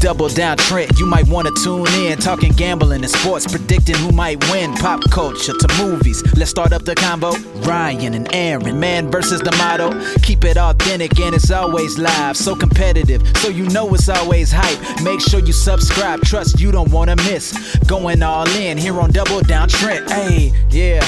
Double 0.00 0.28
down 0.28 0.56
Trent, 0.56 0.98
you 0.98 1.06
might 1.06 1.26
wanna 1.26 1.50
tune 1.62 1.86
in. 1.94 2.18
Talking 2.18 2.52
gambling 2.52 3.02
and 3.02 3.10
sports, 3.10 3.46
predicting 3.46 3.96
who 3.96 4.12
might 4.12 4.38
win. 4.50 4.72
Pop 4.74 5.02
culture 5.10 5.52
to 5.52 5.82
movies. 5.82 6.22
Let's 6.36 6.50
start 6.50 6.72
up 6.72 6.84
the 6.84 6.94
combo. 6.94 7.32
Ryan 7.66 8.14
and 8.14 8.32
Aaron, 8.32 8.78
man 8.78 9.10
versus 9.10 9.40
the 9.40 9.50
motto. 9.52 9.90
Keep 10.22 10.44
it 10.44 10.56
authentic 10.56 11.18
and 11.18 11.34
it's 11.34 11.50
always 11.50 11.98
live. 11.98 12.36
So 12.36 12.54
competitive, 12.54 13.26
so 13.38 13.48
you 13.48 13.68
know 13.70 13.92
it's 13.92 14.08
always 14.08 14.52
hype. 14.52 15.02
Make 15.02 15.20
sure 15.20 15.40
you 15.40 15.52
subscribe, 15.52 16.22
trust 16.22 16.60
you 16.60 16.70
don't 16.70 16.90
wanna 16.92 17.16
miss. 17.16 17.76
Going 17.86 18.22
all 18.22 18.48
in 18.50 18.78
here 18.78 18.98
on 19.00 19.10
Double 19.10 19.40
Down 19.40 19.68
Trent. 19.68 20.08
Hey, 20.10 20.52
yeah, 20.70 21.06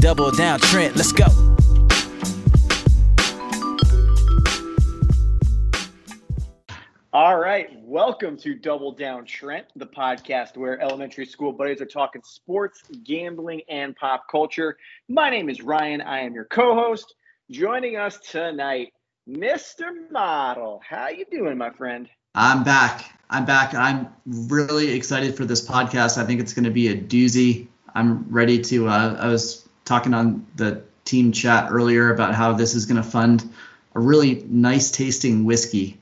Double 0.00 0.30
Down 0.30 0.58
Trent, 0.58 0.96
let's 0.96 1.12
go. 1.12 1.26
All 7.14 7.38
right, 7.38 7.68
welcome 7.92 8.38
to 8.38 8.54
Double 8.54 8.90
Down 8.90 9.26
Trent, 9.26 9.66
the 9.76 9.86
podcast 9.86 10.56
where 10.56 10.80
elementary 10.80 11.26
school 11.26 11.52
buddies 11.52 11.82
are 11.82 11.84
talking 11.84 12.22
sports, 12.24 12.82
gambling, 13.04 13.60
and 13.68 13.94
pop 13.94 14.24
culture. 14.30 14.78
My 15.10 15.28
name 15.28 15.50
is 15.50 15.60
Ryan. 15.60 16.00
I 16.00 16.20
am 16.20 16.32
your 16.32 16.46
co-host. 16.46 17.14
Joining 17.50 17.98
us 17.98 18.18
tonight, 18.18 18.94
Mr. 19.28 20.10
Model. 20.10 20.80
How 20.88 21.08
you 21.08 21.26
doing, 21.30 21.58
my 21.58 21.68
friend? 21.68 22.08
I'm 22.34 22.64
back. 22.64 23.12
I'm 23.28 23.44
back. 23.44 23.74
I'm 23.74 24.08
really 24.24 24.94
excited 24.94 25.36
for 25.36 25.44
this 25.44 25.68
podcast. 25.68 26.16
I 26.16 26.24
think 26.24 26.40
it's 26.40 26.54
going 26.54 26.64
to 26.64 26.70
be 26.70 26.88
a 26.88 26.96
doozy. 26.96 27.66
I'm 27.94 28.24
ready 28.30 28.62
to. 28.62 28.88
Uh, 28.88 29.18
I 29.20 29.28
was 29.28 29.68
talking 29.84 30.14
on 30.14 30.46
the 30.56 30.82
team 31.04 31.30
chat 31.30 31.70
earlier 31.70 32.10
about 32.10 32.34
how 32.34 32.54
this 32.54 32.74
is 32.74 32.86
going 32.86 33.02
to 33.02 33.06
fund 33.06 33.52
a 33.94 34.00
really 34.00 34.46
nice 34.48 34.90
tasting 34.90 35.44
whiskey 35.44 35.98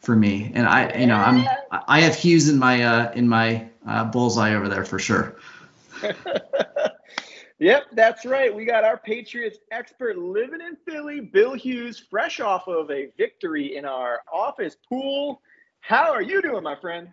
for 0.00 0.16
me. 0.16 0.50
And 0.54 0.66
I, 0.66 0.98
you 0.98 1.06
know, 1.06 1.16
I'm 1.16 1.46
I 1.70 2.00
have 2.00 2.14
Hughes 2.14 2.48
in 2.48 2.58
my 2.58 2.82
uh, 2.82 3.12
in 3.12 3.28
my 3.28 3.68
uh, 3.86 4.04
bullseye 4.04 4.54
over 4.54 4.68
there 4.68 4.84
for 4.84 4.98
sure. 4.98 5.36
yep, 7.58 7.84
that's 7.92 8.24
right. 8.24 8.54
We 8.54 8.64
got 8.64 8.84
our 8.84 8.96
Patriots 8.96 9.58
expert 9.70 10.18
living 10.18 10.60
in 10.60 10.76
Philly, 10.86 11.20
Bill 11.20 11.54
Hughes, 11.54 11.98
fresh 11.98 12.40
off 12.40 12.66
of 12.68 12.90
a 12.90 13.08
victory 13.16 13.76
in 13.76 13.84
our 13.84 14.20
office 14.32 14.76
pool. 14.88 15.42
How 15.80 16.12
are 16.12 16.22
you 16.22 16.42
doing, 16.42 16.62
my 16.62 16.76
friend? 16.76 17.08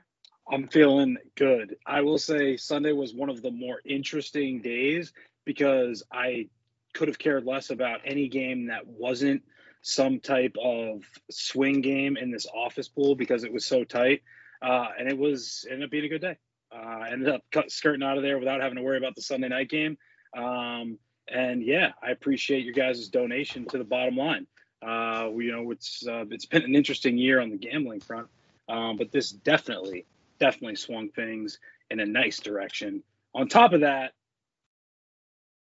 I'm 0.49 0.67
feeling 0.67 1.17
good. 1.35 1.75
I 1.85 2.01
will 2.01 2.17
say 2.17 2.55
Sunday 2.55 2.93
was 2.93 3.13
one 3.13 3.29
of 3.29 3.41
the 3.41 3.51
more 3.51 3.81
interesting 3.85 4.61
days 4.61 5.11
because 5.43 6.03
I 6.11 6.47
could 6.93 7.09
have 7.09 7.19
cared 7.19 7.45
less 7.45 7.69
about 7.69 7.99
any 8.05 8.29
game 8.29 8.67
that 8.67 8.87
wasn't 8.87 9.43
some 9.81 10.19
type 10.19 10.55
of 10.61 11.03
swing 11.31 11.81
game 11.81 12.17
in 12.17 12.31
this 12.31 12.45
office 12.53 12.87
pool 12.87 13.15
because 13.15 13.43
it 13.43 13.53
was 13.53 13.65
so 13.65 13.83
tight. 13.83 14.21
Uh, 14.61 14.87
and 14.97 15.07
it 15.07 15.17
was 15.17 15.65
ended 15.69 15.85
up 15.85 15.91
being 15.91 16.05
a 16.05 16.09
good 16.09 16.21
day. 16.21 16.37
Uh, 16.71 17.05
ended 17.11 17.29
up 17.29 17.41
cut, 17.51 17.71
skirting 17.71 18.03
out 18.03 18.17
of 18.17 18.23
there 18.23 18.37
without 18.37 18.61
having 18.61 18.75
to 18.75 18.81
worry 18.81 18.97
about 18.97 19.15
the 19.15 19.21
Sunday 19.21 19.47
night 19.47 19.69
game. 19.69 19.97
Um, 20.35 20.97
and 21.27 21.63
yeah, 21.63 21.91
I 22.01 22.11
appreciate 22.11 22.63
your 22.63 22.73
guys' 22.73 23.07
donation 23.07 23.65
to 23.67 23.77
the 23.77 23.83
bottom 23.83 24.17
line. 24.17 24.47
Uh, 24.81 25.29
we, 25.31 25.45
you 25.45 25.51
know, 25.51 25.71
it's 25.71 26.05
uh, 26.07 26.25
it's 26.29 26.45
been 26.45 26.63
an 26.63 26.75
interesting 26.75 27.17
year 27.17 27.41
on 27.41 27.49
the 27.49 27.57
gambling 27.57 27.99
front, 27.99 28.27
um, 28.69 28.95
but 28.97 29.11
this 29.11 29.31
definitely 29.31 30.05
definitely 30.39 30.75
swung 30.75 31.09
things 31.09 31.59
in 31.89 31.99
a 31.99 32.05
nice 32.05 32.39
direction. 32.39 33.03
On 33.33 33.47
top 33.47 33.73
of 33.73 33.81
that, 33.81 34.13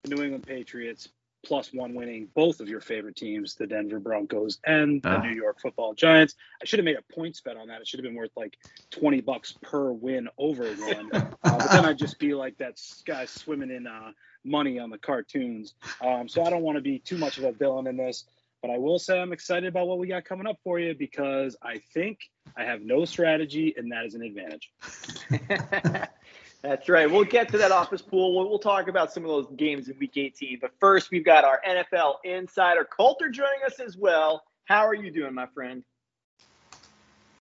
New 0.08 0.24
England 0.24 0.46
Patriots 0.46 1.10
plus 1.46 1.72
one 1.72 1.94
winning 1.94 2.28
both 2.34 2.60
of 2.60 2.68
your 2.68 2.82
favorite 2.82 3.16
teams, 3.16 3.56
the 3.56 3.68
Denver 3.68 4.00
Broncos 4.00 4.60
and 4.66 5.02
the 5.02 5.20
uh. 5.20 5.22
New 5.22 5.34
York 5.34 5.62
Football 5.62 5.94
Giants. 5.94 6.36
I 6.62 6.66
should 6.66 6.80
have 6.80 6.86
made 6.86 6.98
a 6.98 7.14
points 7.14 7.42
bet 7.42 7.56
on 7.56 7.68
that. 7.68 7.82
It 7.82 7.88
should 7.88 8.00
have 8.00 8.06
been 8.06 8.16
worth 8.16 8.36
like 8.36 8.58
20 8.92 9.22
bucks 9.22 9.54
per 9.62 9.92
win 9.92 10.28
over 10.38 10.66
one. 10.76 11.10
uh, 11.14 11.30
but 11.44 11.72
then 11.72 11.86
I'd 11.86 11.98
just 11.98 12.20
be 12.20 12.34
like 12.34 12.58
that 12.58 12.82
guy 13.06 13.26
swimming 13.26 13.72
in 13.72 13.88
uh, 13.88 14.12
money 14.44 14.80
on 14.80 14.90
the 14.90 14.98
cartoons. 14.98 15.76
Um, 16.02 16.28
so 16.28 16.44
I 16.44 16.50
don't 16.50 16.64
want 16.64 16.78
to 16.78 16.82
be 16.82 17.00
too 17.00 17.18
much 17.18 17.38
of 17.38 17.44
a 17.46 17.52
villain 17.52 17.88
in 17.88 17.98
this. 17.98 18.26
But 18.62 18.72
I 18.72 18.80
will 18.80 18.98
say 18.98 19.20
I'm 19.20 19.32
excited 19.32 19.68
about 19.68 19.88
what 19.88 20.00
we 20.00 20.08
got 20.08 20.26
coming 20.26 20.48
up 20.48 20.58
for 20.64 20.80
you 20.80 20.96
because 20.96 21.56
I 21.62 21.78
think 21.94 22.20
I 22.58 22.64
have 22.64 22.82
no 22.82 23.06
strategy, 23.06 23.76
and 23.78 23.92
that 23.92 24.06
is 24.06 24.16
an 24.16 24.24
advantage. 24.24 24.72
That's 26.66 26.90
right. 26.90 27.10
We'll 27.10 27.26
get 27.26 27.48
to 27.50 27.60
that 27.60 27.72
office 27.72 28.02
pool. 28.02 28.36
We'll, 28.36 28.50
we'll, 28.50 28.58
talk 28.58 28.88
about 28.88 29.14
some 29.14 29.24
of 29.24 29.30
those 29.30 29.46
games 29.56 29.88
in 29.88 30.00
week 30.00 30.18
18. 30.18 30.58
But 30.60 30.72
first, 30.80 31.12
we've 31.12 31.24
got 31.24 31.44
our 31.44 31.62
NFL 31.68 32.16
insider, 32.24 32.84
Coulter, 32.86 33.30
joining 33.30 33.60
us 33.68 33.80
as 33.80 33.98
well. 33.98 34.42
How 34.64 34.80
are 34.80 34.96
you 34.96 35.12
doing, 35.12 35.36
my 35.36 35.46
friend? 35.46 35.84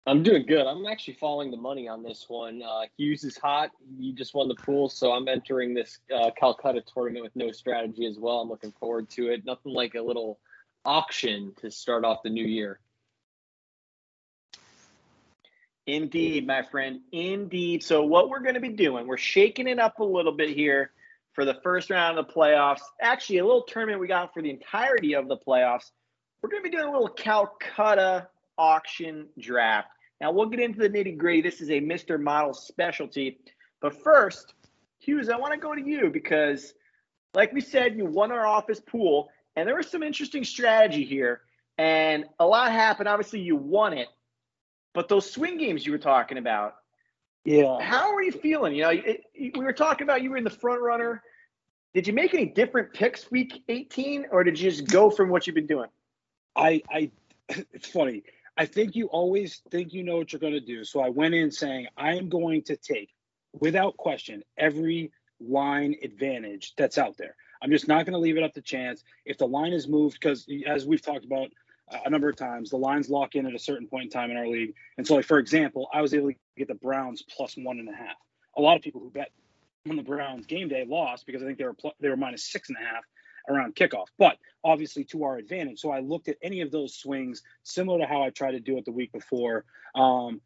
I'm 0.07 0.23
doing 0.23 0.47
good. 0.47 0.69
I'm 0.69 0.87
actually 0.87 1.15
following 1.15 1.51
the 1.51 1.57
money 1.57 1.89
on 1.89 2.05
this 2.05 2.27
one. 2.28 2.62
Uh, 2.62 2.83
Hughes 2.97 3.25
is 3.25 3.37
hot. 3.37 3.71
He 3.99 4.12
just 4.12 4.34
won 4.34 4.47
the 4.47 4.55
pool, 4.55 4.89
so 4.89 5.11
I'm 5.11 5.27
entering 5.27 5.75
this 5.75 5.99
uh, 6.15 6.31
Calcutta 6.39 6.83
tournament 6.83 7.25
with 7.25 7.34
no 7.34 7.51
strategy 7.51 8.07
as 8.07 8.21
well. 8.21 8.41
I'm 8.41 8.49
looking 8.49 8.73
forward 8.78 9.11
to 9.11 9.33
it. 9.33 9.45
Nothing 9.45 9.73
like 9.73 9.97
a 9.97 10.01
little 10.01 10.39
auction 10.84 11.53
to 11.61 11.73
start 11.73 12.05
off 12.05 12.23
the 12.23 12.31
new 12.31 12.47
year. 12.47 12.78
Indeed, 15.88 16.47
my 16.47 16.62
friend. 16.62 17.00
Indeed. 17.12 17.82
So, 17.82 18.03
what 18.03 18.28
we're 18.28 18.41
going 18.41 18.56
to 18.56 18.60
be 18.60 18.69
doing, 18.69 19.06
we're 19.06 19.16
shaking 19.16 19.66
it 19.66 19.78
up 19.78 20.00
a 20.00 20.04
little 20.04 20.32
bit 20.32 20.50
here 20.50 20.91
for 21.32 21.47
the 21.47 21.54
first 21.62 21.88
round 21.88 22.19
of 22.19 22.26
the 22.26 22.32
playoffs. 22.32 22.82
Actually, 23.00 23.38
a 23.38 23.47
little 23.47 23.62
tournament 23.62 23.98
we 23.98 24.06
got 24.06 24.34
for 24.34 24.43
the 24.43 24.50
entirety 24.50 25.15
of 25.15 25.28
the 25.28 25.38
playoffs. 25.38 25.91
We're 26.43 26.50
going 26.50 26.62
to 26.62 26.69
be 26.69 26.77
doing 26.77 26.88
a 26.88 26.93
little 26.93 27.09
Calcutta 27.09 28.28
auction 28.59 29.28
draft. 29.38 29.88
Now, 30.21 30.31
we'll 30.31 30.50
get 30.50 30.60
into 30.60 30.78
the 30.78 30.91
nitty 30.91 31.16
gritty. 31.16 31.41
This 31.41 31.62
is 31.62 31.71
a 31.71 31.81
Mr. 31.81 32.21
Model 32.21 32.53
specialty. 32.53 33.38
But 33.81 34.03
first, 34.03 34.53
Hughes, 34.98 35.31
I 35.31 35.38
want 35.38 35.54
to 35.54 35.59
go 35.59 35.75
to 35.75 35.81
you 35.81 36.10
because, 36.10 36.75
like 37.32 37.54
we 37.54 37.62
said, 37.62 37.97
you 37.97 38.04
won 38.04 38.31
our 38.31 38.47
office 38.47 38.81
pool, 38.81 39.31
and 39.56 39.66
there 39.66 39.77
was 39.77 39.88
some 39.88 40.03
interesting 40.03 40.44
strategy 40.44 41.06
here. 41.06 41.41
And 41.78 42.27
a 42.38 42.47
lot 42.47 42.72
happened. 42.72 43.09
Obviously, 43.09 43.41
you 43.41 43.56
won 43.56 43.97
it. 43.97 44.09
But 44.94 45.09
those 45.09 45.31
swing 45.31 45.59
games 45.59 45.84
you 45.84 45.93
were 45.93 45.99
talking 45.99 46.38
about, 46.38 46.75
yeah. 47.44 47.81
How 47.81 48.15
are 48.15 48.22
you 48.22 48.32
feeling? 48.32 48.75
You 48.75 48.82
know, 48.82 48.91
it, 48.91 49.25
we 49.34 49.65
were 49.65 49.72
talking 49.72 50.04
about 50.04 50.22
you 50.22 50.31
were 50.31 50.37
in 50.37 50.44
the 50.44 50.50
front 50.50 50.82
runner. 50.82 51.22
Did 51.94 52.06
you 52.06 52.12
make 52.12 52.34
any 52.34 52.44
different 52.44 52.93
picks 52.93 53.31
week 53.31 53.62
18, 53.69 54.27
or 54.31 54.44
did 54.44 54.60
you 54.60 54.71
just 54.71 54.87
go 54.87 55.10
from 55.10 55.31
what 55.31 55.47
you've 55.47 55.54
been 55.54 55.66
doing? 55.66 55.88
I, 56.54 56.82
I, 56.91 57.10
it's 57.72 57.88
funny. 57.88 58.22
I 58.59 58.66
think 58.66 58.97
you 58.97 59.06
always 59.06 59.62
think 59.71 59.94
you 59.94 60.03
know 60.03 60.19
what 60.19 60.32
you're 60.32 60.41
going 60.41 60.53
to 60.53 60.60
do. 60.60 60.84
So 60.84 61.00
I 61.00 61.09
went 61.09 61.34
in 61.34 61.50
saying 61.50 61.87
I 61.97 62.16
am 62.16 62.28
going 62.28 62.62
to 62.65 62.77
take, 62.77 63.15
without 63.59 63.97
question, 63.97 64.43
every 64.59 65.12
line 65.41 65.94
advantage 66.03 66.75
that's 66.77 66.98
out 66.98 67.16
there. 67.16 67.34
I'm 67.62 67.71
just 67.71 67.88
not 67.88 68.04
going 68.04 68.12
to 68.12 68.19
leave 68.19 68.37
it 68.37 68.43
up 68.43 68.53
to 68.54 68.60
chance. 68.60 69.04
If 69.25 69.38
the 69.38 69.47
line 69.47 69.72
is 69.72 69.88
moved, 69.88 70.19
because 70.21 70.47
as 70.66 70.87
we've 70.87 71.00
talked 71.00 71.25
about 71.25 71.48
a 72.04 72.10
number 72.10 72.28
of 72.28 72.37
times. 72.37 72.71
The 72.71 72.76
lines 72.76 73.09
lock 73.09 73.34
in 73.34 73.47
at 73.47 73.54
a 73.54 73.59
certain 73.59 73.87
point 73.87 74.04
in 74.04 74.10
time 74.10 74.31
in 74.31 74.37
our 74.37 74.47
league. 74.47 74.75
And 74.97 75.06
so, 75.06 75.16
like 75.16 75.25
for 75.25 75.38
example, 75.38 75.88
I 75.93 76.03
was 76.03 76.15
able 76.15 76.31
to 76.31 76.37
get 76.56 76.69
the 76.69 76.75
Browns 76.75 77.22
plus 77.22 77.56
one 77.56 77.78
and 77.78 77.88
a 77.88 77.94
half. 77.94 78.16
A 78.56 78.60
lot 78.60 78.76
of 78.76 78.82
people 78.82 79.00
who 79.00 79.10
bet 79.10 79.31
on 79.88 79.97
the 79.97 80.03
Browns 80.03 80.47
game 80.47 80.69
day 80.69 80.84
lost 80.87 81.27
because 81.27 81.43
I 81.43 81.47
think 81.47 81.59
they 81.59 81.65
were 81.65 81.75
pl- 81.75 81.94
they 82.00 82.09
were 82.09 82.16
minus 82.16 82.44
six 82.44 82.69
and 82.69 82.78
a 82.78 82.84
half 82.84 83.04
around 83.48 83.75
kickoff, 83.75 84.06
but 84.19 84.37
obviously 84.62 85.04
to 85.04 85.25
our 85.25 85.38
advantage. 85.38 85.81
So 85.81 85.91
I 85.91 86.00
looked 86.00 86.28
at 86.28 86.37
any 86.43 86.60
of 86.60 86.71
those 86.71 86.94
swings 86.94 87.43
similar 87.62 88.00
to 88.00 88.06
how 88.06 88.22
I 88.22 88.31
tried 88.31 88.53
to 88.53 88.60
do 88.60 88.77
it 88.77 88.84
the 88.84 88.93
week 88.93 89.12
before. 89.12 89.65
Um, 89.94 90.41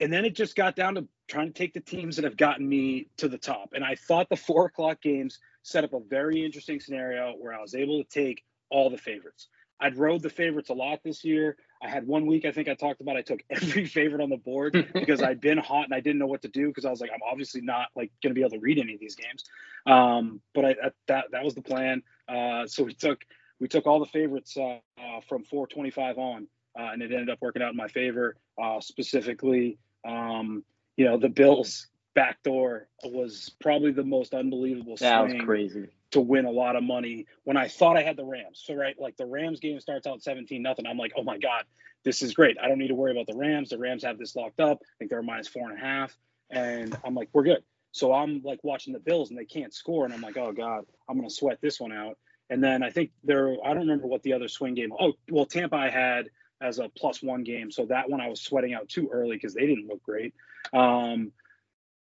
and 0.00 0.12
then 0.12 0.24
it 0.24 0.34
just 0.34 0.56
got 0.56 0.74
down 0.74 0.96
to 0.96 1.06
trying 1.28 1.46
to 1.46 1.52
take 1.52 1.72
the 1.74 1.80
teams 1.80 2.16
that 2.16 2.24
have 2.24 2.36
gotten 2.36 2.68
me 2.68 3.06
to 3.18 3.28
the 3.28 3.38
top. 3.38 3.70
And 3.74 3.84
I 3.84 3.94
thought 3.94 4.28
the 4.28 4.36
four 4.36 4.66
o'clock 4.66 5.00
games 5.00 5.38
set 5.62 5.84
up 5.84 5.92
a 5.92 6.00
very 6.00 6.44
interesting 6.44 6.80
scenario 6.80 7.34
where 7.38 7.54
I 7.54 7.60
was 7.60 7.76
able 7.76 8.02
to 8.02 8.08
take 8.08 8.42
all 8.68 8.90
the 8.90 8.98
favorites. 8.98 9.48
I'd 9.82 9.98
rode 9.98 10.22
the 10.22 10.30
favorites 10.30 10.70
a 10.70 10.74
lot 10.74 11.00
this 11.02 11.24
year. 11.24 11.56
I 11.82 11.88
had 11.88 12.06
one 12.06 12.26
week 12.26 12.44
I 12.44 12.52
think 12.52 12.68
I 12.68 12.74
talked 12.74 13.00
about 13.00 13.16
I 13.16 13.22
took 13.22 13.42
every 13.50 13.84
favorite 13.84 14.22
on 14.22 14.30
the 14.30 14.36
board 14.36 14.72
because 14.94 15.22
I'd 15.22 15.40
been 15.40 15.58
hot 15.58 15.84
and 15.84 15.94
I 15.94 16.00
didn't 16.00 16.18
know 16.18 16.26
what 16.26 16.42
to 16.42 16.48
do 16.48 16.68
because 16.68 16.84
I 16.84 16.90
was 16.90 17.00
like 17.00 17.10
I'm 17.12 17.20
obviously 17.28 17.60
not 17.60 17.88
like 17.96 18.12
going 18.22 18.30
to 18.30 18.34
be 18.34 18.40
able 18.40 18.52
to 18.52 18.60
read 18.60 18.78
any 18.78 18.94
of 18.94 19.00
these 19.00 19.16
games. 19.16 19.44
Um, 19.86 20.40
but 20.54 20.64
I, 20.64 20.74
that 21.08 21.26
that 21.32 21.44
was 21.44 21.54
the 21.54 21.62
plan. 21.62 22.02
Uh, 22.28 22.66
so 22.66 22.84
we 22.84 22.94
took 22.94 23.24
we 23.60 23.68
took 23.68 23.86
all 23.86 23.98
the 23.98 24.06
favorites 24.06 24.56
uh, 24.56 24.78
uh, 24.98 25.20
from 25.28 25.44
425 25.44 26.18
on, 26.18 26.46
uh, 26.78 26.90
and 26.92 27.02
it 27.02 27.12
ended 27.12 27.30
up 27.30 27.38
working 27.40 27.62
out 27.62 27.70
in 27.70 27.76
my 27.76 27.88
favor. 27.88 28.36
Uh, 28.62 28.80
specifically, 28.80 29.78
um, 30.06 30.64
you 30.96 31.04
know, 31.04 31.16
the 31.16 31.28
Bills 31.28 31.88
backdoor 32.14 32.88
was 33.04 33.50
probably 33.60 33.92
the 33.92 34.04
most 34.04 34.34
unbelievable. 34.34 34.96
That 34.96 35.24
was 35.24 35.34
crazy 35.44 35.88
to 36.12 36.20
win 36.20 36.44
a 36.44 36.50
lot 36.50 36.76
of 36.76 36.82
money 36.82 37.26
when 37.44 37.56
I 37.56 37.68
thought 37.68 37.96
I 37.96 38.02
had 38.02 38.16
the 38.16 38.24
Rams. 38.24 38.62
So 38.64 38.74
right, 38.74 38.94
like 38.98 39.16
the 39.16 39.26
Rams 39.26 39.60
game 39.60 39.80
starts 39.80 40.06
out 40.06 40.22
17 40.22 40.62
nothing. 40.62 40.86
I'm 40.86 40.98
like, 40.98 41.12
oh 41.16 41.24
my 41.24 41.38
God, 41.38 41.64
this 42.04 42.22
is 42.22 42.34
great. 42.34 42.56
I 42.62 42.68
don't 42.68 42.78
need 42.78 42.88
to 42.88 42.94
worry 42.94 43.12
about 43.12 43.26
the 43.26 43.36
Rams. 43.36 43.70
The 43.70 43.78
Rams 43.78 44.04
have 44.04 44.18
this 44.18 44.36
locked 44.36 44.60
up. 44.60 44.78
I 44.82 44.86
think 44.98 45.10
they're 45.10 45.22
minus 45.22 45.48
four 45.48 45.68
and 45.68 45.78
a 45.78 45.80
half. 45.80 46.16
And 46.50 46.96
I'm 47.04 47.14
like, 47.14 47.28
we're 47.32 47.44
good. 47.44 47.62
So 47.92 48.12
I'm 48.12 48.42
like 48.42 48.60
watching 48.62 48.92
the 48.92 48.98
Bills 48.98 49.30
and 49.30 49.38
they 49.38 49.44
can't 49.44 49.74
score. 49.74 50.04
And 50.04 50.14
I'm 50.14 50.20
like, 50.20 50.36
oh 50.36 50.52
God, 50.52 50.84
I'm 51.08 51.16
gonna 51.16 51.30
sweat 51.30 51.58
this 51.60 51.80
one 51.80 51.92
out. 51.92 52.18
And 52.50 52.62
then 52.62 52.82
I 52.82 52.90
think 52.90 53.10
there 53.24 53.56
I 53.64 53.68
don't 53.68 53.80
remember 53.80 54.06
what 54.06 54.22
the 54.22 54.34
other 54.34 54.48
swing 54.48 54.74
game. 54.74 54.92
Oh, 54.98 55.12
well, 55.30 55.46
Tampa 55.46 55.76
I 55.76 55.90
had 55.90 56.28
as 56.60 56.78
a 56.78 56.88
plus 56.88 57.22
one 57.22 57.42
game. 57.42 57.70
So 57.70 57.86
that 57.86 58.08
one 58.08 58.20
I 58.20 58.28
was 58.28 58.40
sweating 58.40 58.74
out 58.74 58.88
too 58.88 59.08
early 59.12 59.36
because 59.36 59.54
they 59.54 59.66
didn't 59.66 59.88
look 59.88 60.02
great. 60.02 60.34
Um, 60.72 61.32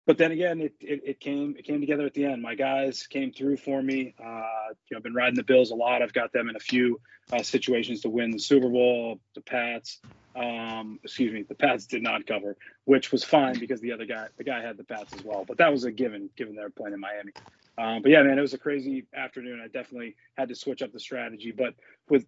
but 0.08 0.18
then 0.18 0.32
again, 0.32 0.62
it, 0.62 0.74
it, 0.80 1.02
it, 1.06 1.20
came 1.20 1.56
it 1.60 1.66
came 1.66 1.82
together 1.82 2.06
at 2.06 2.14
the 2.14 2.24
end. 2.24 2.42
My 2.42 2.56
guys 2.56 3.06
came 3.06 3.34
through 3.34 3.58
for 3.58 3.84
me. 3.84 4.16
Uh, 4.18 4.72
you 4.90 4.96
know, 4.96 4.98
I've 4.98 5.04
been 5.04 5.14
riding 5.14 5.36
the 5.36 5.44
Bills 5.44 5.70
a 5.70 5.76
lot. 5.76 6.02
I've 6.02 6.14
got 6.14 6.32
them 6.32 6.48
in 6.48 6.56
a 6.56 6.60
few 6.60 7.02
uh, 7.34 7.44
situations 7.44 8.02
to 8.02 8.10
win 8.10 8.32
the 8.32 8.40
Super 8.40 8.70
Bowl. 8.70 9.20
The 9.36 9.42
Pats, 9.42 10.00
um, 10.34 11.02
excuse 11.04 11.34
me, 11.34 11.44
the 11.44 11.56
Pats 11.56 11.88
did 11.88 12.04
not 12.04 12.26
cover, 12.26 12.56
which 12.86 13.12
was 13.12 13.26
fine 13.26 13.60
because 13.60 13.82
the 13.82 13.92
other 13.92 14.06
guy, 14.06 14.28
the 14.38 14.46
guy 14.46 14.62
had 14.62 14.78
the 14.78 14.86
Pats 14.86 15.14
as 15.14 15.26
well. 15.26 15.44
But 15.46 15.58
that 15.58 15.74
was 15.74 15.84
a 15.84 15.92
given, 15.92 16.30
given 16.38 16.56
they're 16.56 16.70
playing 16.70 16.94
in 16.94 17.02
Miami. 17.02 17.34
Um, 17.78 18.02
but 18.02 18.10
yeah, 18.10 18.24
man, 18.24 18.40
it 18.40 18.42
was 18.42 18.54
a 18.54 18.58
crazy 18.58 19.06
afternoon. 19.14 19.60
I 19.62 19.68
definitely 19.68 20.16
had 20.38 20.48
to 20.48 20.56
switch 20.56 20.82
up 20.82 20.94
the 20.94 21.02
strategy. 21.02 21.52
But 21.52 21.74
with 22.08 22.26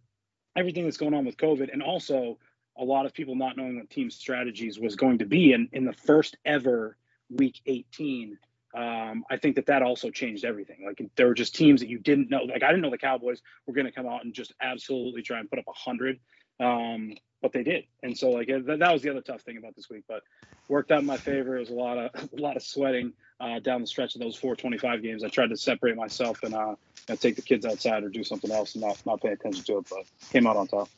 everything 0.53 0.83
that's 0.83 0.97
going 0.97 1.13
on 1.13 1.23
with 1.23 1.37
COVID, 1.37 1.71
and 1.71 1.81
also 1.81 2.39
a 2.77 2.83
lot 2.83 3.05
of 3.05 3.13
people 3.13 3.35
not 3.35 3.55
knowing 3.55 3.77
what 3.77 3.89
team 3.89 4.11
strategies 4.11 4.77
was 4.77 4.97
going 4.97 5.19
to 5.19 5.25
be, 5.25 5.53
in 5.53 5.69
in 5.71 5.85
the 5.85 5.93
first 5.93 6.35
ever 6.43 6.97
week 7.29 7.61
18 7.65 8.37
um, 8.75 9.25
I 9.29 9.37
think 9.37 9.55
that 9.55 9.65
that 9.65 9.81
also 9.81 10.11
changed 10.11 10.45
everything. 10.45 10.85
Like 10.85 11.01
there 11.15 11.27
were 11.27 11.33
just 11.33 11.55
teams 11.55 11.81
that 11.81 11.89
you 11.89 11.97
didn't 11.97 12.29
know. 12.29 12.43
Like 12.43 12.61
I 12.61 12.67
didn't 12.67 12.81
know 12.81 12.91
the 12.91 12.99
Cowboys 12.99 13.41
were 13.65 13.73
going 13.73 13.87
to 13.87 13.91
come 13.91 14.07
out 14.07 14.23
and 14.23 14.33
just 14.33 14.53
absolutely 14.61 15.23
try 15.23 15.39
and 15.39 15.49
put 15.49 15.57
up 15.57 15.65
a 15.67 15.73
hundred, 15.73 16.19
um, 16.59 17.15
but 17.41 17.51
they 17.51 17.63
did. 17.63 17.85
And 18.03 18.15
so 18.15 18.29
like 18.29 18.47
that, 18.47 18.77
that, 18.79 18.93
was 18.93 19.01
the 19.01 19.09
other 19.09 19.21
tough 19.21 19.41
thing 19.41 19.57
about 19.57 19.75
this 19.75 19.89
week. 19.89 20.03
But 20.07 20.21
worked 20.67 20.91
out 20.91 20.99
in 20.99 21.07
my 21.07 21.17
favor. 21.17 21.57
It 21.57 21.61
was 21.61 21.69
a 21.71 21.73
lot 21.73 21.97
of 21.97 22.29
a 22.37 22.41
lot 22.41 22.57
of 22.57 22.61
sweating 22.61 23.13
uh, 23.39 23.59
down 23.59 23.81
the 23.81 23.87
stretch 23.87 24.13
of 24.13 24.21
those 24.21 24.35
425 24.35 25.01
games. 25.01 25.23
I 25.23 25.29
tried 25.29 25.49
to 25.49 25.57
separate 25.57 25.95
myself 25.95 26.43
and 26.43 26.53
uh, 26.53 26.75
take 27.19 27.37
the 27.37 27.41
kids 27.41 27.65
outside 27.65 28.03
or 28.03 28.09
do 28.09 28.23
something 28.23 28.51
else 28.51 28.75
and 28.75 28.83
not 28.83 29.03
not 29.03 29.19
pay 29.19 29.29
attention 29.29 29.63
to 29.63 29.79
it, 29.79 29.87
but 29.89 30.05
came 30.31 30.45
out 30.45 30.57
on 30.57 30.67
top. 30.67 30.89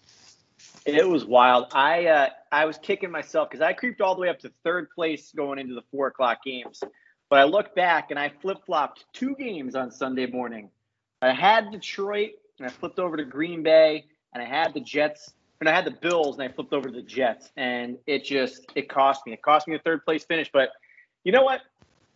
It 0.86 1.08
was 1.08 1.26
wild. 1.26 1.68
I 1.74 2.08
uh, 2.08 2.30
I 2.52 2.66
was 2.66 2.78
kicking 2.78 3.12
myself 3.12 3.50
because 3.50 3.62
I 3.62 3.74
creeped 3.74 4.02
all 4.02 4.16
the 4.16 4.22
way 4.22 4.30
up 4.30 4.40
to 4.40 4.52
third 4.64 4.90
place 4.90 5.32
going 5.36 5.60
into 5.60 5.76
the 5.76 5.84
four 5.92 6.08
o'clock 6.08 6.44
games. 6.44 6.82
But 7.30 7.40
I 7.40 7.44
look 7.44 7.76
back 7.76 8.12
and 8.12 8.20
I 8.20 8.30
flip 8.42 8.58
flopped 8.66 9.06
two 9.14 9.36
games 9.36 9.76
on 9.76 9.92
Sunday 9.92 10.26
morning. 10.26 10.70
I 11.22 11.34
had 11.34 11.72
Detroit 11.72 12.32
and 12.58 12.68
I 12.68 12.72
flipped 12.72 13.00
over 13.00 13.16
to 13.16 13.24
Green 13.24 13.64
Bay 13.64 14.06
and 14.34 14.44
I 14.44 14.46
had 14.46 14.74
the 14.74 14.80
Jets 14.80 15.34
and 15.60 15.70
I 15.70 15.74
had 15.74 15.86
the 15.86 15.92
Bills 15.92 16.40
and 16.40 16.50
I 16.50 16.52
flipped 16.52 16.74
over 16.74 16.90
to 16.90 16.94
the 16.94 17.02
Jets 17.04 17.52
and 17.56 17.98
it 18.08 18.26
just 18.26 18.66
it 18.76 18.90
cost 18.90 19.26
me. 19.26 19.34
It 19.34 19.42
cost 19.42 19.68
me 19.68 19.76
a 19.76 19.80
third 19.80 20.04
place 20.04 20.24
finish. 20.26 20.50
But 20.52 20.70
you 21.24 21.32
know 21.32 21.44
what? 21.44 21.62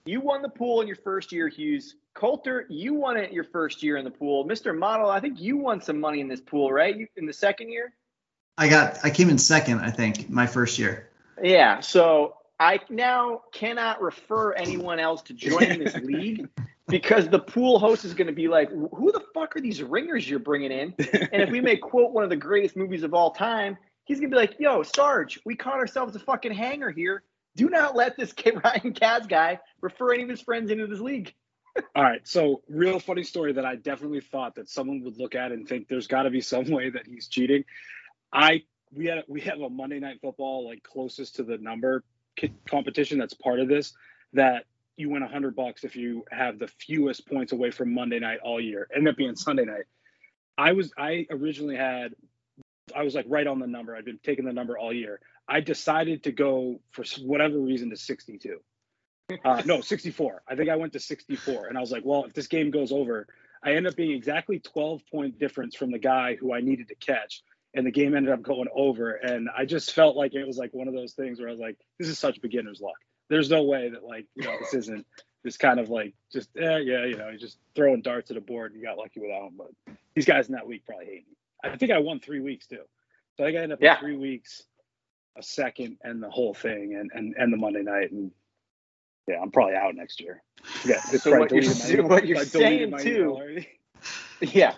You 0.05 0.21
won 0.21 0.41
the 0.41 0.49
pool 0.49 0.81
in 0.81 0.87
your 0.87 0.97
first 0.97 1.31
year, 1.31 1.47
Hughes. 1.47 1.95
Coulter, 2.13 2.65
you 2.69 2.93
won 2.93 3.17
it 3.17 3.31
your 3.31 3.43
first 3.43 3.83
year 3.83 3.97
in 3.97 4.05
the 4.05 4.11
pool. 4.11 4.45
Mr. 4.45 4.77
Model, 4.77 5.09
I 5.09 5.19
think 5.19 5.39
you 5.39 5.57
won 5.57 5.81
some 5.81 5.99
money 5.99 6.21
in 6.21 6.27
this 6.27 6.41
pool, 6.41 6.71
right? 6.71 6.95
You, 6.95 7.07
in 7.17 7.25
the 7.25 7.33
second 7.33 7.69
year? 7.69 7.93
I 8.57 8.69
got 8.69 8.99
I 9.03 9.09
came 9.09 9.29
in 9.29 9.37
second, 9.37 9.79
I 9.79 9.91
think, 9.91 10.29
my 10.29 10.47
first 10.47 10.79
year. 10.79 11.09
Yeah, 11.41 11.81
so 11.81 12.37
I 12.59 12.79
now 12.89 13.41
cannot 13.51 14.01
refer 14.01 14.53
anyone 14.53 14.99
else 14.99 15.21
to 15.23 15.33
join 15.33 15.79
this 15.79 15.95
league 16.03 16.47
because 16.87 17.27
the 17.27 17.39
pool 17.39 17.79
host 17.79 18.05
is 18.05 18.13
going 18.13 18.27
to 18.27 18.33
be 18.33 18.47
like, 18.47 18.69
"Who 18.69 19.11
the 19.11 19.23
fuck 19.33 19.55
are 19.57 19.61
these 19.61 19.83
ringers 19.83 20.29
you're 20.29 20.39
bringing 20.39 20.71
in?" 20.71 20.93
And 20.97 21.41
if 21.41 21.49
we 21.49 21.59
may 21.59 21.75
quote 21.75 22.11
one 22.11 22.23
of 22.23 22.29
the 22.29 22.37
greatest 22.37 22.77
movies 22.77 23.03
of 23.03 23.13
all 23.13 23.31
time, 23.31 23.77
he's 24.05 24.19
going 24.19 24.31
to 24.31 24.35
be 24.35 24.39
like, 24.39 24.55
"Yo, 24.59 24.83
Sarge, 24.83 25.39
we 25.45 25.55
caught 25.55 25.79
ourselves 25.79 26.15
a 26.15 26.19
fucking 26.19 26.53
hanger 26.53 26.91
here. 26.91 27.23
Do 27.57 27.69
not 27.69 27.95
let 27.95 28.15
this 28.15 28.31
kid 28.31 28.55
Ryan 28.63 28.93
Kaz 28.93 29.27
guy 29.27 29.59
refer 29.81 30.13
any 30.13 30.23
of 30.23 30.29
his 30.29 30.41
friends 30.41 30.71
into 30.71 30.87
this 30.87 31.01
league." 31.01 31.33
All 31.93 32.03
right, 32.03 32.25
so 32.25 32.61
real 32.69 33.01
funny 33.01 33.23
story 33.23 33.51
that 33.51 33.65
I 33.65 33.75
definitely 33.75 34.21
thought 34.21 34.55
that 34.55 34.69
someone 34.69 35.03
would 35.03 35.17
look 35.17 35.35
at 35.35 35.51
and 35.51 35.67
think 35.67 35.89
there's 35.89 36.07
got 36.07 36.23
to 36.23 36.29
be 36.29 36.39
some 36.39 36.69
way 36.69 36.89
that 36.89 37.05
he's 37.05 37.27
cheating. 37.27 37.65
I 38.35 38.63
we 38.93 39.05
had 39.05 39.23
we 39.27 39.41
have 39.41 39.61
a 39.61 39.69
Monday 39.69 39.99
Night 39.99 40.19
Football 40.21 40.67
like 40.67 40.83
closest 40.83 41.37
to 41.37 41.43
the 41.43 41.57
number 41.57 42.03
competition 42.69 43.17
that's 43.17 43.33
part 43.33 43.61
of 43.61 43.69
this 43.69 43.93
that 44.33 44.65
you 44.97 45.09
win 45.09 45.23
a 45.23 45.27
hundred 45.27 45.55
bucks 45.55 45.85
if 45.85 45.95
you 45.95 46.25
have 46.29 46.59
the 46.59 46.67
fewest 46.67 47.25
points 47.27 47.53
away 47.53 47.71
from 47.71 47.93
Monday 47.93 48.19
night 48.19 48.39
all 48.43 48.59
year. 48.59 48.87
End 48.93 49.07
up 49.07 49.15
being 49.15 49.35
Sunday 49.35 49.63
night. 49.63 49.85
I 50.57 50.73
was 50.73 50.91
I 50.97 51.25
originally 51.31 51.77
had 51.77 52.13
I 52.93 53.03
was 53.03 53.15
like 53.15 53.25
right 53.29 53.47
on 53.47 53.59
the 53.59 53.67
number. 53.67 53.95
I'd 53.95 54.05
been 54.05 54.19
taking 54.21 54.45
the 54.45 54.53
number 54.53 54.77
all 54.77 54.93
year. 54.93 55.21
I 55.47 55.61
decided 55.61 56.23
to 56.23 56.31
go 56.33 56.81
for 56.91 57.05
whatever 57.21 57.57
reason 57.57 57.89
to 57.91 57.95
62. 57.95 58.59
Uh, 59.43 59.61
no, 59.65 59.79
64. 59.79 60.43
I 60.47 60.55
think 60.55 60.69
I 60.69 60.75
went 60.75 60.93
to 60.93 60.99
64, 60.99 61.67
and 61.67 61.77
I 61.77 61.81
was 61.81 61.91
like, 61.91 62.03
well, 62.03 62.25
if 62.25 62.33
this 62.33 62.47
game 62.47 62.71
goes 62.71 62.91
over, 62.91 63.27
I 63.63 63.73
end 63.73 63.87
up 63.87 63.95
being 63.95 64.11
exactly 64.11 64.59
12 64.59 65.01
point 65.11 65.39
difference 65.39 65.75
from 65.75 65.91
the 65.91 65.99
guy 65.99 66.35
who 66.35 66.53
I 66.53 66.61
needed 66.61 66.89
to 66.89 66.95
catch 66.95 67.43
and 67.75 67.85
the 67.85 67.91
game 67.91 68.15
ended 68.15 68.33
up 68.33 68.41
going 68.41 68.67
over. 68.73 69.11
And 69.11 69.49
I 69.55 69.65
just 69.65 69.93
felt 69.93 70.15
like 70.15 70.33
it 70.33 70.45
was 70.47 70.57
like 70.57 70.73
one 70.73 70.87
of 70.87 70.93
those 70.93 71.13
things 71.13 71.39
where 71.39 71.49
I 71.49 71.51
was 71.51 71.59
like, 71.59 71.77
this 71.99 72.07
is 72.07 72.17
such 72.17 72.41
beginner's 72.41 72.81
luck. 72.81 72.95
There's 73.29 73.49
no 73.49 73.63
way 73.63 73.89
that 73.89 74.03
like, 74.03 74.25
you 74.35 74.45
know, 74.45 74.55
this 74.59 74.73
isn't 74.73 75.05
this 75.43 75.57
kind 75.57 75.79
of 75.79 75.89
like 75.89 76.13
just 76.31 76.49
yeah, 76.55 76.77
yeah, 76.77 77.05
you 77.05 77.17
know, 77.17 77.35
just 77.37 77.57
throwing 77.75 78.01
darts 78.01 78.31
at 78.31 78.37
a 78.37 78.41
board 78.41 78.71
and 78.71 78.81
you 78.81 78.87
got 78.87 78.97
lucky 78.97 79.19
with 79.19 79.29
that 79.29 79.41
one. 79.41 79.53
But 79.57 79.95
these 80.15 80.25
guys 80.25 80.47
in 80.47 80.53
that 80.53 80.65
week 80.65 80.85
probably 80.85 81.05
hate 81.05 81.27
me. 81.27 81.35
I 81.63 81.77
think 81.77 81.91
I 81.91 81.99
won 81.99 82.19
three 82.19 82.39
weeks 82.39 82.65
too. 82.65 82.81
So 83.35 83.43
I 83.43 83.47
think 83.47 83.57
I 83.57 83.63
ended 83.63 83.77
up 83.77 83.81
yeah. 83.81 83.99
three 83.99 84.15
weeks, 84.15 84.63
a 85.37 85.43
second, 85.43 85.97
and 86.03 86.23
the 86.23 86.29
whole 86.29 86.53
thing, 86.53 86.95
and 86.95 87.11
and 87.13 87.35
and 87.37 87.51
the 87.51 87.57
Monday 87.57 87.81
night, 87.81 88.11
and 88.11 88.31
yeah, 89.27 89.41
I'm 89.41 89.51
probably 89.51 89.75
out 89.75 89.95
next 89.95 90.21
year. 90.21 90.41
Yeah, 90.85 91.01
so 91.01 91.37
what 91.37 91.51
you're, 91.51 92.03
what 92.07 92.25
you're 92.25 92.45
saying 92.45 92.97
too. 92.99 93.63
Yeah, 94.41 94.73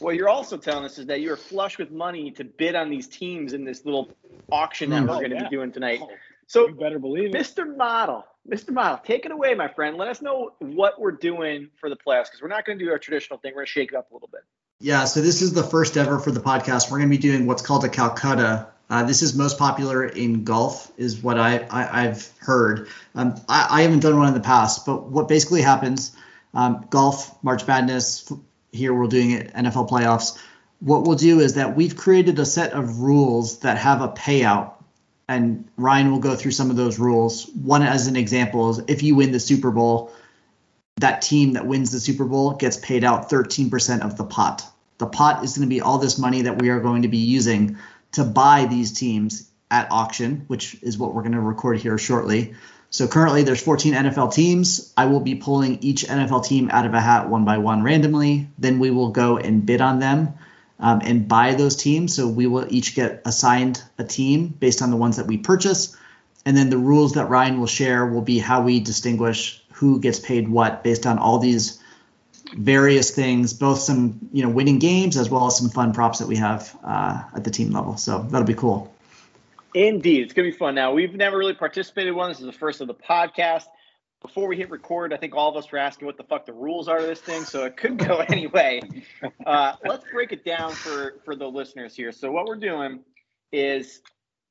what 0.00 0.16
you're 0.16 0.28
also 0.28 0.56
telling 0.56 0.84
us 0.84 0.98
is 0.98 1.06
that 1.06 1.20
you're 1.20 1.36
flush 1.36 1.78
with 1.78 1.90
money 1.90 2.30
to 2.32 2.44
bid 2.44 2.74
on 2.74 2.90
these 2.90 3.08
teams 3.08 3.52
in 3.52 3.64
this 3.64 3.84
little 3.84 4.10
auction 4.50 4.90
that 4.90 5.02
oh, 5.02 5.06
we're 5.06 5.14
going 5.14 5.30
to 5.30 5.36
yeah. 5.36 5.48
be 5.48 5.56
doing 5.56 5.72
tonight. 5.72 6.00
Oh, 6.02 6.10
so 6.46 6.68
you 6.68 6.74
better 6.74 6.98
believe 6.98 7.34
it. 7.34 7.38
Mr. 7.38 7.76
Model, 7.76 8.24
Mr. 8.48 8.70
Model, 8.70 8.98
take 9.04 9.24
it 9.24 9.32
away, 9.32 9.54
my 9.54 9.68
friend. 9.68 9.96
Let 9.96 10.08
us 10.08 10.20
know 10.20 10.52
what 10.58 11.00
we're 11.00 11.12
doing 11.12 11.68
for 11.78 11.88
the 11.88 11.96
playoffs 11.96 12.24
because 12.24 12.42
we're 12.42 12.48
not 12.48 12.64
going 12.64 12.78
to 12.78 12.84
do 12.84 12.90
our 12.90 12.98
traditional 12.98 13.38
thing. 13.38 13.52
We're 13.52 13.60
going 13.60 13.66
to 13.66 13.72
shake 13.72 13.92
it 13.92 13.96
up 13.96 14.10
a 14.10 14.14
little 14.14 14.28
bit. 14.32 14.40
Yeah, 14.80 15.04
so 15.04 15.20
this 15.20 15.42
is 15.42 15.52
the 15.52 15.62
first 15.62 15.96
ever 15.96 16.18
for 16.18 16.30
the 16.30 16.40
podcast. 16.40 16.90
We're 16.90 16.98
going 16.98 17.10
to 17.10 17.16
be 17.16 17.22
doing 17.22 17.46
what's 17.46 17.62
called 17.62 17.84
a 17.84 17.88
Calcutta. 17.88 18.68
Uh, 18.88 19.04
this 19.04 19.22
is 19.22 19.36
most 19.36 19.58
popular 19.58 20.04
in 20.04 20.42
golf, 20.42 20.90
is 20.96 21.22
what 21.22 21.38
I, 21.38 21.64
I 21.70 22.02
have 22.02 22.28
heard. 22.38 22.88
Um, 23.14 23.36
I, 23.48 23.68
I, 23.70 23.82
haven't 23.82 24.00
done 24.00 24.18
one 24.18 24.26
in 24.26 24.34
the 24.34 24.40
past, 24.40 24.84
but 24.84 25.08
what 25.08 25.28
basically 25.28 25.62
happens, 25.62 26.16
um, 26.54 26.84
golf, 26.90 27.40
March 27.44 27.64
Madness, 27.68 28.32
here 28.72 28.94
we're 28.94 29.06
doing 29.06 29.32
it 29.32 29.52
NFL 29.54 29.88
playoffs. 29.88 30.38
What 30.80 31.04
we'll 31.04 31.16
do 31.16 31.40
is 31.40 31.54
that 31.54 31.76
we've 31.76 31.96
created 31.96 32.38
a 32.38 32.46
set 32.46 32.72
of 32.72 33.00
rules 33.00 33.60
that 33.60 33.76
have 33.78 34.00
a 34.00 34.08
payout, 34.08 34.74
and 35.28 35.68
Ryan 35.76 36.10
will 36.10 36.20
go 36.20 36.34
through 36.34 36.52
some 36.52 36.70
of 36.70 36.76
those 36.76 36.98
rules. 36.98 37.48
One 37.50 37.82
as 37.82 38.06
an 38.06 38.16
example 38.16 38.70
is 38.70 38.80
if 38.88 39.02
you 39.02 39.14
win 39.14 39.32
the 39.32 39.40
Super 39.40 39.70
Bowl, 39.70 40.12
that 40.96 41.22
team 41.22 41.54
that 41.54 41.66
wins 41.66 41.92
the 41.92 42.00
Super 42.00 42.24
Bowl 42.24 42.54
gets 42.54 42.76
paid 42.76 43.04
out 43.04 43.30
13% 43.30 44.02
of 44.02 44.16
the 44.16 44.24
pot. 44.24 44.64
The 44.98 45.06
pot 45.06 45.44
is 45.44 45.56
going 45.56 45.68
to 45.68 45.74
be 45.74 45.80
all 45.80 45.98
this 45.98 46.18
money 46.18 46.42
that 46.42 46.60
we 46.60 46.68
are 46.68 46.80
going 46.80 47.02
to 47.02 47.08
be 47.08 47.18
using 47.18 47.78
to 48.12 48.24
buy 48.24 48.66
these 48.66 48.92
teams 48.92 49.50
at 49.70 49.90
auction, 49.90 50.44
which 50.48 50.76
is 50.82 50.98
what 50.98 51.14
we're 51.14 51.22
going 51.22 51.32
to 51.32 51.40
record 51.40 51.78
here 51.78 51.96
shortly. 51.96 52.54
So 52.90 53.06
currently 53.06 53.44
there's 53.44 53.62
14 53.62 53.94
NFL 53.94 54.34
teams. 54.34 54.92
I 54.96 55.06
will 55.06 55.20
be 55.20 55.36
pulling 55.36 55.78
each 55.80 56.04
NFL 56.04 56.44
team 56.44 56.70
out 56.70 56.86
of 56.86 56.94
a 56.94 57.00
hat 57.00 57.28
one 57.28 57.44
by 57.44 57.58
one 57.58 57.84
randomly. 57.84 58.48
Then 58.58 58.80
we 58.80 58.90
will 58.90 59.10
go 59.10 59.38
and 59.38 59.64
bid 59.64 59.80
on 59.80 60.00
them 60.00 60.34
um, 60.80 61.00
and 61.04 61.28
buy 61.28 61.54
those 61.54 61.76
teams. 61.76 62.14
So 62.14 62.26
we 62.26 62.48
will 62.48 62.66
each 62.68 62.96
get 62.96 63.22
assigned 63.24 63.82
a 63.96 64.04
team 64.04 64.48
based 64.48 64.82
on 64.82 64.90
the 64.90 64.96
ones 64.96 65.18
that 65.18 65.26
we 65.26 65.38
purchase. 65.38 65.96
And 66.44 66.56
then 66.56 66.68
the 66.68 66.78
rules 66.78 67.14
that 67.14 67.28
Ryan 67.28 67.60
will 67.60 67.68
share 67.68 68.06
will 68.06 68.22
be 68.22 68.38
how 68.38 68.62
we 68.62 68.80
distinguish 68.80 69.62
who 69.74 70.00
gets 70.00 70.18
paid 70.18 70.48
what 70.48 70.82
based 70.82 71.06
on 71.06 71.18
all 71.18 71.38
these 71.38 71.78
various 72.52 73.10
things, 73.10 73.52
both 73.52 73.78
some 73.78 74.18
you 74.32 74.42
know 74.42 74.48
winning 74.48 74.78
games 74.78 75.16
as 75.16 75.30
well 75.30 75.46
as 75.46 75.56
some 75.56 75.68
fun 75.68 75.92
props 75.92 76.18
that 76.18 76.26
we 76.26 76.36
have 76.36 76.76
uh, 76.82 77.22
at 77.34 77.44
the 77.44 77.50
team 77.50 77.70
level. 77.70 77.96
So 77.96 78.22
that'll 78.22 78.46
be 78.46 78.54
cool. 78.54 78.92
Indeed, 79.74 80.22
it's 80.22 80.32
gonna 80.32 80.50
be 80.50 80.56
fun. 80.56 80.74
Now 80.74 80.92
we've 80.92 81.14
never 81.14 81.38
really 81.38 81.54
participated 81.54 82.08
in 82.10 82.16
one. 82.16 82.30
This 82.30 82.40
is 82.40 82.46
the 82.46 82.52
first 82.52 82.80
of 82.80 82.88
the 82.88 82.94
podcast. 82.94 83.66
Before 84.22 84.48
we 84.48 84.56
hit 84.56 84.68
record, 84.70 85.14
I 85.14 85.16
think 85.16 85.34
all 85.34 85.48
of 85.48 85.56
us 85.56 85.70
were 85.72 85.78
asking 85.78 86.04
what 86.06 86.18
the 86.18 86.24
fuck 86.24 86.44
the 86.44 86.52
rules 86.52 86.88
are 86.88 86.98
to 86.98 87.06
this 87.06 87.20
thing, 87.20 87.42
so 87.44 87.64
it 87.64 87.76
could 87.76 87.96
go 87.96 88.18
anyway. 88.28 88.82
Uh, 89.46 89.74
let's 89.84 90.04
break 90.12 90.32
it 90.32 90.44
down 90.44 90.72
for 90.72 91.14
for 91.24 91.34
the 91.34 91.46
listeners 91.46 91.94
here. 91.94 92.12
So 92.12 92.30
what 92.30 92.46
we're 92.46 92.56
doing 92.56 93.00
is 93.52 94.02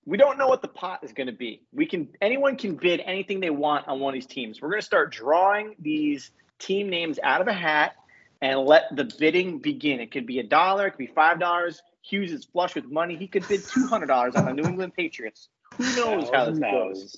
we 0.05 0.17
don't 0.17 0.37
know 0.37 0.47
what 0.47 0.61
the 0.61 0.67
pot 0.67 1.03
is 1.03 1.13
going 1.13 1.27
to 1.27 1.33
be. 1.33 1.61
We 1.71 1.85
can 1.85 2.09
anyone 2.21 2.55
can 2.55 2.75
bid 2.75 3.01
anything 3.01 3.39
they 3.39 3.51
want 3.51 3.87
on 3.87 3.99
one 3.99 4.11
of 4.11 4.15
these 4.15 4.25
teams. 4.25 4.61
We're 4.61 4.69
going 4.69 4.81
to 4.81 4.85
start 4.85 5.11
drawing 5.11 5.75
these 5.79 6.31
team 6.57 6.89
names 6.89 7.19
out 7.21 7.41
of 7.41 7.47
a 7.47 7.53
hat 7.53 7.93
and 8.41 8.59
let 8.61 8.95
the 8.95 9.09
bidding 9.19 9.59
begin. 9.59 9.99
It 9.99 10.11
could 10.11 10.25
be 10.25 10.39
a 10.39 10.43
dollar, 10.43 10.87
it 10.87 10.91
could 10.91 10.97
be 10.97 11.13
five 11.13 11.39
dollars, 11.39 11.81
Hughes 12.09 12.31
is 12.31 12.45
flush 12.45 12.75
with 12.75 12.85
money. 12.85 13.15
He 13.15 13.27
could 13.27 13.47
bid 13.47 13.63
two 13.63 13.87
hundred 13.87 14.07
dollars 14.07 14.35
on 14.35 14.45
the 14.45 14.53
New 14.53 14.63
England 14.63 14.93
Patriots. 14.95 15.49
Who 15.77 15.83
knows 15.95 16.29
how 16.33 16.49
this 16.49 16.59
goes? 16.59 17.17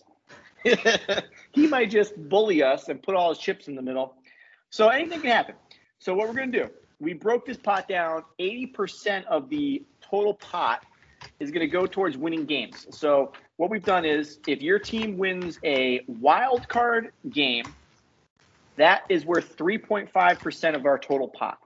he 1.51 1.67
might 1.67 1.89
just 1.89 2.13
bully 2.29 2.61
us 2.61 2.89
and 2.89 3.01
put 3.01 3.15
all 3.15 3.29
his 3.29 3.39
chips 3.39 3.67
in 3.67 3.75
the 3.75 3.81
middle. 3.81 4.15
So 4.69 4.89
anything 4.89 5.21
can 5.21 5.31
happen. 5.31 5.55
So 5.99 6.13
what 6.13 6.27
we're 6.27 6.35
gonna 6.35 6.51
do? 6.51 6.69
We 6.99 7.13
broke 7.13 7.45
this 7.45 7.57
pot 7.57 7.87
down. 7.87 8.23
Eighty 8.37 8.65
percent 8.65 9.25
of 9.27 9.49
the 9.49 9.83
total 10.01 10.33
pot 10.33 10.83
is 11.39 11.51
going 11.51 11.61
to 11.61 11.67
go 11.67 11.85
towards 11.85 12.17
winning 12.17 12.45
games. 12.45 12.87
So 12.91 13.33
what 13.57 13.69
we've 13.69 13.83
done 13.83 14.05
is 14.05 14.39
if 14.47 14.61
your 14.61 14.79
team 14.79 15.17
wins 15.17 15.59
a 15.63 16.01
wild 16.07 16.67
card 16.67 17.11
game, 17.29 17.65
that 18.77 19.03
is 19.09 19.25
worth 19.25 19.55
3.5% 19.57 20.75
of 20.75 20.85
our 20.85 20.97
total 20.97 21.27
pot. 21.27 21.59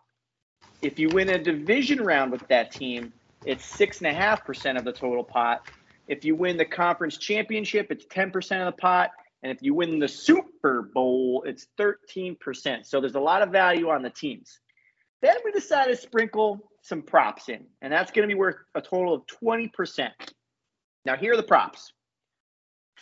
If 0.85 0.99
you 0.99 1.09
win 1.09 1.29
a 1.29 1.39
division 1.39 1.99
round 1.99 2.31
with 2.31 2.47
that 2.49 2.71
team, 2.71 3.11
it's 3.43 3.65
6.5% 3.75 4.77
of 4.77 4.85
the 4.85 4.91
total 4.91 5.23
pot. 5.23 5.67
If 6.07 6.23
you 6.23 6.35
win 6.35 6.57
the 6.57 6.65
conference 6.65 7.17
championship, 7.17 7.87
it's 7.89 8.05
10% 8.05 8.35
of 8.59 8.67
the 8.67 8.79
pot. 8.79 9.09
And 9.41 9.51
if 9.51 9.63
you 9.63 9.73
win 9.73 9.97
the 9.97 10.07
Super 10.07 10.83
Bowl, 10.83 11.43
it's 11.47 11.65
13%. 11.79 12.85
So 12.85 13.01
there's 13.01 13.15
a 13.15 13.19
lot 13.19 13.41
of 13.41 13.49
value 13.49 13.89
on 13.89 14.03
the 14.03 14.11
teams. 14.11 14.59
Then 15.23 15.35
we 15.43 15.51
decided 15.51 15.95
to 15.95 15.99
sprinkle 15.99 16.69
some 16.83 17.01
props 17.01 17.49
in, 17.49 17.65
and 17.81 17.91
that's 17.91 18.11
going 18.11 18.29
to 18.29 18.31
be 18.31 18.37
worth 18.37 18.57
a 18.75 18.81
total 18.81 19.15
of 19.15 19.23
20%. 19.43 20.11
Now, 21.03 21.17
here 21.17 21.33
are 21.33 21.37
the 21.37 21.41
props 21.41 21.93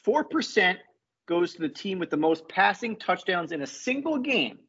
4% 0.07 0.77
goes 1.25 1.53
to 1.55 1.61
the 1.61 1.67
team 1.67 1.99
with 1.99 2.09
the 2.09 2.17
most 2.17 2.47
passing 2.47 2.95
touchdowns 2.95 3.51
in 3.51 3.61
a 3.61 3.67
single 3.67 4.19
game. 4.19 4.59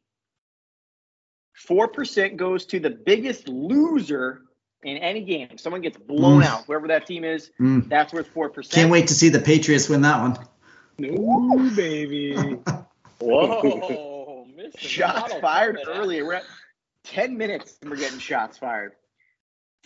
4% 1.67 2.35
goes 2.35 2.65
to 2.67 2.79
the 2.79 2.89
biggest 2.89 3.47
loser 3.47 4.41
in 4.83 4.97
any 4.97 5.21
game. 5.21 5.57
someone 5.57 5.81
gets 5.81 5.97
blown 5.97 6.41
mm. 6.41 6.45
out, 6.45 6.65
whoever 6.65 6.87
that 6.87 7.07
team 7.07 7.23
is, 7.23 7.51
mm. 7.59 7.87
that's 7.89 8.13
worth 8.13 8.31
4%. 8.33 8.71
Can't 8.71 8.91
wait 8.91 9.07
to 9.07 9.13
see 9.13 9.29
the 9.29 9.39
Patriots 9.39 9.89
win 9.89 10.01
that 10.01 10.21
one. 10.21 10.37
Ooh, 11.01 11.71
baby. 11.75 12.35
Whoa. 13.19 14.47
Shots 14.77 15.33
fired 15.35 15.79
early. 15.87 16.21
We're 16.21 16.33
at 16.33 16.43
10 17.05 17.37
minutes 17.37 17.77
and 17.81 17.89
we're 17.89 17.97
getting 17.97 18.19
shots 18.19 18.57
fired. 18.57 18.93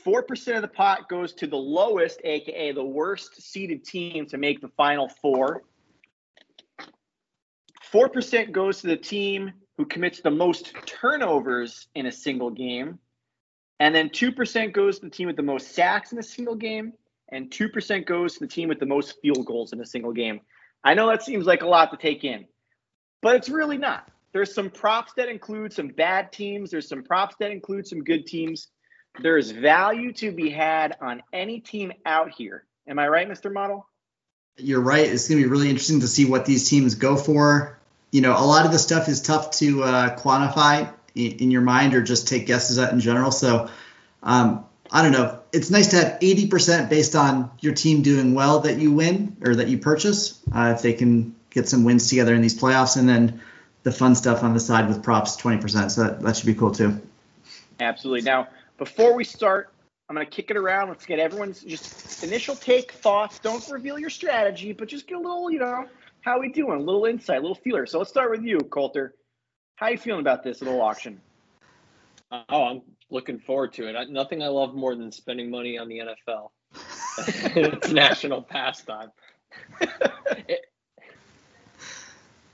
4% 0.05 0.55
of 0.55 0.61
the 0.61 0.67
pot 0.67 1.09
goes 1.09 1.33
to 1.35 1.47
the 1.47 1.57
lowest, 1.57 2.21
aka 2.23 2.71
the 2.71 2.83
worst 2.83 3.41
seeded 3.41 3.83
team 3.83 4.25
to 4.27 4.37
make 4.37 4.61
the 4.61 4.69
final 4.69 5.09
four. 5.09 5.63
4% 7.91 8.51
goes 8.51 8.81
to 8.81 8.87
the 8.87 8.97
team 8.97 9.51
who 9.79 9.85
commits 9.85 10.19
the 10.19 10.29
most 10.29 10.73
turnovers 10.85 11.87
in 11.95 12.05
a 12.05 12.11
single 12.11 12.49
game. 12.49 12.99
And 13.79 13.95
then 13.95 14.09
2% 14.09 14.73
goes 14.73 14.99
to 14.99 15.05
the 15.05 15.09
team 15.09 15.27
with 15.27 15.37
the 15.37 15.41
most 15.41 15.73
sacks 15.73 16.11
in 16.11 16.19
a 16.19 16.23
single 16.23 16.55
game. 16.55 16.91
And 17.29 17.49
2% 17.49 18.05
goes 18.05 18.33
to 18.33 18.39
the 18.41 18.47
team 18.47 18.67
with 18.67 18.81
the 18.81 18.85
most 18.85 19.15
field 19.21 19.45
goals 19.45 19.71
in 19.71 19.79
a 19.79 19.85
single 19.85 20.11
game. 20.11 20.41
I 20.83 20.95
know 20.95 21.07
that 21.07 21.23
seems 21.23 21.45
like 21.45 21.61
a 21.61 21.65
lot 21.65 21.91
to 21.91 21.97
take 21.97 22.25
in, 22.25 22.45
but 23.21 23.37
it's 23.37 23.47
really 23.47 23.77
not. 23.77 24.05
There's 24.33 24.53
some 24.53 24.69
props 24.69 25.13
that 25.15 25.29
include 25.29 25.71
some 25.71 25.87
bad 25.87 26.33
teams, 26.33 26.71
there's 26.71 26.89
some 26.89 27.03
props 27.03 27.37
that 27.39 27.51
include 27.51 27.87
some 27.87 28.03
good 28.03 28.27
teams. 28.27 28.67
There's 29.21 29.51
value 29.51 30.11
to 30.13 30.33
be 30.33 30.49
had 30.49 30.97
on 31.01 31.23
any 31.31 31.61
team 31.61 31.93
out 32.05 32.31
here. 32.31 32.65
Am 32.85 32.99
I 32.99 33.07
right, 33.07 33.29
Mr. 33.29 33.51
Model? 33.51 33.87
You're 34.57 34.81
right. 34.81 35.05
It's 35.05 35.29
going 35.29 35.41
to 35.41 35.47
be 35.47 35.49
really 35.49 35.69
interesting 35.69 36.01
to 36.01 36.07
see 36.09 36.25
what 36.25 36.45
these 36.45 36.69
teams 36.69 36.95
go 36.95 37.15
for. 37.15 37.78
You 38.11 38.21
know, 38.21 38.31
a 38.31 38.45
lot 38.45 38.65
of 38.65 38.71
the 38.71 38.79
stuff 38.79 39.07
is 39.07 39.21
tough 39.21 39.51
to 39.57 39.83
uh, 39.83 40.17
quantify 40.17 40.91
in, 41.15 41.31
in, 41.33 41.51
your 41.51 41.61
mind 41.61 41.93
or 41.93 42.01
just 42.01 42.27
take 42.27 42.47
guesses 42.47 42.77
at 42.79 42.91
in 42.91 42.99
general. 42.99 43.31
So, 43.31 43.69
um, 44.23 44.65
I 44.91 45.03
don't 45.03 45.11
know. 45.11 45.39
It's 45.53 45.69
nice 45.69 45.89
to 45.89 45.97
have 45.97 46.19
80% 46.19 46.89
based 46.89 47.15
on 47.15 47.51
your 47.59 47.73
team 47.73 48.01
doing 48.01 48.33
well 48.33 48.61
that 48.61 48.79
you 48.79 48.91
win 48.91 49.37
or 49.43 49.55
that 49.55 49.67
you 49.67 49.77
purchase. 49.77 50.39
Uh, 50.53 50.73
if 50.75 50.81
they 50.81 50.93
can 50.93 51.35
get 51.51 51.67
some 51.67 51.83
wins 51.83 52.09
together 52.09 52.33
in 52.33 52.41
these 52.41 52.59
playoffs, 52.59 52.97
and 52.97 53.07
then 53.07 53.41
the 53.83 53.91
fun 53.91 54.15
stuff 54.15 54.43
on 54.43 54.53
the 54.53 54.59
side 54.59 54.87
with 54.87 55.03
props 55.03 55.37
20%. 55.37 55.91
So 55.91 56.03
that, 56.03 56.21
that 56.21 56.37
should 56.37 56.45
be 56.45 56.55
cool 56.55 56.71
too. 56.71 56.99
Absolutely. 57.79 58.23
Now, 58.23 58.47
before 58.77 59.15
we 59.15 59.23
start, 59.23 59.71
I'm 60.09 60.15
going 60.15 60.25
to 60.25 60.31
kick 60.31 60.49
it 60.49 60.57
around. 60.57 60.89
Let's 60.89 61.05
get 61.05 61.19
everyone's 61.19 61.61
just 61.61 62.23
initial 62.23 62.55
take, 62.55 62.91
thoughts. 62.91 63.39
Don't 63.39 63.67
reveal 63.69 63.99
your 63.99 64.09
strategy, 64.09 64.73
but 64.73 64.87
just 64.87 65.07
get 65.07 65.17
a 65.17 65.21
little, 65.21 65.51
you 65.51 65.59
know, 65.59 65.85
how 66.21 66.39
we 66.39 66.49
doing? 66.49 66.79
A 66.79 66.83
little 66.83 67.05
insight, 67.05 67.37
a 67.37 67.41
little 67.41 67.55
feeler. 67.55 67.85
So 67.85 67.99
let's 67.99 68.09
start 68.09 68.31
with 68.31 68.43
you, 68.43 68.59
Colter. 68.59 69.15
How 69.75 69.87
you 69.87 69.97
feeling 69.97 70.21
about 70.21 70.43
this 70.43 70.61
little 70.61 70.81
auction? 70.81 71.21
Oh, 72.31 72.65
I'm 72.65 72.81
looking 73.09 73.39
forward 73.39 73.73
to 73.73 73.87
it. 73.87 73.95
I, 73.95 74.03
nothing 74.05 74.43
I 74.43 74.47
love 74.47 74.75
more 74.75 74.95
than 74.95 75.11
spending 75.11 75.49
money 75.49 75.77
on 75.77 75.87
the 75.87 75.99
NFL. 75.99 76.49
it's 77.55 77.89
national 77.91 78.41
pastime. 78.41 79.11
it, 79.81 80.65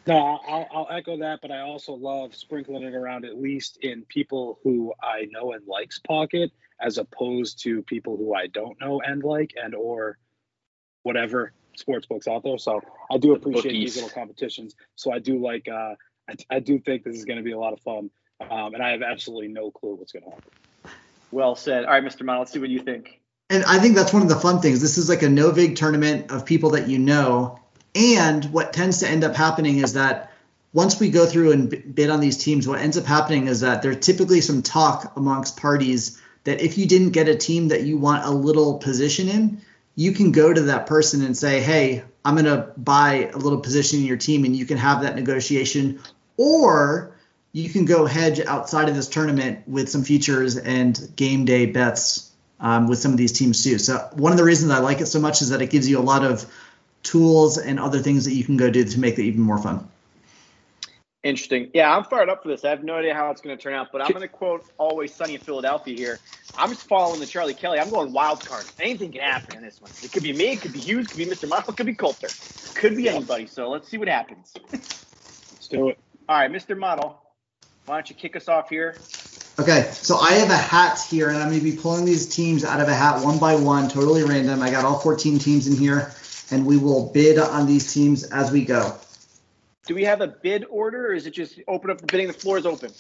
no, 0.08 0.40
I'll, 0.48 0.68
I'll 0.72 0.88
echo 0.92 1.18
that, 1.18 1.40
but 1.42 1.52
I 1.52 1.62
also 1.62 1.94
love 1.94 2.36
sprinkling 2.36 2.84
it 2.84 2.94
around 2.94 3.26
at 3.26 3.42
least 3.42 3.80
in 3.82 4.04
people 4.04 4.60
who 4.64 4.94
I 5.02 5.28
know 5.32 5.54
and 5.54 5.66
likes 5.68 5.98
pocket, 6.00 6.52
as 6.80 7.00
opposed 7.00 7.64
to 7.64 7.82
people 7.82 8.16
who 8.16 8.36
I 8.36 8.48
don't 8.48 8.80
know 8.80 9.02
and 9.02 9.24
like, 9.24 9.54
and 9.62 9.74
or 9.74 10.20
whatever 11.02 11.54
sports 11.78 12.06
books 12.06 12.28
out 12.28 12.44
there. 12.44 12.58
So 12.58 12.82
I 13.12 13.18
do 13.18 13.34
appreciate 13.34 13.72
these 13.72 13.96
little 13.96 14.10
competitions. 14.10 14.76
So 14.96 15.12
I 15.12 15.20
do 15.20 15.40
like, 15.40 15.68
uh, 15.68 15.96
I, 16.30 16.36
I 16.50 16.60
do 16.60 16.80
think 16.80 17.04
this 17.04 17.16
is 17.16 17.26
going 17.26 17.38
to 17.38 17.44
be 17.44 17.52
a 17.52 17.60
lot 17.60 17.74
of 17.74 17.80
fun, 17.82 18.10
um, 18.42 18.74
and 18.74 18.82
I 18.82 18.92
have 18.92 19.02
absolutely 19.02 19.50
no 19.50 19.72
clue 19.72 19.96
what's 19.96 20.12
going 20.12 20.24
to 20.24 20.30
happen. 20.30 20.52
Well 21.32 21.56
said. 21.56 21.86
All 21.86 21.92
right, 21.92 22.04
Mr. 22.04 22.24
Mon, 22.24 22.40
let's 22.40 22.52
see 22.52 22.60
what 22.60 22.70
you 22.70 22.80
think. 22.80 23.20
And 23.50 23.64
I 23.66 23.78
think 23.80 23.96
that's 23.96 24.14
one 24.14 24.24
of 24.24 24.30
the 24.30 24.36
fun 24.36 24.62
things. 24.62 24.82
This 24.82 24.98
is 24.98 25.10
like 25.10 25.22
a 25.22 25.30
no 25.30 25.52
vig 25.52 25.76
tournament 25.76 26.32
of 26.32 26.46
people 26.46 26.72
that 26.72 26.88
you 26.88 26.98
know 26.98 27.60
and 27.96 28.44
what 28.46 28.74
tends 28.74 29.00
to 29.00 29.08
end 29.08 29.24
up 29.24 29.36
happening 29.36 29.78
is 29.78 29.94
that 29.94 30.32
once 30.74 31.00
we 31.00 31.10
go 31.10 31.26
through 31.26 31.54
and 31.54 31.96
bid 31.96 32.10
on 32.10 32.20
these 32.20 32.38
teams, 32.38 32.68
what 32.68 32.82
ends 32.82 32.98
up 32.98 33.06
happening 33.06 33.48
is 33.48 33.62
that 33.62 33.82
there's 33.82 34.06
typically 34.06 34.42
some 34.42 34.62
talk 34.62 35.14
amongst 35.16 35.56
parties 35.56 36.22
that 36.44 36.62
if 36.62 36.78
you 36.78 36.86
didn't 36.86 37.12
get 37.12 37.30
a 37.30 37.36
team 37.36 37.70
that 37.70 37.84
you 37.84 37.98
want 37.98 38.26
a 38.26 38.30
little 38.30 38.78
position 38.80 39.30
in, 39.30 39.62
you 39.96 40.12
can 40.12 40.32
go 40.32 40.54
to 40.54 40.62
that 40.64 40.88
person 40.88 41.24
and 41.24 41.36
say, 41.36 41.62
hey, 41.62 42.04
I'm 42.24 42.36
going 42.36 42.46
to 42.46 42.72
buy 42.78 43.30
a 43.34 43.38
little 43.38 43.60
position 43.60 44.00
in 44.00 44.06
your 44.06 44.18
team, 44.18 44.46
and 44.46 44.56
you 44.56 44.66
can 44.66 44.78
have 44.78 45.02
that 45.02 45.16
negotiation. 45.16 46.00
Or 46.38 47.16
you 47.54 47.70
can 47.70 47.86
go 47.86 48.06
hedge 48.06 48.40
outside 48.42 48.90
of 48.90 48.96
this 48.96 49.08
tournament 49.08 49.66
with 49.68 49.90
some 49.90 50.04
futures 50.04 50.58
and 50.58 51.00
game 51.16 51.46
day 51.46 51.66
bets 51.66 52.32
um, 52.60 52.88
with 52.88 53.00
some 53.00 53.12
of 53.12 53.18
these 53.18 53.32
teams 53.32 53.64
too. 53.64 53.78
So 53.78 54.10
one 54.14 54.32
of 54.32 54.38
the 54.38 54.44
reasons 54.44 54.72
I 54.72 54.80
like 54.80 55.00
it 55.00 55.06
so 55.06 55.20
much 55.20 55.42
is 55.42 55.50
that 55.50 55.62
it 55.62 55.70
gives 55.70 55.88
you 55.88 56.00
a 56.00 56.02
lot 56.02 56.26
of 56.26 56.46
tools 57.04 57.58
and 57.58 57.80
other 57.80 58.00
things 58.00 58.26
that 58.26 58.34
you 58.34 58.44
can 58.44 58.58
go 58.58 58.70
do 58.70 58.84
to 58.84 59.00
make 59.00 59.18
it 59.20 59.24
even 59.24 59.42
more 59.42 59.58
fun. 59.58 59.88
Interesting. 61.26 61.72
Yeah, 61.74 61.92
I'm 61.92 62.04
fired 62.04 62.30
up 62.30 62.44
for 62.44 62.50
this. 62.50 62.64
I 62.64 62.70
have 62.70 62.84
no 62.84 62.94
idea 62.94 63.16
how 63.16 63.32
it's 63.32 63.42
going 63.42 63.58
to 63.58 63.62
turn 63.62 63.74
out, 63.74 63.88
but 63.92 64.00
I'm 64.00 64.12
going 64.12 64.22
to 64.22 64.28
quote 64.28 64.64
Always 64.78 65.12
Sunny 65.12 65.34
in 65.34 65.42
Philadelphia 65.42 65.96
here. 65.96 66.20
I'm 66.56 66.70
just 66.70 66.88
following 66.88 67.20
the 67.20 67.26
Charlie 67.26 67.56
Kelly. 67.56 67.80
I'm 67.80 67.90
going 67.90 68.14
wild 68.14 68.46
card. 68.46 68.64
Anything 68.80 69.12
can 69.12 69.22
happen 69.22 69.58
in 69.58 69.64
this 69.64 69.82
one. 69.82 69.90
It 70.04 70.12
could 70.12 70.22
be 70.22 70.34
me, 70.34 70.52
it 70.52 70.62
could 70.62 70.72
be 70.72 70.80
Hughes, 70.80 71.08
it 71.08 71.10
could 71.10 71.18
be 71.18 71.26
Mr. 71.26 71.50
Michael, 71.50 71.74
it 71.74 71.78
could 71.78 71.88
be 71.88 71.96
Colter. 71.96 72.28
Could 72.76 72.96
be 72.96 73.10
anybody. 73.10 73.48
So 73.48 73.72
let's 73.72 73.90
see 73.90 73.98
what 73.98 74.08
happens. 74.08 74.54
let's 74.72 75.68
do 75.68 75.90
it. 75.90 75.98
All 76.30 76.38
right, 76.38 76.52
Mr. 76.52 76.78
Model, 76.78 77.20
why 77.88 77.96
don't 77.96 78.08
you 78.08 78.16
kick 78.16 78.36
us 78.36 78.48
off 78.48 78.70
here? 78.70 78.96
Okay, 79.58 79.90
so 79.94 80.18
I 80.18 80.34
have 80.34 80.52
a 80.52 80.58
hat 80.58 81.00
here, 81.10 81.30
and 81.30 81.38
I'm 81.40 81.50
going 81.50 81.60
to 81.60 81.64
be 81.64 81.76
pulling 81.76 82.06
these 82.06 82.28
teams 82.28 82.64
out 82.64 82.82
of 82.82 82.88
a 82.88 82.94
hat 82.94 83.24
one 83.24 83.40
by 83.40 83.56
one, 83.56 83.90
totally 83.90 84.24
random. 84.24 84.62
I 84.62 84.70
got 84.70 84.86
all 84.86 85.00
14 85.00 85.40
teams 85.40 85.66
in 85.66 85.76
here 85.76 86.14
and 86.52 86.66
we 86.66 86.78
will 86.78 87.12
bid 87.12 87.38
on 87.38 87.66
these 87.66 87.94
teams 87.94 88.24
as 88.26 88.52
we 88.52 88.64
go. 88.64 88.96
Do 89.86 89.96
we 89.96 90.04
have 90.06 90.22
a 90.22 90.28
bid 90.28 90.66
order, 90.70 91.08
or 91.08 91.14
is 91.14 91.28
it 91.28 91.32
just 91.32 91.60
open 91.68 91.92
up 91.92 92.02
the 92.02 92.08
bidding? 92.08 92.28
The 92.28 92.34
floor 92.34 92.58
is 92.58 92.66
open. 92.66 92.92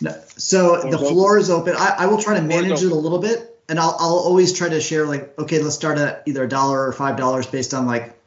No, 0.00 0.20
so 0.36 0.90
the 0.90 0.98
floor 0.98 1.38
is 1.38 1.50
open. 1.50 1.76
I, 1.76 1.94
I 2.00 2.06
will 2.06 2.20
try 2.20 2.34
to 2.34 2.42
manage 2.42 2.82
it 2.82 2.90
a 2.90 2.94
little 2.96 3.20
bit, 3.20 3.60
and 3.68 3.78
I'll, 3.78 3.96
I'll 3.98 4.18
always 4.18 4.52
try 4.52 4.68
to 4.68 4.80
share 4.80 5.06
like, 5.06 5.38
okay, 5.38 5.62
let's 5.62 5.76
start 5.76 5.98
at 5.98 6.24
either 6.26 6.42
a 6.42 6.48
dollar 6.48 6.88
or 6.88 6.92
five 6.92 7.16
dollars 7.16 7.46
based 7.46 7.72
on 7.72 7.86
like 7.86 8.18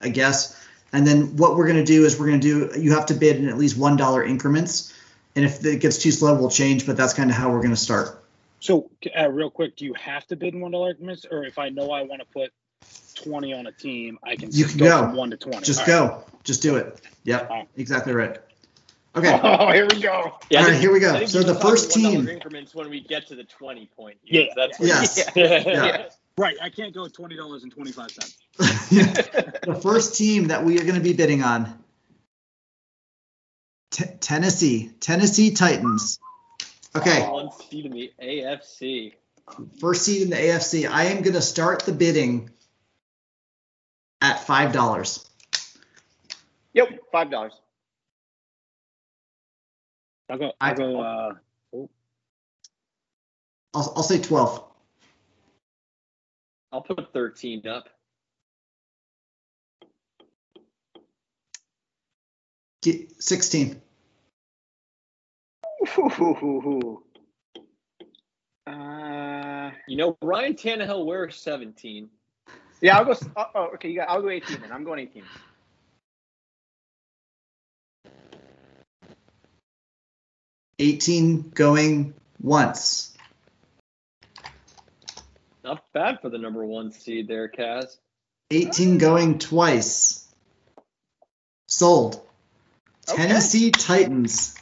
a 0.00 0.08
guess, 0.08 0.56
and 0.92 1.06
then 1.06 1.36
what 1.36 1.56
we're 1.56 1.66
gonna 1.66 1.84
do 1.84 2.04
is 2.04 2.18
we're 2.18 2.26
gonna 2.26 2.38
do. 2.38 2.70
You 2.78 2.92
have 2.92 3.06
to 3.06 3.14
bid 3.14 3.36
in 3.36 3.48
at 3.48 3.58
least 3.58 3.76
one 3.76 3.96
dollar 3.96 4.24
increments, 4.24 4.94
and 5.34 5.44
if 5.44 5.64
it 5.64 5.80
gets 5.80 5.98
too 5.98 6.12
slow, 6.12 6.34
we'll 6.38 6.50
change. 6.50 6.86
But 6.86 6.96
that's 6.96 7.14
kind 7.14 7.30
of 7.30 7.36
how 7.36 7.50
we're 7.50 7.62
gonna 7.62 7.74
start. 7.74 8.22
So, 8.60 8.90
uh, 9.18 9.28
real 9.28 9.50
quick, 9.50 9.76
do 9.76 9.84
you 9.84 9.94
have 9.94 10.26
to 10.28 10.36
bid 10.36 10.54
in 10.54 10.60
one 10.60 10.70
dollar 10.70 10.90
increments, 10.90 11.26
or 11.28 11.44
if 11.44 11.58
I 11.58 11.70
know 11.70 11.90
I 11.90 12.02
want 12.02 12.20
to 12.20 12.26
put 12.26 12.52
20 13.16 13.52
on 13.54 13.66
a 13.66 13.72
team, 13.72 14.18
I 14.22 14.36
can, 14.36 14.50
you 14.52 14.66
can 14.66 14.78
go, 14.78 14.84
go. 14.86 14.98
from 15.06 15.16
1 15.16 15.30
to 15.30 15.36
20. 15.36 15.60
Just 15.62 15.80
All 15.80 15.86
go. 15.86 16.06
Right. 16.06 16.24
Just 16.46 16.62
do 16.62 16.76
it. 16.76 17.00
Yep. 17.24 17.50
Right. 17.50 17.68
Exactly 17.76 18.14
right. 18.14 18.38
Okay. 19.14 19.40
Oh, 19.42 19.72
here 19.72 19.86
we 19.90 20.00
go. 20.00 20.38
Yeah, 20.50 20.60
All 20.60 20.68
right, 20.68 20.78
here 20.80 20.92
we 20.92 21.00
go. 21.00 21.26
So 21.26 21.42
the 21.42 21.54
first 21.54 21.90
team 21.90 22.28
increments 22.28 22.74
when 22.74 22.88
we 22.88 23.00
get 23.00 23.26
to 23.28 23.34
the 23.34 23.44
20 23.44 23.86
point. 23.96 24.18
Yeah, 24.24 24.44
that's 24.54 24.78
yes. 24.78 25.30
Yeah. 25.36 25.62
yeah. 25.66 26.08
Right, 26.38 26.56
I 26.62 26.68
can't 26.68 26.92
go 26.94 27.08
twenty 27.08 27.34
dollars 27.34 27.62
and 27.62 27.72
twenty 27.72 27.92
five 27.92 28.10
cents. 28.10 28.36
the 28.58 29.80
first 29.82 30.16
team 30.16 30.48
that 30.48 30.62
we 30.64 30.78
are 30.78 30.82
going 30.82 30.96
to 30.96 31.00
be 31.00 31.14
bidding 31.14 31.42
on, 31.42 31.82
T- 33.90 34.04
Tennessee, 34.20 34.90
Tennessee 35.00 35.52
Titans. 35.52 36.18
Okay. 36.94 37.22
Oh, 37.24 37.32
one 37.32 37.50
seed 37.52 37.86
in 37.86 37.92
the 37.92 38.12
AFC. 38.22 39.14
First 39.80 40.02
seed 40.02 40.22
in 40.22 40.28
the 40.28 40.36
AFC. 40.36 40.86
I 40.86 41.04
am 41.04 41.22
going 41.22 41.32
to 41.34 41.40
start 41.40 41.86
the 41.86 41.92
bidding 41.92 42.50
at 44.20 44.46
five 44.46 44.72
dollars. 44.74 45.26
Yep, 46.76 46.88
five 47.10 47.30
dollars. 47.30 47.54
I'll 50.28 50.38
go. 50.38 50.52
I'll 50.60 50.74
go. 50.74 51.00
Uh, 51.00 51.34
I'll, 53.74 53.92
I'll 53.96 54.02
say 54.02 54.20
twelve. 54.20 54.62
I'll 56.72 56.82
put 56.82 57.12
13 57.14 57.66
up. 57.66 57.88
Get 62.82 63.22
16. 63.22 63.80
Ooh. 65.98 67.02
Uh, 68.66 69.70
You 69.86 69.96
know, 69.96 70.18
Ryan 70.20 70.54
Tannehill 70.54 71.06
wears 71.06 71.36
17. 71.36 72.08
yeah, 72.80 72.98
I'll 72.98 73.04
go. 73.04 73.14
Oh, 73.36 73.44
oh, 73.54 73.64
okay, 73.74 73.88
you 73.90 74.00
got. 74.00 74.08
I'll 74.10 74.20
go 74.20 74.28
18 74.28 74.60
then. 74.60 74.72
I'm 74.72 74.82
going 74.82 74.98
18. 74.98 75.22
Eighteen 80.78 81.50
going 81.50 82.14
once. 82.40 83.16
Not 85.66 85.82
bad 85.92 86.20
for 86.20 86.30
the 86.30 86.38
number 86.38 86.64
one 86.64 86.92
seed 86.92 87.26
there, 87.26 87.48
Kaz. 87.48 87.96
18 88.52 88.98
going 88.98 89.40
twice. 89.40 90.32
Sold. 91.66 92.24
Okay. 93.08 93.26
Tennessee 93.26 93.72
Titans. 93.72 94.54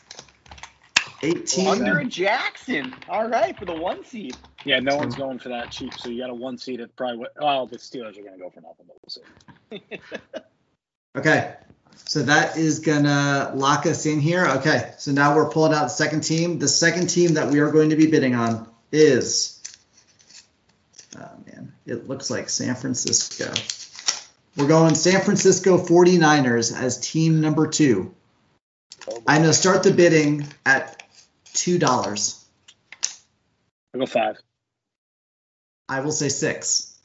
18. 1.22 1.66
Under 1.68 2.04
Jackson. 2.04 2.94
All 3.08 3.28
right, 3.28 3.58
for 3.58 3.66
the 3.66 3.74
one 3.74 4.02
seed. 4.04 4.34
Yeah, 4.64 4.80
no 4.80 4.96
one's 4.96 5.14
going 5.14 5.38
for 5.38 5.50
that 5.50 5.70
cheap. 5.70 5.92
So 5.92 6.08
you 6.08 6.22
got 6.22 6.30
a 6.30 6.34
one 6.34 6.56
seed 6.56 6.80
at 6.80 6.96
probably. 6.96 7.18
Well, 7.18 7.30
oh, 7.38 7.66
the 7.66 7.76
Steelers 7.76 8.18
are 8.18 8.22
going 8.22 8.32
to 8.32 8.38
go 8.38 8.48
for 8.48 8.62
nothing, 8.62 8.86
but 8.86 8.96
we'll 9.02 9.80
see. 9.90 10.00
Okay. 11.16 11.54
So 11.96 12.22
that 12.22 12.56
is 12.56 12.80
gonna 12.80 13.52
lock 13.54 13.86
us 13.86 14.06
in 14.06 14.20
here. 14.20 14.46
Okay. 14.46 14.92
So 14.98 15.12
now 15.12 15.36
we're 15.36 15.48
pulling 15.48 15.72
out 15.72 15.84
the 15.84 15.88
second 15.88 16.22
team. 16.22 16.58
The 16.58 16.68
second 16.68 17.08
team 17.08 17.34
that 17.34 17.50
we 17.50 17.60
are 17.60 17.70
going 17.70 17.90
to 17.90 17.96
be 17.96 18.06
bidding 18.06 18.34
on 18.34 18.68
is 18.92 19.62
oh 21.16 21.30
man, 21.46 21.72
it 21.86 22.08
looks 22.08 22.30
like 22.30 22.48
San 22.48 22.74
Francisco. 22.74 23.52
We're 24.56 24.68
going 24.68 24.94
San 24.94 25.20
Francisco 25.22 25.78
49ers 25.78 26.76
as 26.76 27.00
team 27.00 27.40
number 27.40 27.66
two. 27.66 28.14
I'm 29.26 29.42
gonna 29.42 29.52
start 29.52 29.82
the 29.82 29.92
bidding 29.92 30.46
at 30.64 31.02
two 31.52 31.78
dollars. 31.78 32.44
I'll 33.92 34.00
go 34.00 34.06
five, 34.06 34.36
I 35.88 36.00
will 36.00 36.12
say 36.12 36.28
six. 36.28 36.98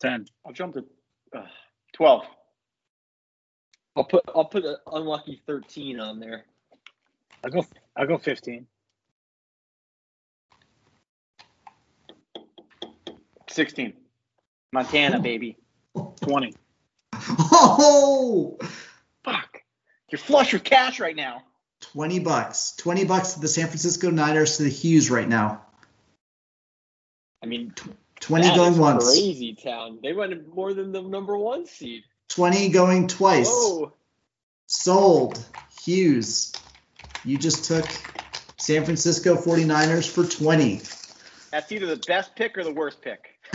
ten. 0.00 0.26
I'll 0.44 0.52
jump 0.52 0.74
to 0.74 0.84
uh, 1.36 1.46
12. 1.94 2.24
I'll 3.96 4.04
put 4.04 4.22
I'll 4.34 4.44
put 4.44 4.64
an 4.64 4.76
unlucky 4.92 5.40
13 5.46 5.98
on 5.98 6.20
there. 6.20 6.44
I'll 7.42 7.50
go. 7.50 7.66
I'll 7.96 8.06
go 8.06 8.18
fifteen. 8.18 8.66
16. 13.48 13.94
Montana, 14.72 15.18
baby. 15.18 15.56
Twenty. 16.20 16.54
Oh, 17.58 18.58
Fuck. 19.24 19.62
You're 20.10 20.18
flush 20.18 20.52
with 20.52 20.62
cash 20.62 21.00
right 21.00 21.16
now. 21.16 21.42
20 21.80 22.18
bucks. 22.18 22.74
20 22.76 23.04
bucks 23.04 23.34
to 23.34 23.40
the 23.40 23.48
San 23.48 23.66
Francisco 23.68 24.10
Niners 24.10 24.58
to 24.58 24.64
the 24.64 24.68
Hughes 24.68 25.10
right 25.10 25.28
now. 25.28 25.62
I 27.42 27.46
mean, 27.46 27.72
20 28.20 28.46
that 28.46 28.56
going 28.56 28.72
is 28.72 28.78
once. 28.78 29.04
Crazy 29.04 29.54
town. 29.54 30.00
They 30.02 30.12
went 30.12 30.54
more 30.54 30.74
than 30.74 30.92
the 30.92 31.00
number 31.00 31.38
one 31.38 31.66
seed. 31.66 32.02
20 32.28 32.68
going 32.70 33.08
twice. 33.08 33.48
Whoa. 33.48 33.92
Sold. 34.66 35.44
Hughes. 35.84 36.52
You 37.24 37.38
just 37.38 37.64
took 37.64 37.86
San 38.58 38.84
Francisco 38.84 39.36
49ers 39.36 40.08
for 40.08 40.24
20. 40.24 40.80
That's 41.50 41.72
either 41.72 41.86
the 41.86 42.02
best 42.06 42.34
pick 42.34 42.58
or 42.58 42.64
the 42.64 42.72
worst 42.72 43.00
pick. 43.00 43.38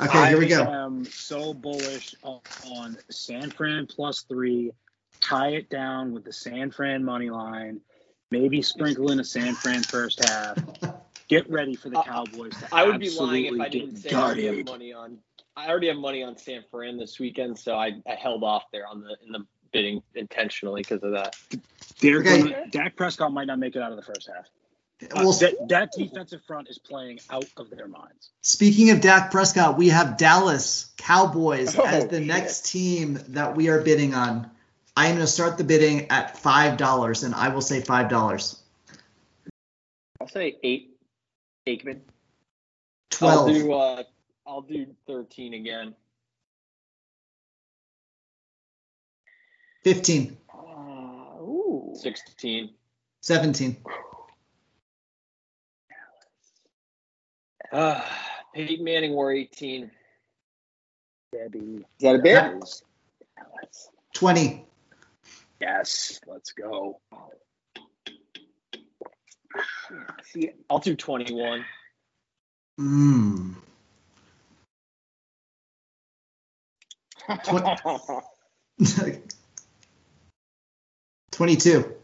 okay, 0.00 0.28
here 0.28 0.38
we 0.38 0.46
go. 0.46 0.62
I 0.62 0.84
am 0.84 1.04
so 1.04 1.52
bullish 1.52 2.14
on, 2.22 2.40
on 2.72 2.96
San 3.10 3.50
Fran 3.50 3.86
plus 3.86 4.22
three. 4.22 4.72
Tie 5.20 5.50
it 5.50 5.68
down 5.68 6.12
with 6.12 6.24
the 6.24 6.32
San 6.32 6.70
Fran 6.70 7.04
money 7.04 7.30
line. 7.30 7.80
Maybe 8.30 8.62
sprinkle 8.62 9.10
in 9.10 9.20
a 9.20 9.24
San 9.24 9.54
Fran 9.54 9.82
first 9.82 10.24
half. 10.24 10.58
Get 11.28 11.50
ready 11.50 11.74
for 11.74 11.90
the 11.90 11.98
I- 11.98 12.04
Cowboys 12.04 12.56
to 12.58 12.68
I 12.72 12.84
would 12.84 12.98
be 12.98 13.10
lying 13.10 13.44
if 13.44 13.52
absolutely 13.52 13.60
I 13.60 13.68
didn't 13.68 14.02
get 14.02 14.10
say 14.10 14.16
I 14.16 14.40
have 14.56 14.64
money 14.64 14.92
on. 14.92 15.18
I 15.58 15.68
already 15.68 15.88
have 15.88 15.96
money 15.96 16.22
on 16.22 16.36
San 16.38 16.62
Fran 16.70 16.96
this 16.98 17.18
weekend, 17.18 17.58
so 17.58 17.74
I, 17.74 18.00
I 18.08 18.14
held 18.14 18.44
off 18.44 18.64
there 18.72 18.86
on 18.86 19.00
the 19.02 19.16
in 19.26 19.32
the 19.32 19.44
bidding 19.72 20.00
intentionally 20.14 20.82
because 20.82 21.02
of 21.02 21.10
that. 21.12 21.36
They're 22.00 22.20
Okay. 22.20 22.54
Dak 22.70 22.96
Prescott 22.96 23.32
might 23.32 23.48
not 23.48 23.58
make 23.58 23.74
it 23.74 23.82
out 23.82 23.90
of 23.90 23.96
the 23.96 24.04
first 24.04 24.28
half. 24.32 24.46
Uh, 25.02 25.22
Well, 25.24 25.32
that, 25.32 25.68
that 25.68 25.90
defensive 25.96 26.42
front 26.46 26.68
is 26.68 26.78
playing 26.78 27.18
out 27.30 27.44
of 27.56 27.70
their 27.70 27.88
minds. 27.88 28.30
speaking 28.40 28.90
of 28.90 29.00
Dak 29.00 29.30
Prescott, 29.32 29.76
we 29.76 29.88
have 29.88 30.16
Dallas 30.16 30.92
Cowboys 30.96 31.76
Oh, 31.76 31.84
as 31.84 32.06
the 32.06 32.18
shit. 32.18 32.26
next 32.26 32.66
team 32.70 33.18
that 33.28 33.56
we 33.56 33.68
are 33.68 33.80
bidding 33.80 34.14
on. 34.14 34.48
I 34.96 35.06
am 35.08 35.16
going 35.16 35.26
to 35.26 35.30
start 35.32 35.58
the 35.58 35.64
bidding 35.64 36.08
at 36.10 36.36
$5, 36.36 37.24
and 37.24 37.34
I 37.34 37.48
will 37.48 37.60
say 37.62 37.80
$5. 37.80 38.58
I'll 40.20 40.28
say 40.28 40.56
8. 40.62 40.96
Aikman. 41.68 42.00
12. 43.10 43.38
I'll 43.38 43.54
do 43.54 43.72
uh 43.72 44.02
I'll 44.48 44.62
do 44.62 44.86
13 45.06 45.52
again. 45.52 45.94
15. 49.84 50.36
Uh, 50.52 51.42
ooh. 51.42 51.92
16. 51.94 52.70
17. 53.20 53.76
Uh, 57.70 58.00
Peyton 58.54 58.84
Manning 58.84 59.12
wore 59.12 59.32
18. 59.32 59.90
Debbie. 61.30 61.58
Is 61.58 61.84
that 62.00 62.14
a 62.14 62.18
bid? 62.18 62.62
20. 64.14 64.64
Yes, 65.60 66.20
let's 66.26 66.52
go. 66.52 67.00
See, 70.22 70.50
I'll 70.70 70.78
do 70.78 70.96
21. 70.96 71.64
Mm. 72.80 73.54
Twen- 77.44 77.64
22. 81.32 81.94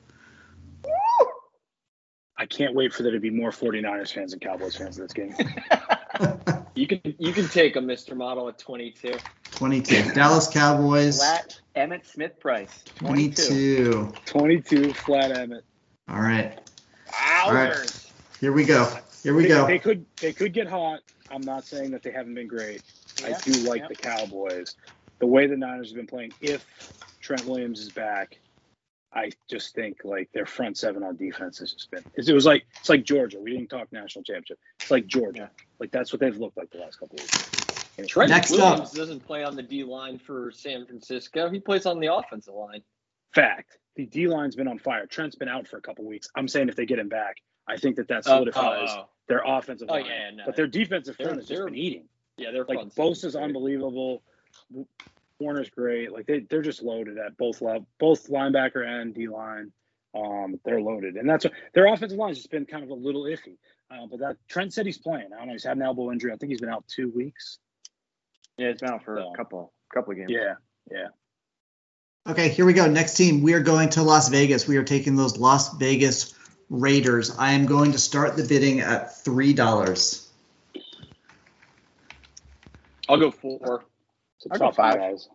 I 2.36 2.46
can't 2.46 2.74
wait 2.74 2.92
for 2.92 3.04
there 3.04 3.12
to 3.12 3.20
be 3.20 3.30
more 3.30 3.50
49ers 3.50 4.12
fans 4.12 4.32
and 4.32 4.42
Cowboys 4.42 4.76
fans 4.76 4.98
in 4.98 5.04
this 5.04 5.12
game. 5.12 5.34
You 6.74 6.88
can 6.88 7.00
you 7.18 7.32
can 7.32 7.48
take 7.48 7.76
a 7.76 7.78
Mr. 7.78 8.16
Model 8.16 8.48
at 8.48 8.58
22. 8.58 9.14
22. 9.52 10.12
Dallas 10.12 10.48
Cowboys. 10.48 11.18
Flat 11.18 11.60
Emmitt 11.76 12.04
Smith 12.04 12.40
price. 12.40 12.82
22. 12.96 13.42
22. 13.46 14.12
22 14.26 14.92
flat 14.92 15.30
Emmitt. 15.30 15.62
All 16.08 16.20
right. 16.20 16.58
right. 17.48 17.68
Hours. 17.68 18.12
Here 18.40 18.52
we 18.52 18.64
go. 18.64 18.92
Here 19.22 19.34
we 19.34 19.44
they, 19.44 19.48
go. 19.48 19.66
They 19.66 19.78
could 19.78 20.04
they 20.20 20.32
could 20.32 20.52
get 20.52 20.66
hot. 20.66 21.00
I'm 21.30 21.42
not 21.42 21.64
saying 21.64 21.92
that 21.92 22.02
they 22.02 22.10
haven't 22.10 22.34
been 22.34 22.48
great. 22.48 22.82
I 23.24 23.38
do 23.42 23.52
like 23.68 23.82
yeah. 23.82 23.88
the 23.88 23.94
Cowboys. 23.94 24.74
The 25.20 25.26
way 25.26 25.46
the 25.46 25.56
Niners 25.56 25.88
have 25.90 25.96
been 25.96 26.06
playing, 26.06 26.32
if 26.40 26.66
Trent 27.20 27.44
Williams 27.46 27.80
is 27.80 27.90
back, 27.90 28.38
I 29.12 29.30
just 29.48 29.74
think 29.74 29.98
like 30.04 30.28
their 30.32 30.44
front 30.46 30.76
seven 30.76 31.02
on 31.04 31.16
defense 31.16 31.58
has 31.58 31.72
just 31.72 31.90
been. 31.90 32.02
It 32.16 32.32
was 32.32 32.44
like 32.44 32.64
it's 32.80 32.88
like 32.88 33.04
Georgia. 33.04 33.38
We 33.38 33.52
didn't 33.52 33.68
talk 33.68 33.92
national 33.92 34.24
championship. 34.24 34.58
It's 34.80 34.90
like 34.90 35.06
Georgia. 35.06 35.50
Like 35.78 35.92
that's 35.92 36.12
what 36.12 36.20
they've 36.20 36.36
looked 36.36 36.56
like 36.56 36.70
the 36.70 36.78
last 36.78 36.98
couple 36.98 37.16
of 37.16 37.22
weeks. 37.22 37.50
And 37.96 38.08
Trent 38.08 38.30
Next 38.30 38.50
Williams 38.50 38.90
up. 38.90 38.92
doesn't 38.92 39.20
play 39.24 39.44
on 39.44 39.54
the 39.54 39.62
D 39.62 39.84
line 39.84 40.18
for 40.18 40.50
San 40.50 40.84
Francisco. 40.84 41.48
He 41.48 41.60
plays 41.60 41.86
on 41.86 42.00
the 42.00 42.12
offensive 42.12 42.54
line. 42.54 42.82
fact, 43.32 43.78
the 43.94 44.04
D 44.06 44.26
line's 44.26 44.56
been 44.56 44.66
on 44.66 44.78
fire. 44.80 45.06
Trent's 45.06 45.36
been 45.36 45.48
out 45.48 45.68
for 45.68 45.76
a 45.76 45.80
couple 45.80 46.04
weeks. 46.04 46.28
I'm 46.34 46.48
saying 46.48 46.68
if 46.68 46.74
they 46.74 46.86
get 46.86 46.98
him 46.98 47.08
back, 47.08 47.36
I 47.68 47.76
think 47.76 47.94
that 47.96 48.08
that 48.08 48.24
Oh, 48.26 48.30
solidifies 48.38 48.88
oh, 48.90 49.02
oh. 49.02 49.08
their 49.28 49.42
offensive 49.46 49.86
Oh, 49.90 49.94
line. 49.94 50.06
yeah, 50.06 50.30
no. 50.34 50.42
but 50.44 50.56
their 50.56 50.66
defensive 50.66 51.16
They're- 51.16 51.28
front 51.28 51.38
has 51.40 51.48
just 51.48 51.64
been 51.64 51.76
eating. 51.76 52.08
Yeah, 52.36 52.50
they're 52.50 52.64
Like 52.64 52.78
front 52.78 52.92
seven 52.94 53.10
Bosa's 53.12 53.34
great. 53.36 53.44
unbelievable. 53.44 54.24
Warner's 55.40 55.70
great. 55.70 56.12
Like 56.12 56.26
they 56.26 56.40
they're 56.40 56.62
just 56.62 56.82
loaded 56.82 57.18
at 57.18 57.36
both 57.36 57.60
level, 57.60 57.86
both 57.98 58.28
linebacker 58.28 58.86
and 58.86 59.14
D 59.14 59.28
line. 59.28 59.72
Um, 60.14 60.60
they're 60.64 60.80
loaded, 60.80 61.16
and 61.16 61.28
that's 61.28 61.44
what 61.44 61.54
their 61.74 61.92
offensive 61.92 62.16
line's 62.18 62.36
just 62.36 62.50
been 62.50 62.66
kind 62.66 62.84
of 62.84 62.90
a 62.90 62.94
little 62.94 63.24
iffy. 63.24 63.56
Uh, 63.90 64.06
but 64.08 64.20
that 64.20 64.36
Trent 64.48 64.72
said 64.72 64.86
he's 64.86 64.98
playing. 64.98 65.28
I 65.34 65.38
don't 65.38 65.48
know. 65.48 65.52
He's 65.52 65.64
had 65.64 65.76
an 65.76 65.82
elbow 65.82 66.12
injury. 66.12 66.32
I 66.32 66.36
think 66.36 66.50
he's 66.50 66.60
been 66.60 66.70
out 66.70 66.84
two 66.86 67.10
weeks. 67.10 67.58
Yeah, 68.56 68.68
it's 68.68 68.80
been 68.80 68.90
out 68.90 69.04
for 69.04 69.16
So- 69.18 69.32
a 69.32 69.36
couple 69.36 69.72
couple 69.92 70.12
of 70.12 70.18
games. 70.18 70.30
Yeah, 70.30 70.54
yeah. 70.90 71.08
Okay, 72.26 72.48
here 72.48 72.64
we 72.64 72.72
go. 72.72 72.86
Next 72.86 73.16
team. 73.16 73.42
We 73.42 73.52
are 73.52 73.60
going 73.60 73.90
to 73.90 74.02
Las 74.02 74.28
Vegas. 74.28 74.66
We 74.66 74.78
are 74.78 74.84
taking 74.84 75.14
those 75.14 75.36
Las 75.36 75.76
Vegas 75.76 76.34
Raiders. 76.70 77.36
I 77.36 77.52
am 77.52 77.66
going 77.66 77.92
to 77.92 77.98
start 77.98 78.36
the 78.36 78.44
bidding 78.44 78.80
at 78.80 79.08
$3. 79.08 80.26
I'll 83.08 83.18
go 83.18 83.30
four. 83.30 83.84
It's 84.44 84.60
a 84.60 84.64
I'll 84.64 84.70
go 84.70 84.74
five. 84.74 84.96
guys. 84.96 85.28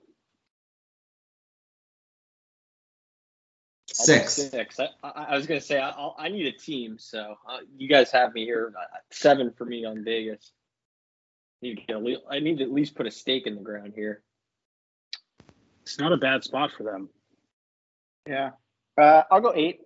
Six. 3.88 4.34
Six. 4.34 4.80
I, 4.80 4.90
I, 5.04 5.10
I 5.30 5.36
was 5.36 5.48
gonna 5.48 5.60
say 5.60 5.80
I, 5.80 5.90
I'll, 5.90 6.16
I 6.18 6.30
need 6.30 6.46
a 6.46 6.52
team, 6.52 6.98
so 7.00 7.36
uh, 7.50 7.58
you 7.76 7.90
guys 7.90 8.12
have 8.12 8.34
me 8.34 8.46
here. 8.46 8.72
Uh, 8.80 8.98
seven 9.12 9.52
for 9.58 9.66
me 9.66 9.84
on 9.84 10.04
Vegas. 10.04 10.52
Need 11.62 11.76
to 11.76 11.82
get 11.82 11.96
a 11.96 12.00
le- 12.00 12.30
I 12.30 12.40
need 12.40 12.60
to 12.60 12.64
at 12.64 12.72
least 12.72 12.96
put 12.96 13.08
a 13.08 13.12
stake 13.12 13.48
in 13.48 13.56
the 13.56 13.62
ground 13.62 13.94
here. 13.96 14.22
It's 15.82 16.00
not 16.00 16.14
a 16.14 16.18
bad 16.18 16.44
spot 16.44 16.72
for 16.78 16.84
them. 16.84 17.10
Yeah. 18.28 18.52
Uh, 18.98 19.24
I'll 19.32 19.42
go 19.42 19.54
eight. 19.56 19.82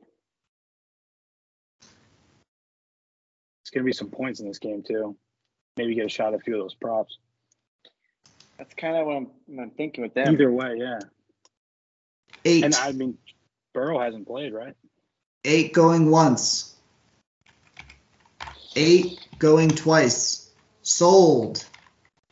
It's 3.61 3.69
gonna 3.73 3.85
be 3.85 3.93
some 3.93 4.09
points 4.09 4.41
in 4.41 4.47
this 4.47 4.59
game 4.59 4.83
too. 4.83 5.15
Maybe 5.77 5.95
get 5.95 6.05
a 6.05 6.09
shot 6.09 6.33
at 6.33 6.39
a 6.39 6.43
few 6.43 6.55
of 6.55 6.61
those 6.61 6.75
props. 6.75 7.17
That's 8.57 8.73
kind 8.75 8.95
of 8.95 9.05
what 9.05 9.15
I'm, 9.15 9.27
what 9.47 9.63
I'm 9.63 9.71
thinking 9.71 10.03
with 10.03 10.13
them. 10.13 10.33
Either 10.33 10.51
way, 10.51 10.75
yeah. 10.77 10.99
Eight. 12.45 12.63
And 12.63 12.75
I 12.75 12.91
mean, 12.91 13.17
Burrow 13.73 13.99
hasn't 13.99 14.27
played, 14.27 14.53
right? 14.53 14.75
Eight 15.43 15.73
going 15.73 16.09
once. 16.09 16.75
Eight 18.75 19.27
going 19.39 19.69
twice. 19.69 20.51
Sold. 20.81 21.65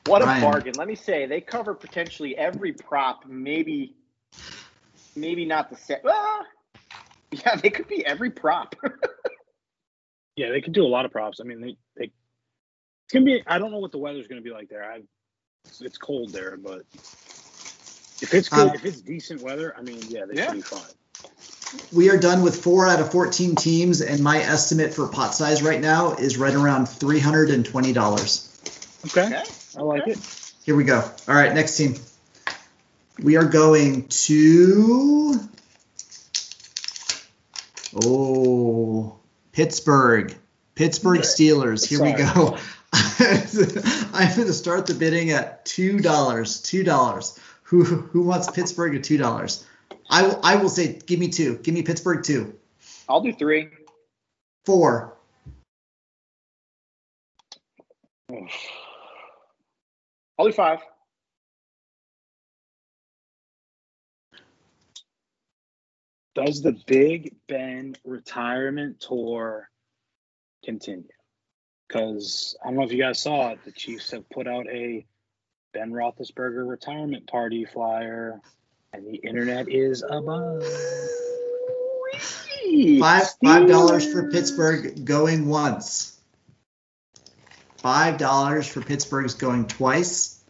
What 0.05 0.21
a 0.21 0.25
bargain. 0.25 0.73
Let 0.77 0.87
me 0.87 0.95
say, 0.95 1.27
they 1.27 1.41
cover 1.41 1.73
potentially 1.73 2.35
every 2.35 2.73
prop, 2.73 3.25
maybe 3.27 3.95
maybe 5.15 5.45
not 5.45 5.69
the 5.69 5.75
set. 5.75 6.01
Ah, 6.07 6.45
yeah, 7.31 7.55
they 7.55 7.69
could 7.69 7.87
be 7.87 8.05
every 8.05 8.31
prop. 8.31 8.75
Yeah, 10.37 10.49
they 10.49 10.61
could 10.61 10.73
do 10.73 10.85
a 10.85 10.87
lot 10.87 11.05
of 11.05 11.11
props. 11.11 11.39
I 11.41 11.43
mean, 11.43 11.59
they 11.59 11.77
they 11.97 12.05
it's 12.05 13.13
gonna 13.13 13.25
be. 13.25 13.43
I 13.45 13.59
don't 13.59 13.69
know 13.71 13.79
what 13.79 13.91
the 13.91 13.97
weather's 13.97 14.27
gonna 14.27 14.41
be 14.41 14.49
like 14.49 14.69
there. 14.69 14.83
I 14.83 15.01
it's, 15.65 15.81
it's 15.81 15.97
cold 15.97 16.31
there, 16.31 16.57
but 16.57 16.83
if 18.21 18.33
it's 18.33 18.49
good, 18.49 18.69
Um, 18.69 18.75
if 18.75 18.85
it's 18.85 19.01
decent 19.01 19.41
weather, 19.41 19.73
I 19.77 19.81
mean, 19.81 19.99
yeah, 20.09 20.25
they 20.25 20.35
Yeah. 20.35 20.47
should 20.47 20.55
be 20.55 20.61
fine. 20.61 20.81
We 21.93 22.09
are 22.09 22.17
done 22.17 22.41
with 22.41 22.61
four 22.61 22.87
out 22.87 22.99
of 22.99 23.11
14 23.11 23.55
teams, 23.55 24.01
and 24.01 24.21
my 24.21 24.39
estimate 24.39 24.93
for 24.93 25.07
pot 25.07 25.33
size 25.33 25.63
right 25.63 25.79
now 25.79 26.13
is 26.13 26.37
right 26.37 26.53
around 26.53 26.87
$320. 26.87 28.47
Okay, 29.05 29.25
okay. 29.25 29.43
I 29.77 29.81
like 29.81 30.01
okay. 30.03 30.11
it. 30.11 30.51
Here 30.65 30.75
we 30.75 30.83
go. 30.83 30.99
All 31.27 31.35
right, 31.35 31.53
next 31.53 31.77
team. 31.77 31.95
We 33.19 33.37
are 33.37 33.45
going 33.45 34.07
to. 34.07 35.39
Oh, 38.03 39.15
Pittsburgh. 39.51 40.35
Pittsburgh 40.75 41.19
Okay. 41.19 41.27
Steelers. 41.27 41.85
Here 41.87 42.01
we 42.01 42.13
go. 42.13 42.57
I'm 43.21 44.35
going 44.35 44.47
to 44.47 44.53
start 44.53 44.87
the 44.87 44.95
bidding 44.95 45.31
at 45.31 45.63
two 45.65 45.99
dollars. 45.99 46.61
Two 46.61 46.83
dollars. 46.83 47.39
Who 47.63 47.83
who 47.83 48.23
wants 48.23 48.49
Pittsburgh 48.49 48.95
at 48.95 49.03
two 49.03 49.17
dollars? 49.17 49.65
I 50.09 50.23
will. 50.23 50.39
I 50.43 50.55
will 50.55 50.69
say, 50.69 50.99
give 51.05 51.19
me 51.19 51.29
two. 51.29 51.57
Give 51.57 51.73
me 51.73 51.83
Pittsburgh 51.83 52.23
two. 52.23 52.55
I'll 53.07 53.21
do 53.21 53.31
three. 53.31 53.69
Four. 54.65 55.17
I'll 60.39 60.45
do 60.45 60.51
five. 60.51 60.79
Does 66.33 66.61
the 66.61 66.77
Big 66.87 67.35
Ben 67.47 67.95
retirement 68.05 69.01
tour 69.01 69.69
continue? 70.63 71.09
Because 71.91 72.55
I 72.63 72.67
don't 72.67 72.77
know 72.77 72.83
if 72.83 72.93
you 72.93 73.01
guys 73.03 73.19
saw 73.19 73.49
it. 73.49 73.59
The 73.65 73.71
Chiefs 73.71 74.11
have 74.11 74.29
put 74.29 74.47
out 74.47 74.65
a 74.67 75.05
Ben 75.73 75.91
Roethlisberger 75.91 76.65
retirement 76.65 77.27
party 77.27 77.65
flyer, 77.65 78.39
and 78.93 79.05
the 79.05 79.15
internet 79.15 79.67
is 79.67 80.01
abuzz. 80.01 80.63
Five 82.99 83.23
five 83.43 83.67
dollars 83.67 84.09
for 84.09 84.31
Pittsburgh 84.31 85.03
going 85.03 85.49
once. 85.49 86.17
Five 87.77 88.17
dollars 88.17 88.67
for 88.67 88.79
Pittsburgh's 88.81 89.33
going 89.33 89.67
twice. 89.67 90.41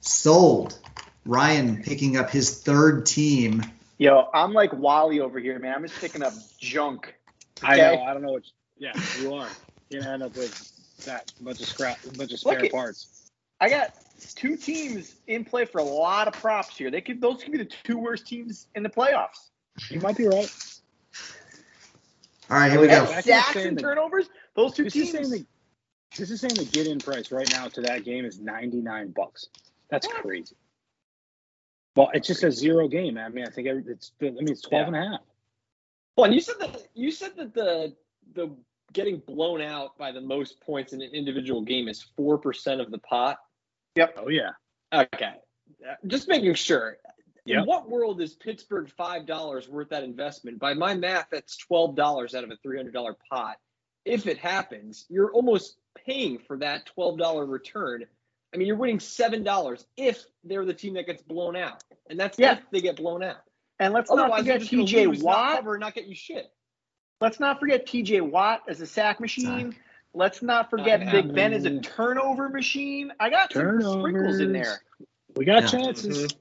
Sold. 0.00 0.78
Ryan 1.24 1.82
picking 1.82 2.18
up 2.18 2.28
his 2.28 2.62
third 2.62 3.06
team. 3.06 3.62
Yo, 3.96 4.28
I'm 4.34 4.52
like 4.52 4.72
WALL-E 4.72 5.20
over 5.20 5.38
here, 5.38 5.58
man. 5.58 5.74
I'm 5.74 5.86
just 5.86 6.00
picking 6.00 6.22
up 6.22 6.32
junk. 6.58 7.14
I 7.62 7.76
know. 7.76 8.02
I 8.02 8.12
don't 8.12 8.22
know 8.22 8.32
what. 8.32 8.44
Yeah, 8.78 8.92
you 9.20 9.34
are. 9.34 9.48
You're 9.90 10.04
end 10.06 10.22
up 10.22 10.36
with 10.36 10.72
that 11.04 11.32
bunch 11.40 11.60
of 11.60 11.66
scrap, 11.66 11.98
bunch 12.16 12.32
of 12.32 12.38
spare 12.38 12.64
at- 12.64 12.72
parts. 12.72 13.30
I 13.60 13.68
got 13.68 13.94
two 14.36 14.56
teams 14.56 15.16
in 15.26 15.44
play 15.44 15.64
for 15.66 15.78
a 15.78 15.84
lot 15.84 16.28
of 16.28 16.34
props 16.34 16.76
here. 16.78 16.90
They 16.90 17.00
could 17.00 17.20
those 17.20 17.42
could 17.42 17.52
be 17.52 17.58
the 17.58 17.70
two 17.84 17.98
worst 17.98 18.26
teams 18.26 18.68
in 18.74 18.82
the 18.82 18.88
playoffs. 18.88 19.50
You 19.90 20.00
might 20.00 20.16
be 20.16 20.26
right. 20.26 20.50
All 22.50 22.56
right, 22.56 22.70
here 22.70 22.80
we 22.80 22.88
go. 22.88 23.04
Back 23.06 23.24
Sacks 23.24 23.56
and 23.56 23.78
turnovers. 23.78 24.28
Those 24.54 24.74
two 24.74 24.84
This 24.84 24.94
teams. 24.94 25.10
saying 25.12 25.30
the 25.30 25.46
this 26.16 26.30
is 26.30 26.40
saying 26.40 26.54
the 26.54 26.64
get 26.64 26.86
in 26.86 26.98
price 26.98 27.30
right 27.30 27.48
now 27.52 27.68
to 27.68 27.80
that 27.82 28.04
game 28.04 28.24
is 28.24 28.40
99 28.40 29.10
bucks. 29.10 29.48
That's 29.90 30.06
What? 30.06 30.22
crazy. 30.22 30.56
Well, 31.96 32.10
it's 32.14 32.26
just 32.26 32.42
a 32.44 32.50
zero 32.50 32.88
game. 32.88 33.18
I 33.18 33.28
mean, 33.28 33.46
I 33.46 33.50
think 33.50 33.68
it's 33.68 34.12
I 34.22 34.24
mean 34.30 34.48
it's 34.48 34.62
12 34.62 34.86
and 34.88 34.96
a 34.96 35.00
half. 35.00 35.20
Well, 36.16 36.24
and 36.26 36.34
you 36.34 36.40
said 36.40 36.56
that 36.60 36.86
you 36.94 37.10
said 37.10 37.36
that 37.36 37.52
the 37.54 37.94
the 38.34 38.50
getting 38.92 39.18
blown 39.18 39.60
out 39.60 39.96
by 39.98 40.12
the 40.12 40.20
most 40.20 40.60
points 40.60 40.92
in 40.92 41.02
an 41.02 41.10
individual 41.12 41.62
game 41.62 41.88
is 41.88 42.02
four 42.16 42.38
percent 42.38 42.80
of 42.80 42.90
the 42.90 42.98
pot. 42.98 43.38
Yep. 43.96 44.18
Oh 44.18 44.28
yeah. 44.28 44.50
Okay, 44.92 45.34
just 46.06 46.28
making 46.28 46.54
sure. 46.54 46.96
Yep. 47.46 47.60
In 47.60 47.64
what 47.66 47.88
world 47.88 48.20
is 48.20 48.34
Pittsburgh 48.34 48.88
five 48.96 49.26
dollars 49.26 49.68
worth 49.68 49.88
that 49.90 50.02
investment? 50.04 50.58
By 50.58 50.74
my 50.74 50.94
math, 50.94 51.28
that's 51.30 51.56
twelve 51.56 51.96
dollars 51.96 52.34
out 52.34 52.44
of 52.44 52.50
a 52.50 52.56
three 52.56 52.76
hundred 52.76 52.92
dollar 52.92 53.16
pot. 53.30 53.56
If 54.04 54.26
it 54.26 54.38
happens, 54.38 55.06
you're 55.08 55.32
almost 55.32 55.76
paying 56.06 56.38
for 56.38 56.56
that 56.58 56.86
twelve 56.86 57.18
dollar 57.18 57.46
return. 57.46 58.04
I 58.52 58.56
mean, 58.56 58.66
you're 58.66 58.76
winning 58.76 59.00
seven 59.00 59.42
dollars 59.44 59.86
if 59.96 60.24
they're 60.44 60.64
the 60.64 60.74
team 60.74 60.94
that 60.94 61.06
gets 61.06 61.22
blown 61.22 61.56
out, 61.56 61.82
and 62.08 62.18
that's 62.18 62.38
Yeah. 62.38 62.54
if 62.58 62.70
they 62.72 62.80
get 62.80 62.96
blown 62.96 63.22
out. 63.22 63.42
and 63.78 63.94
let's 63.94 64.10
not 64.10 64.18
Otherwise, 64.18 64.44
they're 64.44 64.60
forget 64.60 64.72
TJ 64.88 65.06
lose, 65.06 65.22
not 65.22 65.24
Watt. 65.24 65.56
cover, 65.56 65.74
and 65.76 65.80
not 65.80 65.94
get 65.94 66.06
you 66.06 66.14
shit. 66.14 66.52
Let's 67.20 67.38
not 67.38 67.60
forget 67.60 67.86
TJ 67.86 68.22
Watt 68.22 68.62
as 68.68 68.80
a 68.80 68.86
sack 68.86 69.20
machine. 69.20 69.76
Let's 70.14 70.42
not 70.42 70.70
forget 70.70 71.00
Not 71.00 71.12
Big 71.12 71.34
Ben 71.34 71.52
as 71.52 71.64
a 71.64 71.80
turnover 71.80 72.48
machine. 72.48 73.12
I 73.20 73.30
got 73.30 73.52
some 73.52 73.80
sprinkles 73.80 74.40
in 74.40 74.52
there. 74.52 74.80
We 75.36 75.44
got 75.44 75.62
Yeah. 75.62 75.68
chances. 75.68 76.34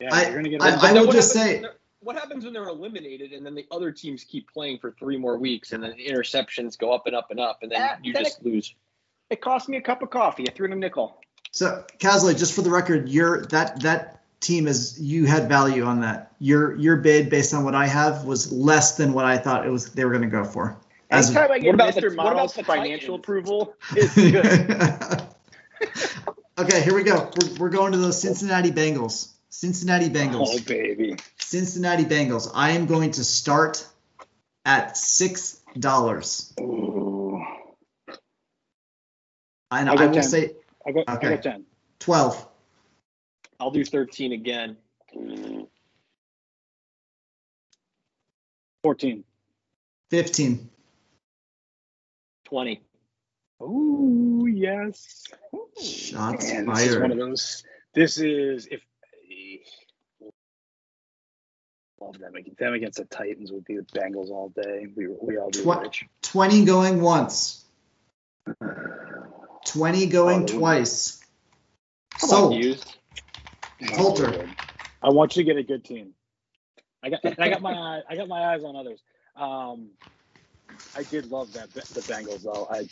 Yeah, 0.00 0.08
I- 0.12 0.26
you're 0.26 0.36
gonna 0.36 0.48
get. 0.48 0.62
I- 0.62 0.70
But 0.72 0.78
I 0.84 0.86
then 0.92 1.00
will 1.00 1.06
what 1.08 1.16
just 1.16 1.34
happens 1.36 1.62
say- 1.66 1.70
what 2.02 2.16
happens 2.16 2.44
when 2.44 2.54
they're 2.54 2.64
eliminated 2.68 3.32
and 3.32 3.44
then 3.44 3.54
the 3.54 3.66
other 3.70 3.92
teams 3.92 4.24
keep 4.24 4.50
playing 4.50 4.78
for 4.78 4.92
three 4.92 5.18
more 5.18 5.36
weeks 5.38 5.72
and 5.72 5.82
then 5.84 5.94
the 5.96 6.06
interceptions 6.06 6.78
go 6.78 6.92
up 6.92 7.06
and 7.06 7.14
up 7.14 7.30
and 7.30 7.38
up 7.38 7.58
and 7.62 7.70
then 7.70 7.80
Uh, 7.82 7.96
you 8.02 8.12
then 8.14 8.24
just 8.24 8.42
lose. 8.42 8.74
It 9.28 9.40
cost 9.42 9.68
me 9.68 9.76
a 9.76 9.82
cup 9.82 10.02
of 10.02 10.10
coffee. 10.10 10.48
I 10.48 10.52
threw 10.52 10.66
in 10.66 10.72
a 10.72 10.76
nickel. 10.76 11.20
So, 11.52 11.84
Casley, 11.98 12.36
just 12.38 12.54
for 12.54 12.62
the 12.62 12.70
record, 12.70 13.08
you're 13.08 13.42
that 13.46 13.80
that 13.82 14.19
team 14.40 14.66
is 14.66 15.00
you 15.00 15.26
had 15.26 15.48
value 15.48 15.84
on 15.84 16.00
that. 16.00 16.32
Your 16.38 16.74
your 16.76 16.96
bid 16.96 17.30
based 17.30 17.54
on 17.54 17.64
what 17.64 17.74
I 17.74 17.86
have 17.86 18.24
was 18.24 18.50
less 18.50 18.96
than 18.96 19.12
what 19.12 19.24
I 19.24 19.38
thought 19.38 19.66
it 19.66 19.70
was 19.70 19.92
they 19.92 20.04
were 20.04 20.10
going 20.10 20.22
to 20.22 20.28
go 20.28 20.44
for. 20.44 20.76
As 21.10 21.26
Anytime 21.28 21.52
I 21.52 21.58
get 21.58 21.66
What 21.66 21.74
about 21.74 21.94
Mr. 21.94 22.10
the- 22.10 22.16
what 22.16 22.32
about 22.32 22.54
the 22.54 22.64
financial 22.64 23.18
Titans? 23.18 23.24
approval, 23.24 23.74
it's 23.96 24.14
good. 24.14 25.22
okay, 26.58 26.82
here 26.82 26.94
we 26.94 27.02
go. 27.02 27.30
We're, 27.40 27.54
we're 27.58 27.68
going 27.70 27.92
to 27.92 27.98
those 27.98 28.20
Cincinnati 28.20 28.70
Bengals. 28.70 29.32
Cincinnati 29.50 30.06
oh, 30.06 30.10
Bengals. 30.10 30.48
Oh 30.50 30.58
baby. 30.66 31.16
Cincinnati 31.38 32.04
Bengals. 32.04 32.50
I 32.54 32.70
am 32.70 32.86
going 32.86 33.10
to 33.12 33.24
start 33.24 33.84
at 34.64 34.96
six 34.96 35.60
dollars, 35.78 36.52
Ooh. 36.60 37.42
and 39.72 39.88
I 39.88 39.92
I, 39.92 39.96
got 39.96 40.06
will 40.08 40.14
10. 40.14 40.22
say 40.22 40.52
I 40.86 40.92
got. 40.92 41.08
I 41.08 41.16
got 41.16 41.42
ten. 41.42 41.64
twelve. 41.98 42.46
I'll 43.60 43.70
do 43.70 43.84
13 43.84 44.32
again. 44.32 44.76
Fourteen. 48.82 49.24
15. 50.10 50.68
20. 52.46 52.80
Oh, 53.60 54.46
yes. 54.46 55.24
Shots 55.80 56.50
Man, 56.52 56.66
this 56.66 56.80
is 56.86 56.98
one 56.98 57.12
of 57.12 57.18
those. 57.18 57.62
This 57.94 58.18
is 58.18 58.66
if. 58.70 58.80
Love 62.00 62.18
them. 62.18 62.34
ag- 62.36 62.56
Them 62.56 62.72
against 62.72 62.96
the 62.98 63.04
Titans 63.04 63.52
would 63.52 63.66
be 63.66 63.76
the 63.76 63.82
Bengals 63.82 64.30
all 64.30 64.48
day. 64.48 64.86
We 64.96 65.08
we 65.08 65.36
all 65.36 65.50
do. 65.50 65.62
Twen- 65.62 65.80
rich. 65.80 66.06
20 66.22 66.64
going 66.64 67.02
once. 67.02 67.66
20 69.66 70.06
going 70.06 70.44
Oh. 70.44 70.46
twice. 70.46 71.20
So, 72.18 72.54
on, 72.54 72.62
Sold. 73.88 74.18
Hughes. 74.18 74.28
Coulter. 74.28 74.50
I 75.02 75.08
want 75.10 75.36
you 75.36 75.42
to 75.42 75.46
get 75.46 75.56
a 75.56 75.62
good 75.62 75.84
team. 75.84 76.12
I 77.02 77.10
got 77.10 77.20
I 77.38 77.48
got 77.48 77.62
my 77.62 77.72
eye, 77.72 78.02
I 78.08 78.16
got 78.16 78.28
my 78.28 78.52
eyes 78.52 78.62
on 78.62 78.76
others. 78.76 79.00
Um, 79.36 79.88
I 80.96 81.02
did 81.04 81.30
love 81.30 81.52
that 81.54 81.72
the 81.72 82.00
Bengals 82.02 82.42
though. 82.42 82.68
I 82.70 82.88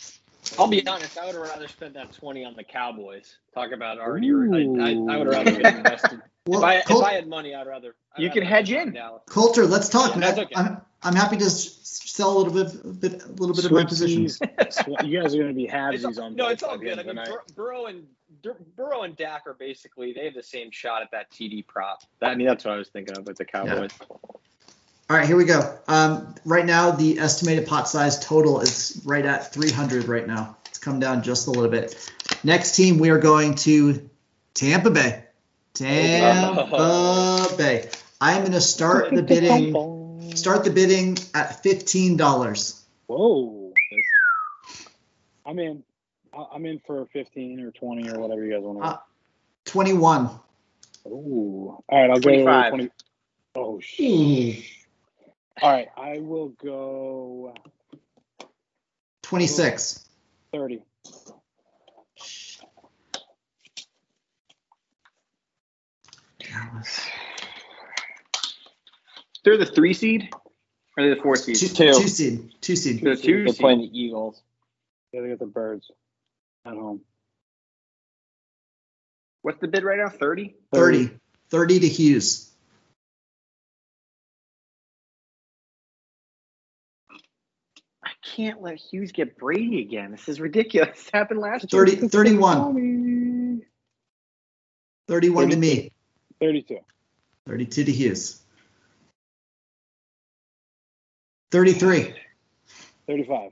I'll 0.57 0.67
be 0.67 0.85
honest, 0.87 1.17
I 1.17 1.25
would 1.25 1.35
have 1.35 1.43
rather 1.43 1.67
spent 1.67 1.93
that 1.95 2.13
20 2.13 2.45
on 2.45 2.55
the 2.55 2.63
Cowboys. 2.63 3.37
Talk 3.53 3.71
about 3.71 3.99
already. 3.99 4.29
I, 4.31 5.11
I, 5.11 5.15
I 5.15 5.17
would 5.17 5.27
rather 5.27 5.51
been 5.51 5.77
invested. 5.77 6.21
Well, 6.45 6.59
if, 6.59 6.65
I, 6.65 6.81
Col- 6.81 7.01
if 7.01 7.05
I 7.05 7.13
had 7.13 7.27
money, 7.27 7.53
I'd 7.53 7.67
rather. 7.67 7.95
I'd 8.15 8.23
You 8.23 8.29
can 8.29 8.41
rather 8.41 8.55
hedge 8.55 8.71
in. 8.71 8.93
Dallas. 8.93 9.21
Coulter, 9.27 9.67
let's 9.67 9.89
talk. 9.89 10.15
Yeah, 10.15 10.21
that's 10.21 10.37
man. 10.37 10.45
okay. 10.45 10.55
I'm, 10.55 10.81
I'm 11.03 11.15
happy 11.15 11.37
to 11.37 11.49
sell 11.49 12.35
a 12.35 12.39
little 12.39 12.53
bit, 12.53 12.73
a 12.83 12.87
bit, 12.87 13.23
a 13.23 13.27
little 13.33 13.55
bit 13.55 13.65
of 13.65 13.71
my 13.71 13.83
position. 13.83 14.25
Swifties, 14.25 14.73
sw- 14.73 15.05
you 15.05 15.21
guys 15.21 15.35
are 15.35 15.37
going 15.37 15.49
to 15.49 15.53
be 15.53 15.65
It's 15.65 15.73
halvesies 15.73 16.17
all, 16.17 16.23
on 16.23 16.35
no, 16.35 16.47
it's 16.47 16.63
all 16.63 16.77
by 16.77 16.83
the 16.83 16.91
end 16.91 17.03
good. 17.03 17.17
I 17.17 17.23
mean. 17.25 17.25
Bur- 17.25 17.43
Burrow 17.55 17.85
and 17.85 18.01
Dur- 18.01 18.07
Burrow 18.75 19.03
and 19.03 19.15
Dak 19.15 19.43
are 19.47 19.53
basically 19.53 20.13
they 20.13 20.25
have 20.25 20.33
the 20.33 20.43
same 20.43 20.71
shot 20.71 21.01
at 21.01 21.11
that 21.11 21.31
TD 21.31 21.65
prop. 21.67 22.03
That, 22.19 22.31
I 22.31 22.35
mean, 22.35 22.47
that's 22.47 22.65
what 22.65 22.73
I 22.73 22.77
was 22.77 22.89
thinking 22.89 23.17
of 23.17 23.25
with 23.25 23.37
the 23.37 23.45
Cowboys. 23.45 23.91
All 25.09 25.17
right, 25.17 25.25
here 25.25 25.35
we 25.37 25.45
go. 25.45 25.79
Um, 25.87 26.35
right 26.45 26.65
now, 26.65 26.91
the 26.91 27.17
estimated 27.19 27.67
pot 27.67 27.89
size 27.89 28.19
total 28.23 28.61
is 28.61 29.01
right 29.05 29.25
at 29.25 29.51
300 29.51 30.07
right 30.07 30.27
now. 30.27 30.57
It's 30.67 30.77
come 30.77 30.99
down 30.99 31.23
just 31.23 31.47
a 31.47 31.51
little 31.51 31.69
bit. 31.71 32.11
Next 32.43 32.75
team, 32.75 32.99
we 32.99 33.09
are 33.09 33.17
going 33.17 33.55
to 33.55 34.07
Tampa 34.53 34.91
Bay. 34.91 35.23
Tampa 35.73 36.67
Oh. 36.73 37.55
Bay. 37.57 37.89
I'm 38.21 38.41
going 38.41 38.51
to 38.51 38.61
start 38.61 39.13
the 39.15 39.23
bidding. 39.23 39.75
Start 40.35 40.63
the 40.63 40.69
bidding 40.69 41.17
at 41.33 41.63
fifteen 41.63 42.15
dollars. 42.15 42.85
Whoa. 43.07 43.73
I'm 45.43 45.57
in. 45.57 45.83
I- 46.33 46.47
I'm 46.53 46.65
in 46.65 46.79
for 46.85 47.05
15 47.07 47.59
or 47.61 47.71
20 47.71 48.09
or 48.09 48.19
whatever 48.19 48.45
you 48.45 48.53
guys 48.53 48.61
want 48.63 48.79
to. 48.79 48.85
Uh, 48.85 48.97
Twenty-one. 49.65 50.29
Ooh. 51.07 51.77
All 51.87 52.01
right, 52.01 52.09
I'll 52.09 52.19
25. 52.19 52.71
go 52.71 52.77
20. 52.77 52.89
Oh, 53.55 53.79
shit. 53.79 54.63
All 55.61 55.71
right, 55.71 55.89
I 55.97 56.19
will 56.19 56.49
go 56.63 57.53
Twenty-six. 59.21 60.07
30. 60.53 60.81
Dallas. 66.39 67.01
They're 69.43 69.57
the 69.57 69.65
three 69.65 69.93
seed 69.93 70.29
or 70.97 71.03
they're 71.03 71.15
the 71.15 71.21
four 71.21 71.35
seed? 71.35 71.55
Two, 71.57 71.67
Two. 71.67 71.93
two 71.93 72.07
seed. 72.07 72.49
Two 72.61 72.75
seed. 72.75 73.01
The 73.01 73.15
two 73.15 73.21
seed. 73.21 73.47
They're 73.47 73.53
playing 73.53 73.79
the 73.79 73.99
Eagles. 73.99 74.41
Yeah, 75.11 75.21
they 75.21 75.29
got 75.29 75.39
the 75.39 75.45
birds 75.45 75.91
at 76.65 76.73
home. 76.73 77.01
What's 79.41 79.59
the 79.59 79.67
bid 79.67 79.83
right 79.83 79.97
now? 79.97 80.09
30? 80.09 80.55
30. 80.73 81.11
30 81.49 81.79
to 81.79 81.87
Hughes. 81.87 82.51
I 88.03 88.11
can't 88.23 88.61
let 88.61 88.75
Hughes 88.75 89.11
get 89.11 89.37
Brady 89.37 89.81
again. 89.81 90.11
This 90.11 90.27
is 90.27 90.39
ridiculous. 90.39 90.89
This 90.95 91.09
happened 91.11 91.39
last 91.39 91.71
year. 91.71 91.85
30, 91.85 92.07
31. 92.07 93.61
31 95.07 95.49
to 95.49 95.55
me. 95.55 95.91
32. 96.39 96.77
32 97.47 97.83
to 97.85 97.91
Hughes. 97.91 98.41
33. 101.51 102.13
35. 103.07 103.51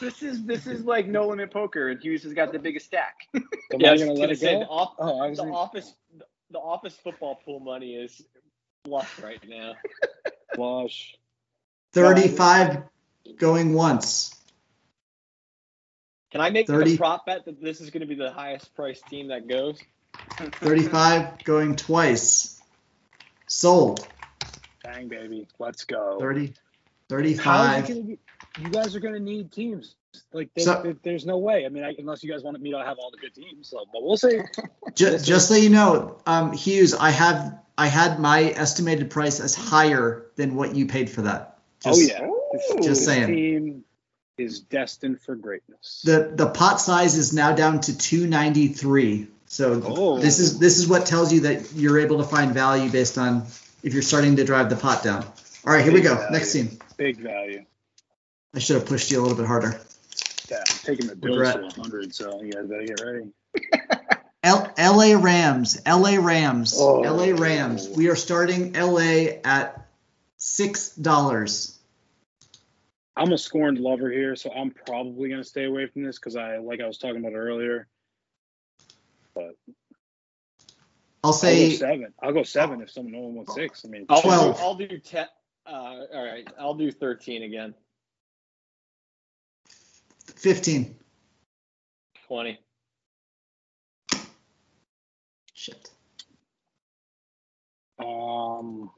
This 0.00 0.22
is 0.22 0.44
this 0.44 0.66
is 0.66 0.84
like 0.84 1.06
no 1.06 1.28
limit 1.28 1.50
poker, 1.50 1.88
and 1.90 2.02
Hughes 2.02 2.22
has 2.24 2.32
got 2.32 2.52
the 2.52 2.58
biggest 2.58 2.86
stack. 2.86 3.14
Am 3.34 3.42
Yeah, 3.78 3.90
I 3.90 3.92
I 3.92 3.96
going 3.98 4.08
to 4.08 4.12
let 4.14 4.20
gonna 4.20 4.32
it 4.32 4.38
say 4.40 4.54
go? 4.54 4.60
the, 4.60 4.66
off, 4.66 4.94
Oh, 4.98 5.20
I 5.20 5.28
was 5.28 5.38
the 5.38 5.44
gonna- 5.44 5.54
office 5.56 5.94
the 6.50 6.58
office 6.58 6.96
football 6.96 7.36
pool 7.44 7.60
money 7.60 7.94
is 7.94 8.22
flush 8.84 9.18
right 9.20 9.40
now. 9.48 9.74
Flush. 10.56 11.14
35 11.92 12.82
going 13.36 13.72
once. 13.74 14.34
Can 16.32 16.40
I 16.40 16.50
make 16.50 16.66
30. 16.66 16.94
a 16.94 16.96
prop 16.96 17.26
bet 17.26 17.44
that 17.44 17.62
this 17.62 17.80
is 17.80 17.90
going 17.90 18.00
to 18.00 18.06
be 18.06 18.16
the 18.16 18.32
highest 18.32 18.74
priced 18.74 19.06
team 19.06 19.28
that 19.28 19.46
goes? 19.48 19.78
35 20.38 21.44
going 21.44 21.76
twice. 21.76 22.60
Sold. 23.46 24.06
Bang, 24.82 25.06
baby. 25.08 25.46
Let's 25.60 25.84
go. 25.84 26.18
30, 26.20 26.40
How 26.40 27.22
is 27.22 27.30
it 27.30 27.36
35. 27.38 27.88
gonna 27.88 28.00
be, 28.02 28.18
you 28.58 28.68
guys 28.70 28.94
are 28.96 29.00
going 29.00 29.14
to 29.14 29.20
need 29.20 29.52
teams. 29.52 29.94
Like, 30.32 30.50
there, 30.54 30.64
So- 30.64 30.96
there's 31.02 31.24
no 31.26 31.38
way. 31.38 31.64
I 31.66 31.68
mean, 31.68 31.84
I, 31.84 31.94
unless 31.98 32.22
you 32.24 32.30
guys 32.32 32.42
want 32.42 32.60
me 32.60 32.70
to 32.72 32.78
I 32.78 32.84
have 32.84 32.98
all 32.98 33.10
the 33.10 33.18
good 33.18 33.34
teams. 33.34 33.68
So, 33.68 33.84
but 33.92 34.02
we'll 34.02 34.16
see. 34.16 34.40
Just, 34.94 35.24
just 35.26 35.48
so 35.48 35.54
you 35.54 35.68
know, 35.70 36.18
um, 36.26 36.52
Hughes, 36.52 36.94
I 36.94 37.10
have 37.10 37.58
I 37.78 37.86
had 37.86 38.18
my 38.18 38.42
estimated 38.44 39.08
price 39.10 39.38
as 39.40 39.54
higher 39.54 40.26
than 40.36 40.56
what 40.56 40.74
you 40.74 40.86
paid 40.86 41.08
for 41.10 41.22
that. 41.22 41.58
oh, 41.84 41.90
Just- 41.90 42.08
yeah. 42.10 42.24
Ooh. 42.26 42.36
Just 42.78 42.88
This 42.88 43.04
saying. 43.06 43.26
team 43.28 43.84
is 44.36 44.60
destined 44.60 45.20
for 45.20 45.36
greatness. 45.36 46.02
The 46.04 46.32
the 46.34 46.48
pot 46.48 46.80
size 46.80 47.16
is 47.16 47.32
now 47.32 47.52
down 47.54 47.80
to 47.82 47.96
293. 47.96 49.28
So 49.46 49.80
Oh. 49.84 50.18
this 50.18 50.38
is 50.40 50.58
this 50.58 50.78
is 50.78 50.88
what 50.88 51.06
tells 51.06 51.32
you 51.32 51.40
that 51.40 51.72
you're 51.74 51.98
able 52.00 52.18
to 52.18 52.24
find 52.24 52.52
value 52.52 52.90
based 52.90 53.16
on 53.18 53.44
if 53.82 53.92
you're 53.92 54.02
starting 54.02 54.36
to 54.36 54.44
drive 54.44 54.70
the 54.70 54.76
pot 54.76 55.02
down. 55.04 55.24
All 55.24 55.72
right, 55.72 55.84
here 55.84 55.92
we 55.92 56.00
go. 56.00 56.16
Big 56.16 56.30
Next 56.32 56.52
team. 56.52 56.78
Big 56.96 57.18
value. 57.18 57.64
I 58.54 58.58
should 58.58 58.76
have 58.76 58.86
pushed 58.86 59.10
you 59.10 59.20
a 59.20 59.22
little 59.22 59.36
bit 59.36 59.46
harder. 59.46 59.80
Yeah, 60.50 60.58
I'm 60.58 60.76
taking 60.84 61.06
the 61.06 61.14
Bills 61.16 61.36
Regret. 61.38 61.54
to 61.56 61.80
100, 61.80 62.14
so 62.14 62.42
you 62.42 62.52
guys 62.52 62.66
better 62.66 62.84
get 62.84 63.00
ready. 63.00 63.28
L- 64.42 64.72
LA 64.78 65.16
Rams, 65.20 65.80
LA 65.86 66.16
Rams, 66.16 66.74
Oh. 66.76 67.00
LA 67.00 67.32
Rams. 67.36 67.88
We 67.88 68.08
are 68.08 68.16
starting 68.16 68.72
LA 68.72 69.38
at 69.44 69.86
six 70.38 70.94
dollars. 70.96 71.78
I'm 73.16 73.32
a 73.32 73.38
scorned 73.38 73.78
lover 73.78 74.10
here, 74.10 74.34
so 74.34 74.50
I'm 74.50 74.70
probably 74.70 75.28
going 75.28 75.42
to 75.42 75.46
stay 75.48 75.64
away 75.64 75.86
from 75.88 76.04
this 76.04 76.18
because 76.18 76.36
I, 76.36 76.56
like 76.56 76.80
I 76.80 76.86
was 76.86 76.96
talking 76.96 77.18
about 77.18 77.34
earlier, 77.34 77.86
I'll 79.36 79.52
I'll 81.22 81.32
say 81.34 81.74
seven. 81.74 82.14
I'll 82.22 82.32
go 82.32 82.42
seven 82.42 82.80
if 82.80 82.90
someone 82.90 83.12
no 83.12 83.20
one 83.20 83.34
wants 83.34 83.54
six. 83.54 83.84
I 83.84 83.88
mean, 83.88 84.06
I'll, 84.08 84.22
Twelve. 84.22 84.56
Do, 84.56 84.62
I'll 84.62 84.74
do 84.74 84.98
ten. 84.98 85.26
Uh, 85.66 85.70
all 86.14 86.24
right, 86.24 86.48
I'll 86.58 86.74
do 86.74 86.90
thirteen 86.90 87.42
again. 87.42 87.74
Fifteen. 90.40 90.96
Twenty. 92.26 92.58
Shit. 95.54 95.90
um, 98.02 98.90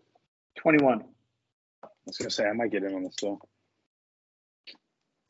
21. 0.59 1.05
I 1.83 1.89
was 2.07 2.19
going 2.19 2.29
to 2.29 2.35
say 2.35 2.47
I 2.47 2.53
might 2.53 2.71
get 2.71 2.85
in 2.85 2.95
on 2.95 3.03
this 3.03 3.17
though. 3.21 3.41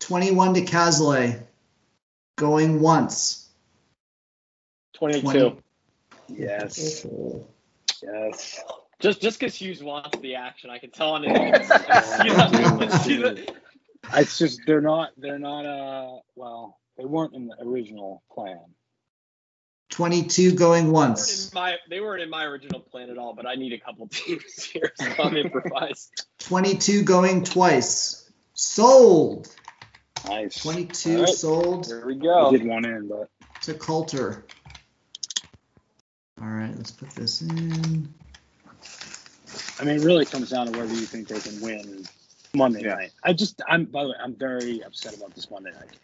Twenty-one 0.01 0.55
to 0.55 0.63
Casley. 0.63 1.41
Going 2.37 2.81
once. 2.81 3.49
Twenty-two. 4.95 5.23
20. 5.23 5.57
Yes, 6.29 7.07
yes. 8.03 8.61
Just 9.01 9.21
just 9.21 9.39
because 9.39 9.55
Hughes 9.55 9.83
wants 9.83 10.19
the 10.19 10.35
action, 10.35 10.71
I 10.71 10.79
can 10.79 10.91
tell 10.91 11.13
on 11.13 11.25
his. 11.25 11.71
I 11.71 12.89
see 13.03 13.47
It's 14.15 14.39
just 14.39 14.61
they're 14.67 14.81
not 14.81 15.11
they're 15.17 15.39
not 15.39 15.65
uh 15.67 16.19
well 16.35 16.79
they 16.99 17.05
weren't 17.05 17.35
in 17.35 17.47
the 17.47 17.57
original 17.63 18.23
plan. 18.33 18.61
Twenty-two 19.91 20.53
going 20.55 20.85
They 20.85 20.91
weren't 20.91 21.11
once. 21.11 21.53
my, 21.53 21.77
they 21.91 22.01
weren't 22.01 22.23
in 22.23 22.31
my 22.31 22.45
original 22.45 22.81
plan 22.81 23.11
at 23.11 23.19
all, 23.19 23.35
but 23.35 23.47
I 23.47 23.57
need 23.57 23.75
a 23.75 23.79
couple 23.79 24.09
teams 24.11 24.65
here, 24.65 24.91
so 24.95 25.23
I'm 25.23 25.37
improvised. 25.37 26.25
Twenty-two 26.39 27.03
going 27.03 27.45
twice. 27.45 28.31
Sold. 28.55 29.55
Nice. 30.27 30.63
Twenty-two 30.63 31.17
All 31.17 31.21
right. 31.25 31.29
sold 31.35 31.85
There 31.89 32.07
we 32.07 32.15
I 32.15 32.19
go. 32.19 32.51
did 32.53 32.65
one 32.65 32.85
in, 32.87 33.09
but 33.09 33.29
to 33.63 33.75
Coulter. 33.75 34.47
All 36.41 36.49
right, 36.49 36.73
let's 36.77 36.91
put 36.91 37.11
this 37.11 37.43
in. 37.43 38.13
I 39.79 39.85
mean, 39.85 39.97
it 40.01 40.05
really 40.05 40.25
comes 40.25 40.51
down 40.51 40.67
to 40.73 40.79
whether 40.79 40.93
you 40.93 41.01
think 41.03 41.29
they 41.29 41.39
can 41.39 41.61
win 41.61 42.07
Monday 42.55 42.83
Yeah. 42.83 42.95
night. 42.97 43.13
I 43.25 43.33
just 43.33 43.61
I'm 43.69 43.87
by 43.87 44.03
the 44.05 44.11
way 44.11 44.17
I'm 44.23 44.35
very 44.35 44.83
upset 44.83 45.15
about 45.15 45.35
this 45.35 45.51
Monday 45.51 45.71
night. 45.73 45.91
game. 45.91 46.01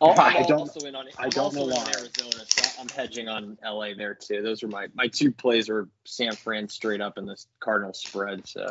Oh, 0.00 0.10
I'll, 0.10 0.20
I 0.20 0.42
don't- 0.42 0.60
also 0.60 0.84
in 0.84 0.94
on. 0.94 1.06
I 1.18 1.24
I'm 1.24 1.30
don't 1.30 1.44
also 1.44 1.60
know 1.60 1.68
in 1.68 1.72
why. 1.76 1.90
Arizona, 1.96 2.44
so 2.46 2.80
I'm 2.80 2.88
hedging 2.88 3.28
on 3.28 3.58
LA 3.64 3.94
there 3.96 4.14
too. 4.14 4.42
Those 4.42 4.62
are 4.62 4.68
my 4.68 4.88
my 4.94 5.08
two 5.08 5.32
plays 5.32 5.68
are 5.70 5.88
San 6.04 6.32
Fran 6.32 6.68
straight 6.68 7.00
up 7.00 7.18
in 7.18 7.26
this 7.26 7.46
Cardinal 7.60 7.94
spread. 7.94 8.46
So 8.46 8.66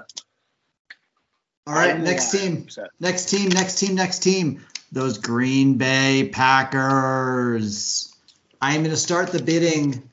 All 1.67 1.73
I 1.73 1.87
right, 1.87 1.91
don't 1.93 2.01
know 2.01 2.05
next 2.05 2.31
team. 2.31 2.63
upset. 2.63 2.89
Next 2.99 3.29
team, 3.29 3.49
next 3.49 3.79
team, 3.79 3.95
next 3.95 4.19
team. 4.19 4.65
Those 4.91 5.17
Green 5.17 5.77
Bay 5.77 6.29
Packers. 6.31 8.13
I 8.61 8.75
am 8.75 8.81
going 8.81 8.91
to 8.91 8.97
start 8.97 9.31
the 9.31 9.41
bidding 9.41 10.09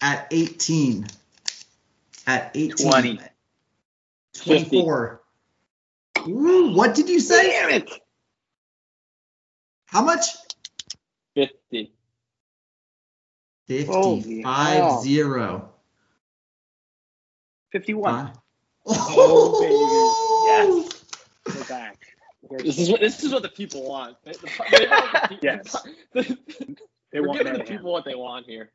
at 0.00 0.26
18. 0.30 1.06
At 2.26 2.50
18. 2.54 2.76
20. 2.76 3.20
24. 4.44 5.22
Ooh, 6.28 6.74
what 6.74 6.94
did 6.94 7.08
you 7.08 7.20
say? 7.20 7.50
Damn 7.50 7.70
it! 7.82 7.90
How 9.86 10.02
much? 10.02 10.26
fifty. 11.34 11.92
50. 13.68 13.92
Holy 13.92 14.42
5 14.44 14.76
hell. 14.76 15.02
0. 15.02 15.72
51. 17.72 18.26
Five. 18.26 18.36
Oh, 18.86 19.14
oh 19.18 20.80
baby. 20.80 21.58
We're 21.58 21.64
back. 21.64 21.98
We're 22.42 22.58
This 22.58 22.78
is 22.78 22.88
what 22.90 23.00
this 23.00 23.24
is 23.24 23.32
what 23.32 23.42
the 23.42 23.48
people 23.48 23.88
want. 23.88 24.16
The- 24.24 24.32
the- 24.32 24.78
they 24.78 24.86
want 24.86 25.12
the- 25.30 25.38
Yes. 25.42 25.76
the- 26.12 26.38
They 27.12 27.20
We're 27.20 27.28
want 27.28 27.38
giving 27.38 27.54
the 27.58 27.64
people 27.64 27.92
what 27.92 28.04
they 28.04 28.14
want 28.14 28.46
here. 28.46 28.70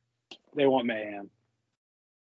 They 0.55 0.65
want 0.65 0.85
mayhem. 0.87 1.29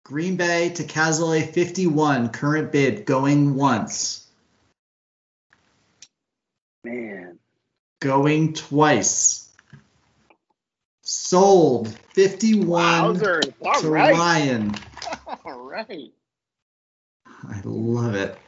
Green 0.04 0.36
Bay 0.36 0.70
to 0.70 0.84
Cazalet 0.84 1.52
51, 1.52 2.30
current 2.30 2.72
bid 2.72 3.04
going 3.04 3.54
once, 3.56 4.25
Man. 6.86 7.38
going 8.00 8.52
twice. 8.52 9.50
Sold 11.02 11.88
51 12.14 12.66
Wowzer. 12.66 13.40
All 13.60 13.80
to 13.80 13.90
right. 13.90 14.14
Ryan. 14.14 14.74
All 15.44 15.60
right. 15.60 16.12
I 17.26 17.60
love 17.64 18.14
it. 18.14 18.38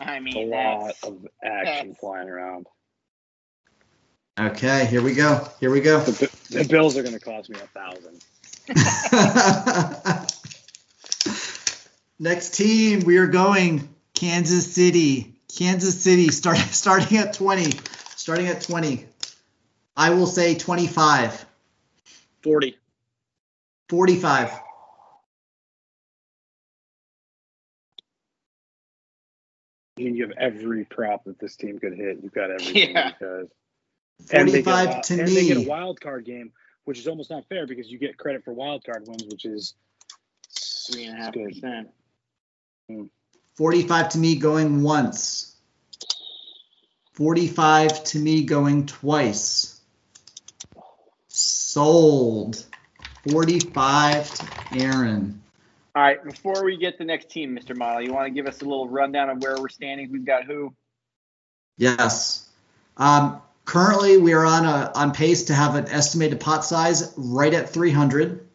I 0.00 0.20
mean, 0.20 0.52
a 0.52 0.56
lot 0.56 0.86
that's, 0.86 1.04
of 1.04 1.26
action 1.42 1.64
that's- 1.64 1.96
flying 2.00 2.28
around. 2.28 2.66
Okay, 4.40 4.86
here 4.86 5.02
we 5.02 5.14
go. 5.14 5.48
Here 5.58 5.70
we 5.70 5.80
go. 5.80 5.98
The, 6.00 6.30
the 6.50 6.64
bills 6.64 6.96
are 6.96 7.02
going 7.02 7.18
to 7.18 7.20
cost 7.20 7.50
me 7.50 7.58
a 7.58 7.66
thousand. 7.66 8.22
Next 12.20 12.54
team, 12.54 13.00
we 13.00 13.16
are 13.16 13.26
going 13.26 13.92
Kansas 14.14 14.72
City. 14.72 15.37
Kansas 15.58 16.00
City 16.00 16.28
start, 16.28 16.56
starting 16.70 17.18
at 17.18 17.32
20. 17.34 17.72
Starting 18.14 18.46
at 18.46 18.60
20. 18.60 19.04
I 19.96 20.10
will 20.10 20.26
say 20.26 20.54
25. 20.54 21.44
40. 22.44 22.78
45. 23.88 24.50
I 29.96 30.00
mean, 30.00 30.14
you 30.14 30.28
have 30.28 30.36
every 30.38 30.84
prop 30.84 31.24
that 31.24 31.40
this 31.40 31.56
team 31.56 31.80
could 31.80 31.94
hit. 31.96 32.18
You've 32.22 32.32
got 32.32 32.52
everything 32.52 32.92
Yeah. 32.94 33.10
because 33.10 33.48
and 34.30 34.48
they 34.48 34.62
get 34.62 34.68
a 34.68 34.84
45 34.84 34.84
wi- 34.86 35.00
to 35.02 35.14
and 35.14 35.28
they 35.28 35.46
get 35.48 35.56
a 35.56 35.68
wild 35.68 36.00
card 36.00 36.24
game, 36.24 36.52
which 36.84 37.00
is 37.00 37.08
almost 37.08 37.30
not 37.30 37.48
fair 37.48 37.66
because 37.66 37.90
you 37.90 37.98
get 37.98 38.16
credit 38.16 38.44
for 38.44 38.52
wild 38.52 38.84
card 38.84 39.08
wins, 39.08 39.24
which 39.24 39.44
is 39.44 39.74
three 40.86 41.06
and 41.06 41.18
a 41.18 41.20
half 41.20 41.34
good. 41.34 41.48
percent. 41.48 41.88
Mm. 42.88 43.10
45 43.58 44.10
to 44.10 44.18
me 44.18 44.36
going 44.36 44.84
once. 44.84 45.56
45 47.14 48.04
to 48.04 48.20
me 48.20 48.44
going 48.44 48.86
twice. 48.86 49.80
Sold. 51.26 52.64
45 53.28 54.30
to 54.34 54.46
Aaron. 54.74 55.42
All 55.96 56.02
right, 56.04 56.22
before 56.22 56.64
we 56.64 56.76
get 56.76 56.92
to 56.92 56.98
the 56.98 57.04
next 57.06 57.30
team, 57.30 57.58
Mr. 57.58 57.76
Model, 57.76 58.00
you 58.02 58.12
want 58.12 58.26
to 58.26 58.30
give 58.30 58.46
us 58.46 58.62
a 58.62 58.64
little 58.64 58.88
rundown 58.88 59.28
of 59.28 59.42
where 59.42 59.56
we're 59.58 59.68
standing? 59.70 60.12
We've 60.12 60.24
got 60.24 60.44
who? 60.44 60.72
Yes. 61.78 62.48
Um, 62.96 63.42
currently, 63.64 64.18
we 64.18 64.34
are 64.34 64.44
on 64.44 64.66
a 64.66 64.92
on 64.94 65.10
pace 65.10 65.46
to 65.46 65.54
have 65.54 65.74
an 65.74 65.88
estimated 65.88 66.38
pot 66.38 66.64
size 66.64 67.12
right 67.16 67.52
at 67.52 67.70
300. 67.70 68.46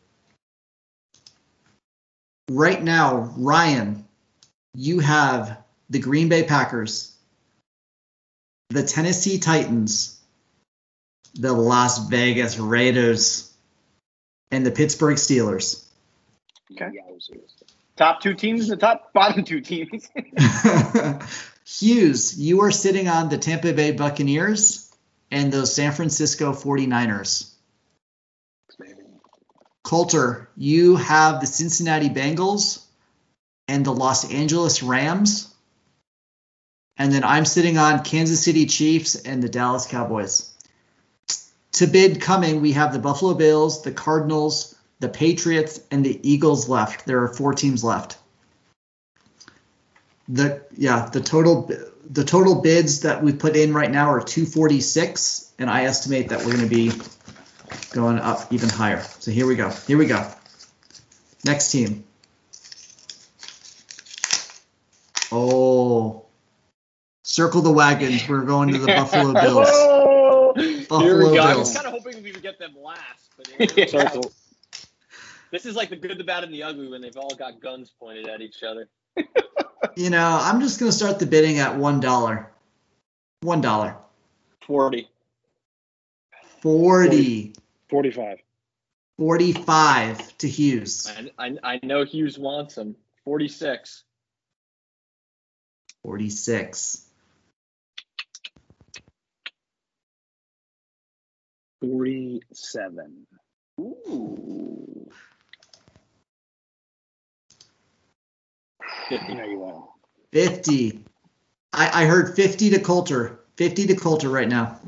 Right 2.50 2.82
now, 2.82 3.34
Ryan, 3.36 4.03
you 4.74 5.00
have 5.00 5.58
the 5.90 6.00
Green 6.00 6.30
Bay 6.30 6.44
Packers, 6.44 7.16
the 8.70 8.84
Tennessee 8.84 9.40
Titans, 9.40 10.20
the 11.36 11.54
Las 11.54 12.10
Vegas 12.10 12.58
Raiders, 12.58 13.52
and 14.52 14.66
the 14.66 14.72
Pittsburgh 14.72 15.18
Steelers. 15.18 15.86
Okay. 16.72 16.90
Top 17.96 18.22
two 18.22 18.34
teams, 18.34 18.68
the 18.68 18.78
top 18.78 19.14
bottom 19.14 19.44
two 19.44 19.62
teams. 19.62 20.10
Hughes, 21.66 22.40
you 22.40 22.62
are 22.64 22.72
sitting 22.72 23.08
on 23.08 23.30
the 23.30 23.38
Tampa 23.38 23.74
Bay 23.74 23.92
Buccaneers 23.92 24.92
and 25.30 25.52
the 25.52 25.66
San 25.66 25.92
Francisco 25.92 26.54
49ers. 26.54 27.52
Maybe. 28.80 29.02
Coulter, 29.84 30.50
you 30.58 30.96
have 30.96 31.40
the 31.40 31.48
Cincinnati 31.48 32.10
Bengals 32.10 32.83
and 33.68 33.86
the 33.86 33.94
Los 33.94 34.32
Angeles 34.32 34.84
Rams. 34.84 35.54
And 36.98 37.12
then 37.12 37.24
I'm 37.24 37.46
sitting 37.46 37.78
on 37.78 38.04
Kansas 38.04 38.44
City 38.44 38.66
Chiefs 38.66 39.16
and 39.16 39.42
the 39.42 39.50
Dallas 39.50 39.88
Cowboys. 39.88 40.52
To 41.74 41.88
bid 41.88 42.22
coming, 42.22 42.62
we 42.62 42.74
have 42.74 42.94
the 42.94 43.00
Buffalo 43.00 43.34
Bills, 43.34 43.82
the 43.82 43.92
Cardinals, 43.92 44.76
the 45.00 45.10
Patriots, 45.10 45.80
and 45.90 46.06
the 46.06 46.20
Eagles 46.30 46.70
left. 46.70 47.06
There 47.06 47.24
are 47.24 47.28
four 47.28 47.54
teams 47.54 47.84
left. 47.84 48.18
The 50.30 50.62
yeah, 50.78 51.10
the 51.12 51.20
total 51.20 51.70
the 52.10 52.24
total 52.24 52.62
bids 52.62 53.02
that 53.02 53.24
we 53.24 53.34
put 53.34 53.56
in 53.56 53.74
right 53.74 53.90
now 53.90 54.12
are 54.12 54.22
246, 54.22 55.52
and 55.60 55.70
I 55.70 55.86
estimate 55.86 56.30
that 56.30 56.40
we're 56.40 56.56
going 56.56 56.70
to 56.70 56.76
be 56.76 56.92
going 57.92 58.20
up 58.20 58.52
even 58.52 58.70
higher. 58.70 59.02
So 59.20 59.32
here 59.32 59.48
we 59.48 59.56
go. 59.56 59.70
Here 59.70 59.98
we 59.98 60.06
go. 60.06 60.26
Next 61.44 61.72
team. 61.72 62.06
Oh, 65.34 66.26
circle 67.24 67.62
the 67.62 67.72
wagons. 67.72 68.28
We're 68.30 68.42
going 68.44 68.72
to 68.72 68.78
the 68.80 68.88
Buffalo 68.88 69.34
Bills. 69.42 69.68
Oh, 69.72 70.54
Here 70.56 70.86
Buffalo 70.88 71.32
we 71.32 71.38
go. 71.38 71.44
I 71.44 71.56
was 71.56 71.74
kind 71.74 71.88
of 71.88 71.94
hoping 71.94 72.22
we 72.24 72.32
would 72.32 72.42
get 72.42 72.60
them 72.60 72.76
last, 72.82 73.32
but 73.38 73.50
it- 73.60 73.94
Yeah. 73.94 74.22
This 75.52 75.68
is 75.68 75.76
like 75.76 75.92
the 75.92 75.96
good, 75.96 76.18
the 76.18 76.24
bad, 76.24 76.44
and 76.44 76.52
the 76.52 76.64
ugly 76.64 76.88
when 76.88 77.00
they've 77.02 77.16
all 77.16 77.36
got 77.36 77.60
guns 77.62 77.92
pointed 78.00 78.28
at 78.28 78.42
each 78.42 78.64
other. 78.64 78.90
You 79.96 80.10
know, 80.10 80.40
I'm 80.42 80.60
just 80.62 80.80
going 80.80 80.92
to 80.92 80.98
start 80.98 81.20
the 81.20 81.28
bidding 81.28 81.60
at 81.60 81.78
one 81.78 82.00
dollar. 82.00 82.50
One 83.42 83.62
dollar. 83.62 83.96
40. 84.62 85.08
Forty. 86.62 87.54
45. 87.90 88.40
45 89.20 90.38
to 90.40 90.48
Hughes. 90.50 91.12
I, 91.16 91.30
I, 91.38 91.58
I 91.64 91.80
know 91.84 92.06
Hughes 92.06 92.40
wants 92.40 92.74
them. 92.76 92.96
46. 93.26 94.04
46. 96.04 97.06
47. 101.82 103.28
Ooh. 103.80 105.10
50. 109.10 109.32
You 109.32 109.38
know 109.38 109.46
you 109.46 109.60
want. 109.60 109.86
50. 110.32 111.06
I, 111.72 112.04
I 112.04 112.06
heard 112.06 112.36
50 112.36 112.72
to 112.72 112.80
Coulter. 112.80 113.40
50 113.58 113.88
to 113.88 113.96
Coulter 113.96 114.30
right 114.30 114.48
now. 114.48 114.80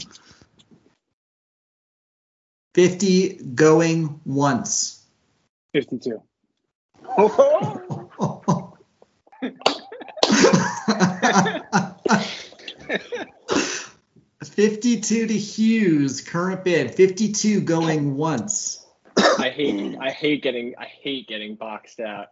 50 2.75 3.35
going 3.55 4.19
once. 4.25 5.03
52. 5.73 6.21
Fifty-two 14.55 15.27
to 15.27 15.33
Hughes, 15.37 16.21
current 16.21 16.63
bid. 16.63 16.95
Fifty-two 16.95 17.59
going 17.61 18.15
once. 18.15 18.85
I 19.17 19.49
hate 19.49 19.97
I 19.99 20.11
hate 20.11 20.41
getting 20.43 20.75
I 20.77 20.85
hate 20.85 21.27
getting 21.27 21.55
boxed 21.55 21.99
out. 21.99 22.27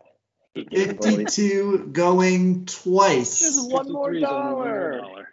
I 0.56 0.66
hate 0.70 0.70
bullied. 1.00 1.30
Fifty-two 1.30 1.90
going 1.92 2.66
twice. 2.66 3.42
Just 3.42 3.70
one 3.70 3.92
more 3.92 4.14
53 4.14 4.18
is 4.18 4.24
only 4.24 4.44
one 4.44 4.52
more 4.54 4.62
dollar. 4.62 4.98
dollar. 5.02 5.30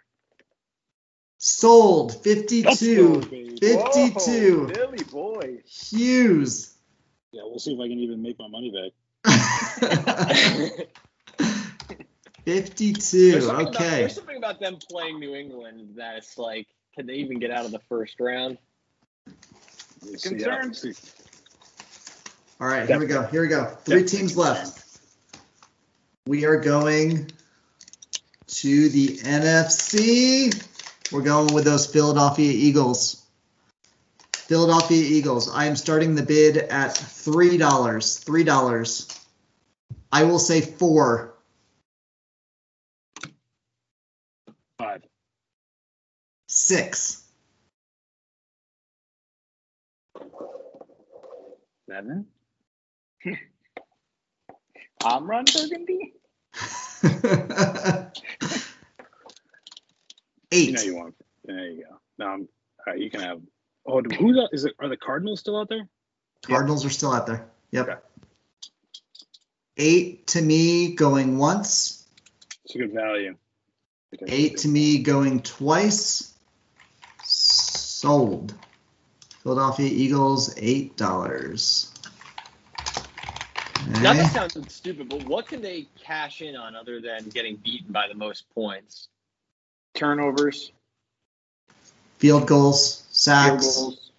Sold. 1.37 2.23
52. 2.23 3.13
Go, 3.13 3.21
52. 3.21 4.59
Whoa, 4.59 4.67
Billy 4.67 5.03
boy. 5.05 5.57
Hughes. 5.65 6.75
Yeah, 7.31 7.43
we'll 7.45 7.57
see 7.59 7.73
if 7.73 7.79
I 7.79 7.87
can 7.87 7.99
even 7.99 8.21
make 8.21 8.37
my 8.37 8.47
money 8.49 8.69
back. 8.69 8.91
Fifty-two. 12.45 13.31
There's 13.31 13.45
something, 13.45 13.67
about, 13.67 13.75
Okay. 13.81 13.99
there's 14.01 14.15
something 14.15 14.37
about 14.37 14.59
them 14.59 14.77
playing 14.89 15.19
New 15.19 15.33
England 15.35 15.95
that 15.95 16.17
it's 16.17 16.37
like, 16.37 16.67
can 16.95 17.07
they 17.07 17.15
even 17.15 17.39
get 17.39 17.51
out 17.51 17.65
of 17.65 17.71
the 17.71 17.79
first 17.89 18.19
round? 18.19 18.57
Concerns. 20.21 20.85
All 22.59 22.67
right, 22.67 22.87
here 22.87 22.99
we 22.99 23.07
go. 23.07 23.23
Here 23.23 23.41
we 23.41 23.47
go. 23.47 23.65
Three 23.85 24.03
teams 24.03 24.35
left. 24.35 24.99
We 26.27 26.45
are 26.45 26.57
going 26.57 27.31
to 28.47 28.89
the 28.89 29.17
NFC. 29.17 30.67
We're 31.11 31.21
going 31.21 31.53
with 31.53 31.63
those 31.63 31.87
Philadelphia 31.87 32.51
Eagles. 32.51 33.25
Philadelphia 34.33 35.01
Eagles. 35.03 35.49
I 35.49 35.65
am 35.65 35.75
starting 35.75 36.15
the 36.15 36.23
bid 36.23 36.57
at 36.57 36.91
$3. 36.91 37.57
$3. 37.57 39.19
I 40.11 40.23
will 40.23 40.39
say 40.39 40.61
4 40.61 41.30
Six. 46.71 47.21
Seven. 51.89 52.27
Amron 55.03 55.45
Burgundy. 55.53 56.13
Eight. 60.53 60.69
You 60.69 60.71
know 60.71 60.81
you 60.81 60.95
want. 60.95 61.15
There 61.43 61.67
you 61.67 61.83
go. 61.89 61.97
No, 62.19 62.25
I'm, 62.27 62.39
all 62.41 62.47
right, 62.87 62.99
you 62.99 63.09
can 63.11 63.19
have 63.19 63.41
Oh, 63.85 63.99
who 64.01 64.31
the- 64.33 64.47
is 64.53 64.63
it? 64.63 64.73
Are 64.79 64.87
the 64.87 64.95
Cardinals 64.95 65.41
still 65.41 65.59
out 65.59 65.67
there? 65.67 65.89
Cardinals 66.43 66.85
are 66.85 66.89
still 66.89 67.11
out 67.11 67.27
there. 67.27 67.49
Yep. 67.71 67.89
Okay. 67.89 67.99
Eight 69.75 70.27
to 70.27 70.41
me 70.41 70.95
going 70.95 71.37
once. 71.37 72.07
It's 72.63 72.75
a 72.75 72.77
good 72.77 72.93
value. 72.93 73.35
Eight 74.25 74.59
to 74.59 74.69
me 74.69 74.99
going 74.99 75.41
twice. 75.41 76.30
Sold. 78.01 78.55
Philadelphia 79.43 79.87
Eagles, 79.87 80.55
eight 80.57 80.97
dollars. 80.97 81.93
Not 84.01 84.15
to 84.15 84.25
sound 84.25 84.71
stupid, 84.71 85.07
but 85.07 85.23
what 85.27 85.47
can 85.47 85.61
they 85.61 85.85
cash 86.03 86.41
in 86.41 86.55
on 86.55 86.75
other 86.75 86.99
than 86.99 87.29
getting 87.29 87.57
beaten 87.57 87.91
by 87.91 88.07
the 88.07 88.15
most 88.15 88.49
points? 88.55 89.07
Turnovers, 89.93 90.71
Field 92.17 92.47
goals, 92.47 93.01
field 93.01 93.07
sacks. 93.11 93.75
goals. 93.75 94.11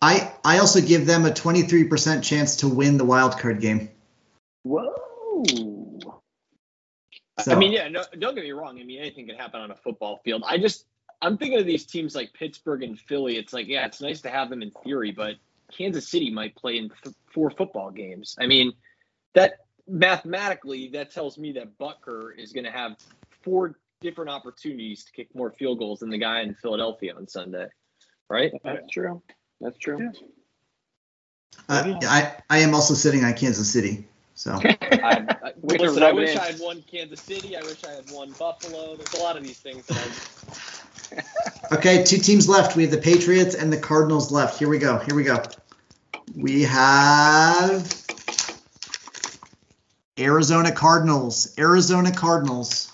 I 0.00 0.32
I 0.42 0.60
also 0.60 0.80
give 0.80 1.04
them 1.04 1.26
a 1.26 1.30
23% 1.30 2.22
chance 2.24 2.56
to 2.56 2.68
win 2.68 2.96
the 2.96 3.04
wild 3.04 3.38
card 3.38 3.60
game. 3.60 3.90
Whoa. 4.62 5.44
So, 7.40 7.52
I 7.52 7.54
mean, 7.54 7.72
yeah, 7.72 7.88
no, 7.88 8.02
don't 8.18 8.34
get 8.34 8.44
me 8.44 8.52
wrong. 8.52 8.80
I 8.80 8.84
mean, 8.84 8.98
anything 8.98 9.26
can 9.26 9.36
happen 9.36 9.60
on 9.60 9.70
a 9.70 9.76
football 9.76 10.22
field. 10.24 10.42
I 10.46 10.56
just, 10.56 10.86
I'm 11.20 11.36
thinking 11.36 11.58
of 11.58 11.66
these 11.66 11.84
teams 11.84 12.14
like 12.14 12.32
Pittsburgh 12.32 12.82
and 12.82 12.98
Philly. 12.98 13.36
It's 13.36 13.52
like, 13.52 13.66
yeah, 13.66 13.86
it's 13.86 14.00
nice 14.00 14.20
to 14.22 14.30
have 14.30 14.50
them 14.50 14.62
in 14.62 14.70
theory, 14.84 15.10
but 15.10 15.34
Kansas 15.76 16.08
City 16.08 16.30
might 16.30 16.54
play 16.56 16.78
in 16.78 16.90
th- 17.02 17.14
four 17.32 17.50
football 17.50 17.90
games. 17.90 18.36
I 18.40 18.46
mean, 18.46 18.72
that 19.34 19.58
mathematically, 19.86 20.90
that 20.90 21.10
tells 21.10 21.38
me 21.38 21.52
that 21.52 21.78
Butker 21.78 22.38
is 22.38 22.52
going 22.52 22.64
to 22.64 22.70
have 22.70 22.96
four 23.42 23.78
different 24.00 24.30
opportunities 24.30 25.04
to 25.04 25.12
kick 25.12 25.28
more 25.34 25.50
field 25.50 25.78
goals 25.78 26.00
than 26.00 26.10
the 26.10 26.18
guy 26.18 26.40
in 26.42 26.54
Philadelphia 26.54 27.14
on 27.16 27.26
Sunday, 27.26 27.66
right? 28.28 28.52
That's 28.62 28.88
true. 28.90 29.22
That's 29.60 29.78
true. 29.78 29.98
Yeah. 29.98 30.10
uh, 31.68 31.98
I 32.02 32.36
I 32.48 32.58
am 32.58 32.74
also 32.74 32.94
sitting 32.94 33.24
on 33.24 33.34
Kansas 33.34 33.70
City. 33.70 34.06
So 34.34 34.52
I, 34.62 35.26
I, 35.42 35.52
listen, 35.62 36.02
I 36.02 36.12
wish. 36.12 36.36
I 36.36 36.52
had 36.52 36.60
won 36.60 36.82
Kansas 36.82 37.20
City. 37.20 37.56
I 37.56 37.62
wish 37.62 37.82
I 37.84 37.90
had 37.90 38.08
won 38.12 38.30
Buffalo. 38.38 38.94
There's 38.94 39.14
a 39.14 39.20
lot 39.20 39.36
of 39.36 39.42
these 39.42 39.58
things 39.58 39.84
that 39.86 39.96
I 39.96 40.87
okay, 41.72 42.04
two 42.04 42.18
teams 42.18 42.48
left. 42.48 42.76
We 42.76 42.82
have 42.82 42.90
the 42.92 42.98
Patriots 42.98 43.54
and 43.54 43.72
the 43.72 43.78
Cardinals 43.78 44.30
left. 44.30 44.58
Here 44.58 44.68
we 44.68 44.78
go. 44.78 44.98
Here 44.98 45.14
we 45.14 45.24
go. 45.24 45.42
We 46.36 46.62
have 46.62 48.04
Arizona 50.18 50.72
Cardinals. 50.72 51.54
Arizona 51.58 52.12
Cardinals. 52.12 52.92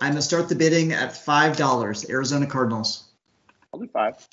I'm 0.00 0.12
gonna 0.12 0.22
start 0.22 0.48
the 0.48 0.54
bidding 0.54 0.92
at 0.92 1.16
five 1.16 1.56
dollars. 1.56 2.08
Arizona 2.08 2.46
Cardinals. 2.46 3.04
I'll 3.72 3.80
do 3.80 3.88
five. 3.88 4.26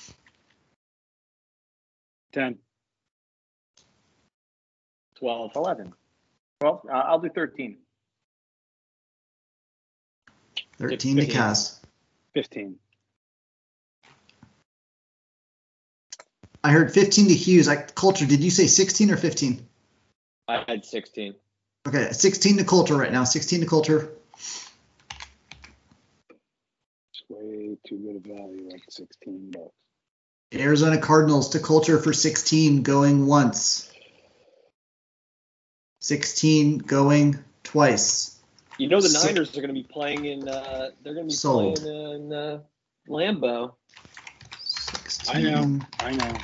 Ten. 2.32 2.58
12. 5.16 5.52
11. 5.56 5.94
Well, 6.60 6.82
uh, 6.92 6.92
I'll 6.92 7.18
do 7.18 7.30
13. 7.30 7.78
Thirteen 10.78 11.16
to 11.16 11.22
Fifteen. 11.22 11.40
Kaz. 11.40 11.78
Fifteen. 12.34 12.78
I 16.66 16.70
heard 16.72 16.92
15 16.92 17.28
to 17.28 17.34
Hughes. 17.34 17.68
I 17.68 17.76
Coulter. 17.76 18.26
Did 18.26 18.42
you 18.42 18.50
say 18.50 18.66
16 18.66 19.12
or 19.12 19.16
15? 19.16 19.64
I 20.48 20.64
had 20.66 20.84
16. 20.84 21.36
Okay, 21.86 22.10
16 22.10 22.56
to 22.56 22.64
Coulter 22.64 22.96
right 22.96 23.12
now. 23.12 23.22
16 23.22 23.60
to 23.60 23.66
Coulter. 23.66 24.10
It's 26.28 27.22
way 27.28 27.76
too 27.86 27.98
good 27.98 28.16
a 28.16 28.34
value, 28.36 28.68
like 28.68 28.82
sixteen 28.88 29.52
bucks. 29.52 29.70
Arizona 30.52 30.98
Cardinals 31.00 31.50
to 31.50 31.60
Coulter 31.60 32.00
for 32.00 32.12
16 32.12 32.82
going 32.82 33.28
once. 33.28 33.88
16 36.00 36.78
going 36.78 37.38
twice. 37.62 38.40
You 38.76 38.88
know 38.88 39.00
the 39.00 39.08
So- 39.08 39.24
Niners 39.24 39.56
are 39.56 39.60
going 39.60 39.68
to 39.68 39.80
be 39.80 39.84
playing 39.84 40.24
in. 40.24 40.48
Uh, 40.48 40.88
they're 41.04 41.14
going 41.14 41.26
to 41.28 41.32
be 41.32 41.36
Sold. 41.36 41.80
playing 41.80 42.26
in 42.26 42.32
uh, 42.32 42.60
Lambeau. 43.08 43.74
16. 44.64 45.36
I 45.36 45.40
know. 45.50 45.80
I 46.00 46.10
know. 46.12 46.38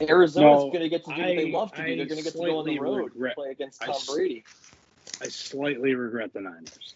Arizona's 0.00 0.64
No, 0.64 0.70
going 0.70 0.80
to 0.82 0.88
get 0.88 1.04
to 1.04 1.14
do 1.14 1.20
what 1.20 1.36
they 1.36 1.50
love 1.52 1.70
to 1.72 1.76
do. 1.76 1.82
I 1.82 1.96
They're 1.96 2.06
going 2.06 2.18
to 2.18 2.22
get 2.24 2.32
to 2.32 2.38
go 2.38 2.58
on 2.58 2.64
the 2.66 2.72
slightly 2.74 2.78
road 2.78 2.96
and 2.96 3.14
regret- 3.14 3.34
play 3.36 3.50
against 3.50 3.80
Tom 3.80 3.90
s- 3.90 4.06
Brady. 4.10 4.44
I 5.22 5.28
slightly 5.28 5.94
regret 5.94 6.32
the 6.32 6.40
Niners. 6.40 6.94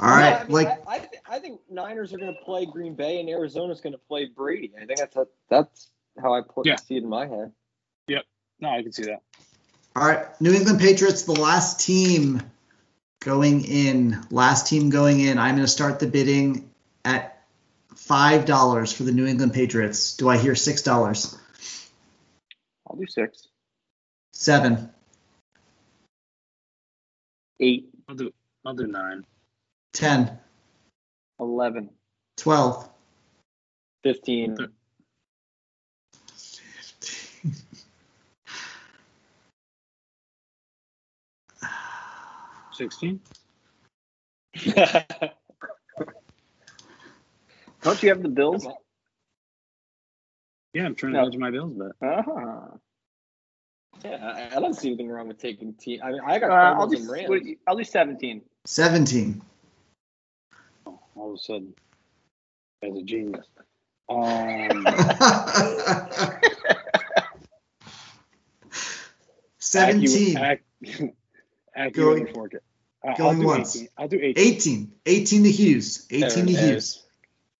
All 0.00 0.08
right, 0.08 0.30
Yeah, 0.30 0.38
I 0.38 0.42
mean, 0.44 0.52
like 0.52 0.68
I, 0.68 0.94
I, 0.94 0.98
th- 0.98 1.22
I 1.28 1.38
think 1.38 1.60
Niners 1.70 2.12
are 2.12 2.18
going 2.18 2.34
to 2.34 2.40
play 2.44 2.66
Green 2.66 2.94
Bay 2.94 3.20
and 3.20 3.28
Arizona's 3.28 3.80
going 3.80 3.92
to 3.92 3.98
play 4.08 4.26
Brady. 4.26 4.72
I 4.80 4.86
think 4.86 4.98
that's 4.98 5.16
a, 5.16 5.26
that's 5.48 5.88
how 6.20 6.34
I 6.34 6.40
put 6.40 6.66
Yeah. 6.66 6.76
see 6.76 6.96
it 6.96 7.02
in 7.04 7.08
my 7.08 7.26
head. 7.26 7.52
Yep. 8.08 8.24
No, 8.60 8.70
I 8.70 8.82
can 8.82 8.92
see 8.92 9.04
that. 9.04 9.22
all 9.94 10.06
right, 10.06 10.40
New 10.40 10.52
England 10.52 10.80
Patriots, 10.80 11.22
the 11.22 11.32
last 11.32 11.80
team 11.80 12.42
going 13.20 13.64
in. 13.64 14.18
Last 14.30 14.66
team 14.66 14.90
going 14.90 15.20
in. 15.20 15.38
I'm 15.38 15.54
going 15.54 15.64
to 15.66 15.70
start 15.70 16.00
the 16.00 16.06
bidding 16.08 16.70
at 17.04 17.31
five 18.02 18.44
dollars 18.44 18.92
for 18.92 19.04
the 19.04 19.12
New 19.12 19.26
England 19.26 19.54
Patriots. 19.54 20.16
Do 20.16 20.28
I 20.28 20.36
hear 20.36 20.54
six 20.54 20.82
dollars? 20.82 21.36
I'll 22.86 22.96
do 22.96 23.06
six. 23.06 23.48
Seven. 24.32 24.90
Eight. 27.60 27.88
I'll 28.08 28.14
do. 28.16 28.32
I'll 28.64 28.74
do 28.74 28.86
nine. 28.86 29.24
10. 29.92 30.38
11. 31.38 31.90
12. 32.38 32.88
15. 34.02 34.56
Sixteen. 42.72 43.20
Don't 47.82 48.02
you 48.02 48.08
have 48.10 48.22
the 48.22 48.28
Bills? 48.28 48.66
Yeah, 50.72 50.86
I'm 50.86 50.94
trying 50.94 51.12
No. 51.12 51.20
to 51.20 51.24
hedge 51.30 51.36
my 51.38 51.50
bills, 51.50 51.74
but 51.74 51.92
Uh-huh. 52.06 52.68
yeah, 54.04 54.48
I, 54.52 54.56
I 54.56 54.60
don't 54.60 54.72
see 54.74 54.88
anything 54.88 55.08
wrong 55.08 55.28
with 55.28 55.38
taking 55.38 55.74
team. 55.74 56.00
I 56.02 56.12
mean, 56.12 56.20
I 56.24 56.38
got 56.38 56.50
Uh, 56.50 56.54
I'll, 56.54 56.74
Cardinals 56.88 57.06
do, 57.08 57.12
and 57.14 57.28
what- 57.28 57.42
I'll 57.66 57.76
do 57.76 57.84
17. 57.84 58.40
17. 58.66 59.42
all 60.86 61.28
of 61.30 61.34
a 61.34 61.38
sudden, 61.38 61.74
as 62.82 62.96
a 62.96 63.02
genius. 63.02 63.46
Um, 64.08 64.84
Seventeen. 69.58 70.36
Accurate, 70.36 70.60
ac- 70.84 71.10
accurate 71.76 71.94
Going- 71.94 72.26
and 72.26 72.34
fork 72.34 72.54
it. 72.54 72.62
Uh, 73.04 73.10
I'll 73.10 73.16
going 73.16 73.42
once. 73.44 73.76
18. 73.76 73.88
I'll 73.98 74.08
do 74.08 74.18
18. 74.20 74.34
18. 74.46 74.92
18 75.06 75.42
to 75.44 75.50
Hughes. 75.50 76.06
18 76.10 76.28
to 76.28 76.34
There 76.36 76.42
it 76.44 76.48
Hughes. 76.50 76.84
is. 76.84 77.02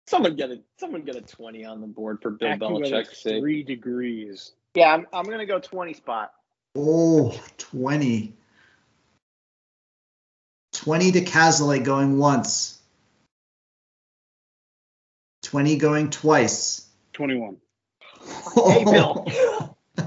Someone 0.07 0.36
get 0.36 0.50
a 0.50 0.61
someone 0.78 1.03
get 1.03 1.16
a 1.16 1.20
twenty 1.20 1.64
on 1.64 1.80
the 1.80 1.86
board 1.86 2.20
for 2.22 2.30
Bill 2.30 2.50
AccuWeather 2.50 2.90
Belichick's 2.90 3.22
sake. 3.22 3.40
Three 3.40 3.62
degrees. 3.62 4.53
Yeah, 4.74 4.94
I'm, 4.94 5.07
I'm 5.12 5.24
going 5.24 5.38
to 5.38 5.46
go 5.46 5.59
20 5.59 5.92
spot. 5.94 6.32
Oh, 6.74 7.38
20. 7.59 8.32
20 10.72 11.12
to 11.12 11.20
Cazalet 11.20 11.84
going 11.84 12.18
once. 12.18 12.80
20 15.42 15.76
going 15.76 16.09
twice. 16.11 16.88
21. 17.12 17.59
Hey, 18.55 18.84
Bill. 18.84 19.26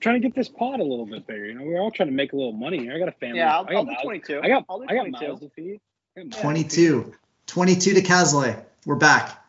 Trying 0.00 0.14
to 0.14 0.20
get 0.20 0.34
this 0.34 0.48
pot 0.48 0.80
a 0.80 0.84
little 0.84 1.04
bit 1.04 1.26
bigger. 1.26 1.46
You 1.46 1.54
know, 1.54 1.64
we're 1.64 1.80
all 1.80 1.90
trying 1.90 2.08
to 2.08 2.14
make 2.14 2.32
a 2.32 2.36
little 2.36 2.52
money 2.52 2.78
here. 2.78 2.94
I 2.94 2.98
got 2.98 3.08
a 3.08 3.12
family. 3.12 3.38
Yeah, 3.38 3.58
I'll, 3.58 3.66
I 3.68 3.72
got 3.72 3.78
I'll 3.78 3.84
do 3.84 3.96
22. 4.02 4.40
I 4.42 4.48
got, 4.48 4.64
I'll 4.70 4.78
do 4.78 4.86
got 4.86 4.94
22. 4.94 5.28
mouths 5.28 5.40
to 5.40 5.50
feed. 5.50 5.80
I 6.16 6.20
got 6.20 6.26
mouths 6.26 6.32
to 6.32 6.36
feed. 6.36 6.70
22. 6.70 7.14
22 7.48 7.94
to 7.94 8.02
Cazalet. 8.02 8.62
We're 8.84 8.96
back. 8.96 9.42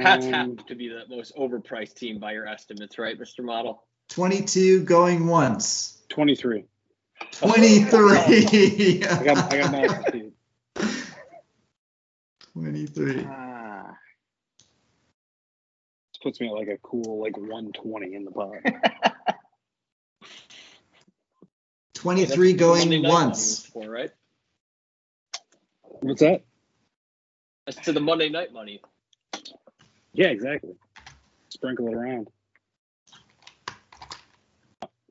Pats 0.00 0.26
Um, 0.26 0.32
have 0.32 0.66
to 0.66 0.74
be 0.74 0.88
the 0.88 1.04
most 1.08 1.34
overpriced 1.36 1.94
team 1.94 2.18
by 2.18 2.32
your 2.32 2.46
estimates, 2.46 2.98
right, 2.98 3.18
Mr. 3.18 3.44
Model? 3.44 3.84
22 4.08 4.82
going 4.82 5.28
once. 5.28 6.02
23. 6.08 6.64
23. 7.32 8.18
I 9.04 9.22
got, 9.24 9.52
I 9.52 9.58
got 9.58 9.72
mouths 9.72 10.04
to 10.12 10.32
23. 12.54 13.26
Ah. 13.28 13.96
This 16.12 16.18
puts 16.22 16.40
me 16.40 16.48
at 16.48 16.54
like 16.54 16.68
a 16.68 16.78
cool 16.82 17.22
like 17.22 17.36
120 17.36 18.14
in 18.14 18.24
the 18.24 18.32
pot. 18.32 18.50
23 21.94 22.16
Hey, 22.16 22.24
that's 22.24 22.36
what 22.36 22.58
going 22.58 23.02
once. 23.04 23.66
For, 23.66 23.88
right? 23.88 24.10
What's 26.00 26.20
that? 26.20 26.42
That's 27.66 27.78
to 27.82 27.92
the 27.92 28.00
Monday 28.00 28.28
night 28.28 28.52
money. 28.52 28.80
Yeah, 30.12 30.28
exactly. 30.28 30.74
Sprinkle 31.50 31.88
it 31.88 31.94
around. 31.94 32.28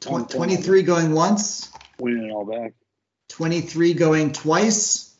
Tw- 0.02 0.30
23 0.30 0.84
going 0.84 1.14
once. 1.14 1.72
Winning 2.00 2.30
it 2.30 2.32
all 2.32 2.46
back. 2.46 2.74
23 3.30 3.94
going 3.94 4.32
twice. 4.32 5.16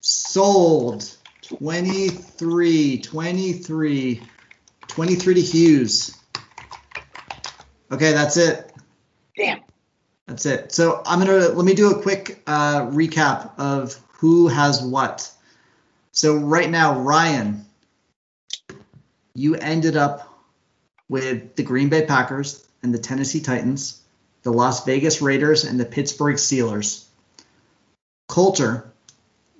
Sold. 0.00 1.14
23, 1.42 2.98
23, 2.98 4.22
23 4.86 5.34
to 5.34 5.40
Hughes. 5.40 6.18
Okay, 7.90 8.12
that's 8.12 8.36
it. 8.36 8.72
Damn. 9.36 9.60
That's 10.26 10.44
it. 10.44 10.72
So 10.72 11.02
I'm 11.06 11.18
gonna 11.20 11.48
let 11.48 11.64
me 11.64 11.74
do 11.74 11.90
a 11.90 12.02
quick 12.02 12.42
uh, 12.46 12.86
recap 12.86 13.58
of 13.58 13.96
who 14.18 14.48
has 14.48 14.82
what. 14.82 15.30
So 16.12 16.36
right 16.36 16.68
now, 16.68 17.00
Ryan, 17.00 17.64
you 19.34 19.54
ended 19.54 19.96
up 19.96 20.28
with 21.08 21.54
the 21.56 21.62
Green 21.62 21.88
Bay 21.88 22.04
Packers 22.04 22.66
and 22.82 22.92
the 22.92 22.98
Tennessee 22.98 23.40
Titans, 23.40 24.00
the 24.42 24.52
Las 24.52 24.84
Vegas 24.84 25.22
Raiders 25.22 25.64
and 25.64 25.78
the 25.78 25.84
Pittsburgh 25.84 26.36
Steelers. 26.36 27.04
Coulter, 28.28 28.92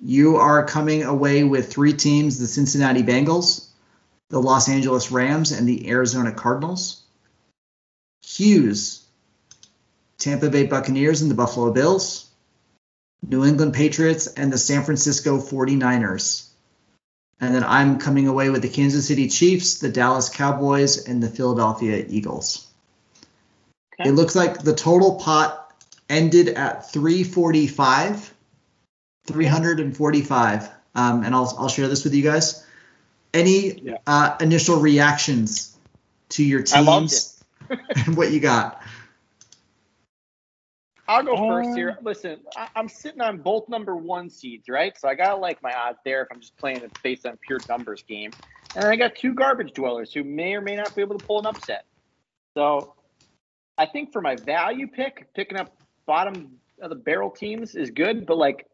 you 0.01 0.37
are 0.37 0.65
coming 0.65 1.03
away 1.03 1.43
with 1.43 1.71
three 1.71 1.93
teams: 1.93 2.39
the 2.39 2.47
Cincinnati 2.47 3.03
Bengals, 3.03 3.67
the 4.29 4.41
Los 4.41 4.69
Angeles 4.69 5.11
Rams, 5.11 5.51
and 5.51 5.67
the 5.67 5.89
Arizona 5.89 6.31
Cardinals. 6.31 7.03
Hughes, 8.21 9.05
Tampa 10.17 10.49
Bay 10.49 10.65
Buccaneers 10.65 11.21
and 11.21 11.31
the 11.31 11.35
Buffalo 11.35 11.71
Bills, 11.71 12.28
New 13.27 13.45
England 13.45 13.73
Patriots, 13.73 14.27
and 14.27 14.51
the 14.51 14.57
San 14.57 14.83
Francisco 14.83 15.37
49ers. 15.39 16.47
And 17.41 17.55
then 17.55 17.63
I'm 17.63 17.99
coming 17.99 18.27
away 18.27 18.49
with 18.49 18.61
the 18.61 18.69
Kansas 18.69 19.07
City 19.07 19.29
Chiefs, 19.29 19.79
the 19.79 19.89
Dallas 19.89 20.29
Cowboys, 20.29 21.07
and 21.07 21.23
the 21.23 21.29
Philadelphia 21.29 22.05
Eagles. 22.07 22.67
Okay. 23.93 24.09
It 24.09 24.13
looks 24.13 24.35
like 24.35 24.59
the 24.61 24.75
total 24.75 25.15
pot 25.15 25.73
ended 26.09 26.49
at 26.49 26.91
345. 26.91 28.33
345. 29.27 30.69
Um, 30.95 31.23
and 31.23 31.35
I'll, 31.35 31.55
I'll 31.59 31.69
share 31.69 31.87
this 31.87 32.03
with 32.03 32.13
you 32.13 32.23
guys. 32.23 32.65
Any 33.33 33.79
Yeah. 33.79 33.97
uh, 34.07 34.35
initial 34.41 34.79
reactions 34.79 35.77
to 36.29 36.43
your 36.43 36.63
I 36.73 36.79
loved 36.81 37.09
teams 37.09 37.43
and 38.07 38.17
what 38.17 38.31
you 38.31 38.39
got? 38.39 38.81
I'll 41.09 41.23
go 41.23 41.35
first 41.47 41.75
here. 41.75 41.89
Um, 41.89 41.97
Listen, 42.03 42.39
I, 42.55 42.67
I'm 42.75 42.87
sitting 42.87 43.19
on 43.19 43.39
both 43.39 43.67
number 43.67 43.95
one 43.97 44.29
seeds, 44.29 44.69
right? 44.69 44.95
So 44.95 45.07
I 45.09 45.15
gotta 45.15 45.37
like 45.37 45.61
my 45.63 45.73
odds 45.73 45.97
there 46.05 46.21
if 46.21 46.27
I'm 46.31 46.39
just 46.39 46.55
playing 46.59 46.83
it 46.83 46.91
based 47.03 47.25
on 47.25 47.35
pure 47.45 47.59
numbers 47.67 48.03
game. 48.07 48.31
And 48.75 48.85
I 48.85 48.95
got 48.95 49.15
two 49.15 49.33
garbage 49.33 49.73
dwellers 49.73 50.13
who 50.13 50.23
may 50.23 50.53
or 50.53 50.61
may 50.61 50.75
not 50.75 50.95
be 50.95 51.01
able 51.01 51.17
to 51.17 51.25
pull 51.25 51.39
an 51.39 51.47
upset. 51.47 51.85
So 52.55 52.93
I 53.75 53.87
think 53.87 54.13
for 54.13 54.21
my 54.21 54.35
value 54.35 54.87
pick, 54.87 55.33
picking 55.33 55.57
up 55.57 55.75
bottom 56.05 56.51
of 56.79 56.91
the 56.91 56.95
barrel 56.95 57.31
teams 57.31 57.73
is 57.73 57.89
good, 57.89 58.27
but 58.27 58.37
like 58.37 58.67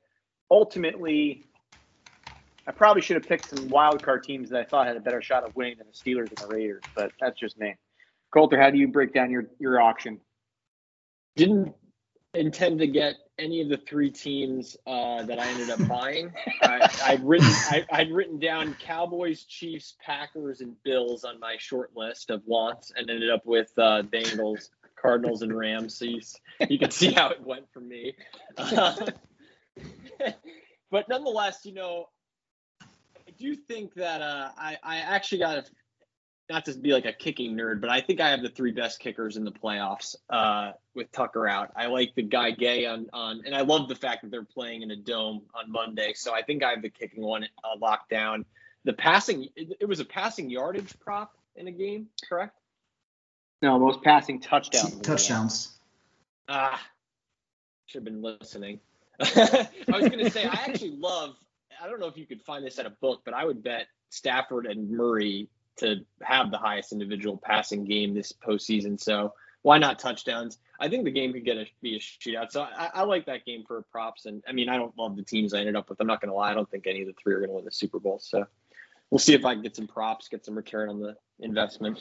ultimately, 0.52 1.48
I 2.68 2.74
probably 2.74 3.02
should 3.02 3.16
have 3.16 3.28
picked 3.28 3.46
some 3.46 3.70
wild 3.70 4.04
card 4.04 4.24
teams 4.24 4.50
that 4.50 4.60
I 4.60 4.66
thought 4.66 4.88
had 4.88 4.98
a 4.98 5.02
better 5.02 5.22
shot 5.22 5.46
of 5.46 5.56
winning 5.56 5.78
than 5.78 5.88
the 5.88 5.94
Steelers 5.94 6.32
and 6.32 6.38
the 6.40 6.48
Raiders. 6.48 6.84
But 6.98 7.12
that's 7.22 7.40
just 7.40 7.58
me. 7.58 7.76
Coulter, 8.34 8.60
how 8.60 8.72
do 8.72 8.78
you 8.78 8.90
break 8.90 9.14
down 9.14 9.32
your 9.32 9.46
your 9.58 9.80
auction? 9.82 10.20
Didn't 11.38 11.74
intend 12.36 12.80
to 12.80 12.88
get 12.88 13.16
any 13.38 13.62
of 13.62 13.70
the 13.70 13.78
three 13.78 14.10
teams 14.10 14.78
uh, 14.88 15.24
that 15.24 15.40
I 15.40 15.48
ended 15.48 15.70
up 15.70 15.88
buying. 15.88 16.32
I, 16.62 16.90
I'd 17.06 17.24
written 17.24 17.48
I, 17.50 17.86
I'd 17.92 18.12
written 18.12 18.40
down 18.40 18.76
Cowboys, 18.80 19.44
Chiefs, 19.44 19.96
Packers, 20.04 20.62
and 20.62 20.76
Bills 20.84 21.24
on 21.24 21.40
my 21.40 21.56
short 21.60 21.92
list 21.96 22.30
of 22.30 22.42
wants, 22.46 22.92
and 22.96 23.10
ended 23.10 23.30
up 23.30 23.46
with 23.46 23.72
uh, 23.78 24.04
Bengals, 24.04 24.70
Cardinals, 25.02 25.42
and 25.42 25.56
Rams. 25.56 25.98
So 25.98 26.06
you, 26.06 26.22
you 26.70 26.80
can 26.80 26.92
see 26.92 27.12
how 27.12 27.30
it 27.30 27.42
went 27.42 27.72
for 27.74 27.82
me. 27.82 28.16
Uh, 28.58 28.96
but 30.92 31.10
nonetheless, 31.10 31.66
you 31.66 31.74
know, 31.74 32.08
I 32.82 33.32
do 33.38 33.56
think 33.56 33.96
that 33.96 34.22
uh, 34.22 34.52
I 34.58 34.78
I 34.84 34.98
actually 34.98 35.40
got 35.40 35.58
a 35.58 35.66
not 36.50 36.66
to 36.66 36.74
be 36.74 36.94
like 36.94 37.06
a 37.06 37.14
kicking 37.14 37.56
nerd, 37.56 37.82
but 37.82 37.90
I 37.90 38.02
think 38.02 38.22
I 38.22 38.30
have 38.30 38.42
the 38.42 38.50
three 38.50 38.72
best 38.72 39.00
kickers 39.00 39.38
in 39.38 39.46
the 39.46 39.52
playoffs 39.52 40.16
uh, 40.30 40.74
with 40.94 41.12
Tucker 41.12 41.48
out. 41.48 41.72
I 41.76 41.88
like 41.88 42.14
the 42.16 42.22
guy 42.22 42.52
Gay 42.52 42.86
on 42.86 43.08
on, 43.14 43.42
and 43.46 43.56
I 43.56 43.62
love 43.62 43.88
the 43.88 43.96
fact 43.96 44.22
that 44.22 44.32
they're 44.32 44.44
playing 44.44 44.84
in 44.84 44.92
a 44.92 44.96
dome 44.96 45.44
on 45.56 45.72
Monday. 45.72 46.14
So 46.14 46.34
I 46.34 46.44
think 46.44 46.64
I 46.64 46.72
have 46.72 46.82
the 46.82 46.90
kicking 46.90 47.24
one 47.24 47.44
uh, 47.64 47.78
locked 47.80 48.10
down. 48.10 48.46
The 48.84 48.94
passing, 48.94 49.50
it, 49.56 49.78
it 49.82 49.86
was 49.88 50.00
a 50.00 50.06
passing 50.06 50.50
yardage 50.50 50.94
prop 51.00 51.36
in 51.56 51.68
a 51.68 51.72
game, 51.72 52.08
correct? 52.30 52.56
No, 53.62 53.80
most 53.80 54.04
passing 54.04 54.40
touchdowns. 54.40 55.00
Touchdowns. 55.00 55.72
Ah, 56.48 56.80
should 57.88 58.00
have 58.00 58.06
been 58.06 58.22
listening. 58.22 58.80
I 59.20 59.68
was 59.88 60.10
going 60.10 60.20
to 60.20 60.30
say, 60.30 60.46
I 60.46 60.66
actually 60.68 60.92
love, 60.92 61.36
I 61.82 61.88
don't 61.88 62.00
know 62.00 62.08
if 62.08 62.18
you 62.18 62.28
could 62.28 62.42
find 62.44 62.64
this 62.64 62.78
at 62.78 62.86
a 62.86 62.92
book, 62.92 63.22
but 63.26 63.34
I 63.34 63.46
would 63.46 63.64
bet 63.64 63.88
Stafford 64.10 64.68
and 64.68 64.92
Murray 64.92 65.50
to 65.78 66.06
have 66.22 66.52
the 66.52 66.58
highest 66.58 66.92
individual 66.92 67.38
passing 67.38 67.86
game 67.86 68.14
this 68.14 68.32
postseason. 68.34 69.00
So 69.00 69.34
why 69.62 69.78
not 69.78 70.00
touchdowns? 70.00 70.58
I 70.80 70.90
think 70.90 71.06
the 71.06 71.12
game 71.12 71.34
could 71.34 71.46
get 71.46 71.58
a, 71.58 71.66
be 71.82 71.96
a 71.96 72.00
shootout. 72.00 72.52
So 72.52 72.62
I, 72.62 72.90
I 72.94 73.04
like 73.04 73.26
that 73.28 73.46
game 73.46 73.64
for 73.68 73.82
props. 73.92 74.26
And 74.26 74.44
I 74.48 74.52
mean, 74.52 74.70
I 74.70 74.78
don't 74.78 74.98
love 74.98 75.16
the 75.16 75.24
teams 75.24 75.54
I 75.54 75.60
ended 75.60 75.76
up 75.76 75.90
with. 75.90 76.00
I'm 76.00 76.08
not 76.08 76.22
going 76.22 76.30
to 76.30 76.36
lie. 76.36 76.52
I 76.52 76.54
don't 76.54 76.70
think 76.70 76.86
any 76.88 77.02
of 77.02 77.08
the 77.08 77.14
three 77.14 77.34
are 77.34 77.40
going 77.40 77.50
to 77.50 77.56
win 77.56 77.66
the 77.66 77.72
Super 77.72 78.00
Bowl. 78.00 78.20
So 78.20 78.46
we'll 79.10 79.20
see 79.20 79.34
if 79.34 79.46
I 79.46 79.54
can 79.54 79.64
get 79.64 79.76
some 79.76 79.88
props, 79.88 80.28
get 80.28 80.46
some 80.46 80.56
return 80.56 80.90
on 80.90 81.00
the 81.00 81.16
investment. 81.40 82.00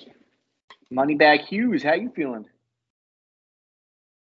Moneybag 0.93 1.41
Hughes, 1.47 1.83
how 1.83 1.95
you 1.95 2.11
feeling? 2.15 2.47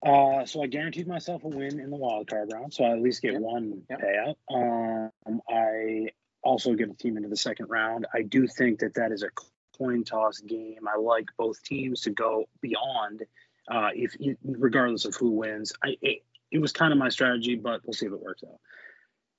Uh, 0.05 0.45
so 0.45 0.63
I 0.63 0.67
guaranteed 0.67 1.07
myself 1.07 1.45
a 1.45 1.49
win 1.49 1.79
in 1.79 1.91
the 1.91 1.97
wild 1.97 2.27
card 2.27 2.51
round, 2.53 2.75
so 2.75 2.85
I 2.85 2.91
at 2.91 3.01
least 3.01 3.23
get 3.23 3.35
Yep. 3.35 3.41
one 3.41 3.83
Yep. 3.89 4.01
payout. 4.01 5.11
Um, 5.27 5.41
I 5.49 6.11
also 6.43 6.75
get 6.75 6.91
a 6.91 6.95
team 6.95 7.17
into 7.17 7.29
the 7.29 7.37
second 7.37 7.67
round. 7.69 8.07
I 8.15 8.23
do 8.23 8.47
think 8.47 8.81
that 8.81 8.95
that 8.95 9.13
is 9.13 9.23
a 9.23 9.29
coin 9.77 10.05
toss 10.05 10.41
game. 10.41 10.89
I 10.93 10.99
like 10.99 11.29
both 11.37 11.63
teams 11.63 12.03
to 12.03 12.11
go 12.11 12.47
beyond, 12.61 13.23
uh, 13.71 13.91
if 13.95 14.15
regardless 14.45 15.05
of 15.05 15.15
who 15.15 15.31
wins. 15.31 15.73
I 15.85 15.97
it, 16.03 16.25
it 16.51 16.59
was 16.59 16.73
kind 16.73 16.93
of 16.93 16.99
my 16.99 17.09
strategy, 17.09 17.55
but 17.55 17.81
we'll 17.85 17.95
see 17.95 18.07
if 18.07 18.13
it 18.13 18.21
works 18.21 18.45
out. 18.45 18.61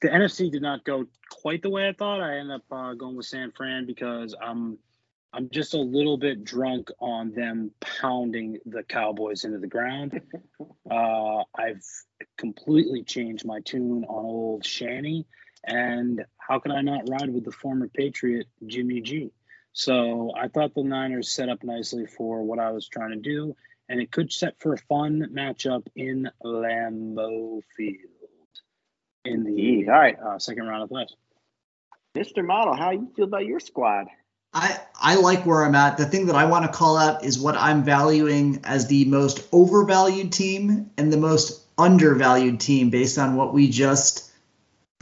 The 0.02 0.10
NFC 0.10 0.52
did 0.52 0.62
not 0.62 0.84
go 0.84 1.06
quite 1.30 1.62
the 1.62 1.70
way 1.70 1.88
I 1.88 1.94
thought. 1.94 2.22
I 2.22 2.38
ended 2.38 2.56
up 2.56 2.64
uh, 2.72 2.94
going 2.94 3.16
with 3.16 3.26
San 3.26 3.52
Fran 3.52 3.86
because 3.86 4.36
I'm 4.42 4.78
I'm 5.36 5.50
just 5.50 5.74
a 5.74 5.80
little 5.80 6.18
bit 6.18 6.44
drunk 6.44 6.92
on 7.00 7.32
them 7.32 7.72
pounding 7.80 8.60
the 8.66 8.84
Cowboys 8.84 9.46
into 9.46 9.60
the 9.60 9.68
ground. 9.68 10.22
Uh, 10.92 11.44
I've 11.56 11.84
completely 12.38 13.04
changed 13.04 13.46
my 13.46 13.62
tune 13.62 14.04
on 14.04 14.26
old 14.26 14.66
Shanny, 14.66 15.26
and 15.64 16.26
how 16.38 16.60
could 16.60 16.72
I 16.72 16.82
not 16.82 17.10
ride 17.10 17.34
with 17.34 17.46
the 17.46 17.52
former 17.52 17.88
Patriot 17.88 18.48
Jimmy 18.66 19.02
G? 19.02 19.32
So 19.74 20.32
I 20.38 20.50
thought 20.50 20.76
the 20.76 20.84
Niners 20.84 21.30
set 21.30 21.50
up 21.50 21.64
nicely 21.64 22.06
for 22.06 22.44
what 22.44 22.60
I 22.60 22.72
was 22.72 22.88
trying 22.88 23.12
to 23.12 23.16
do, 23.18 23.56
and 23.90 24.00
it 24.00 24.12
could 24.12 24.32
set 24.32 24.60
for 24.60 24.74
a 24.74 24.78
fun 24.78 25.30
matchup 25.34 25.88
in 25.96 26.30
Lambeau 26.44 27.62
Field 27.76 27.98
in 29.26 29.48
Indeed. 29.48 29.88
the 29.88 29.92
All 29.92 30.00
right, 30.00 30.18
uh, 30.20 30.40
second 30.40 30.68
round 30.68 30.84
of 30.84 30.90
playoffs. 30.90 31.16
Mr. 32.16 32.46
Model, 32.46 32.76
how 32.76 32.92
you 32.92 33.12
feel 33.16 33.26
about 33.26 33.46
your 33.46 33.60
squad? 33.60 34.08
I, 34.54 34.80
I 34.96 35.16
like 35.16 35.48
where 35.48 35.66
I'm 35.66 35.74
at. 35.74 35.98
The 35.98 36.06
thing 36.06 36.28
that 36.28 36.36
I 36.36 36.46
want 36.46 36.66
to 36.66 36.72
call 36.72 36.96
out 36.96 37.26
is 37.26 37.40
what 37.40 37.56
I'm 37.56 37.84
valuing 37.84 38.62
as 38.64 38.86
the 38.86 39.06
most 39.06 39.48
overvalued 39.52 40.32
team 40.32 40.92
and 40.96 41.12
the 41.12 41.18
most 41.18 41.62
undervalued 41.76 42.60
team 42.60 42.92
based 42.92 43.18
on 43.18 43.36
what 43.36 43.52
we 43.52 43.70
just 43.70 44.30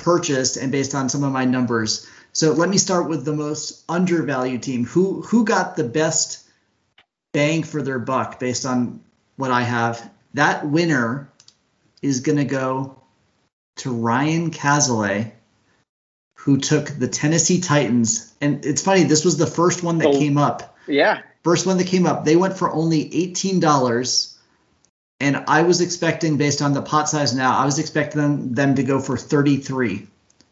purchased 0.01 0.57
and 0.57 0.71
based 0.71 0.95
on 0.95 1.09
some 1.09 1.23
of 1.23 1.31
my 1.31 1.45
numbers. 1.45 2.07
So 2.33 2.53
let 2.53 2.69
me 2.69 2.77
start 2.77 3.09
with 3.09 3.25
the 3.25 3.33
most 3.33 3.83
undervalued 3.89 4.63
team. 4.63 4.85
Who 4.85 5.21
who 5.21 5.45
got 5.45 5.75
the 5.75 5.83
best 5.83 6.47
bang 7.33 7.63
for 7.63 7.81
their 7.81 7.99
buck 7.99 8.39
based 8.39 8.65
on 8.65 9.01
what 9.37 9.51
I 9.51 9.61
have? 9.63 10.09
That 10.33 10.67
winner 10.67 11.29
is 12.01 12.21
going 12.21 12.37
to 12.37 12.45
go 12.45 13.01
to 13.77 13.91
Ryan 13.93 14.51
Cazalet 14.51 15.31
who 16.37 16.57
took 16.57 16.87
the 16.87 17.07
Tennessee 17.07 17.61
Titans. 17.61 18.33
And 18.41 18.65
it's 18.65 18.81
funny, 18.81 19.03
this 19.03 19.23
was 19.23 19.37
the 19.37 19.45
first 19.45 19.83
one 19.83 19.99
that 19.99 20.07
Oh. 20.07 20.17
came 20.17 20.37
up. 20.37 20.75
Yeah, 20.87 21.21
First 21.43 21.65
one 21.67 21.77
that 21.77 21.87
came 21.87 22.05
up. 22.05 22.25
They 22.25 22.35
went 22.35 22.57
for 22.57 22.71
only 22.71 23.07
$18. 23.09 24.30
And 25.21 25.43
I 25.47 25.61
was 25.61 25.81
expecting, 25.81 26.37
based 26.37 26.63
on 26.63 26.73
the 26.73 26.81
pot 26.81 27.07
size 27.07 27.35
now, 27.35 27.55
I 27.55 27.63
was 27.63 27.77
expecting 27.77 28.19
them, 28.19 28.53
them 28.55 28.75
to 28.75 28.83
go 28.83 28.99
for 28.99 29.15
33 29.15 30.07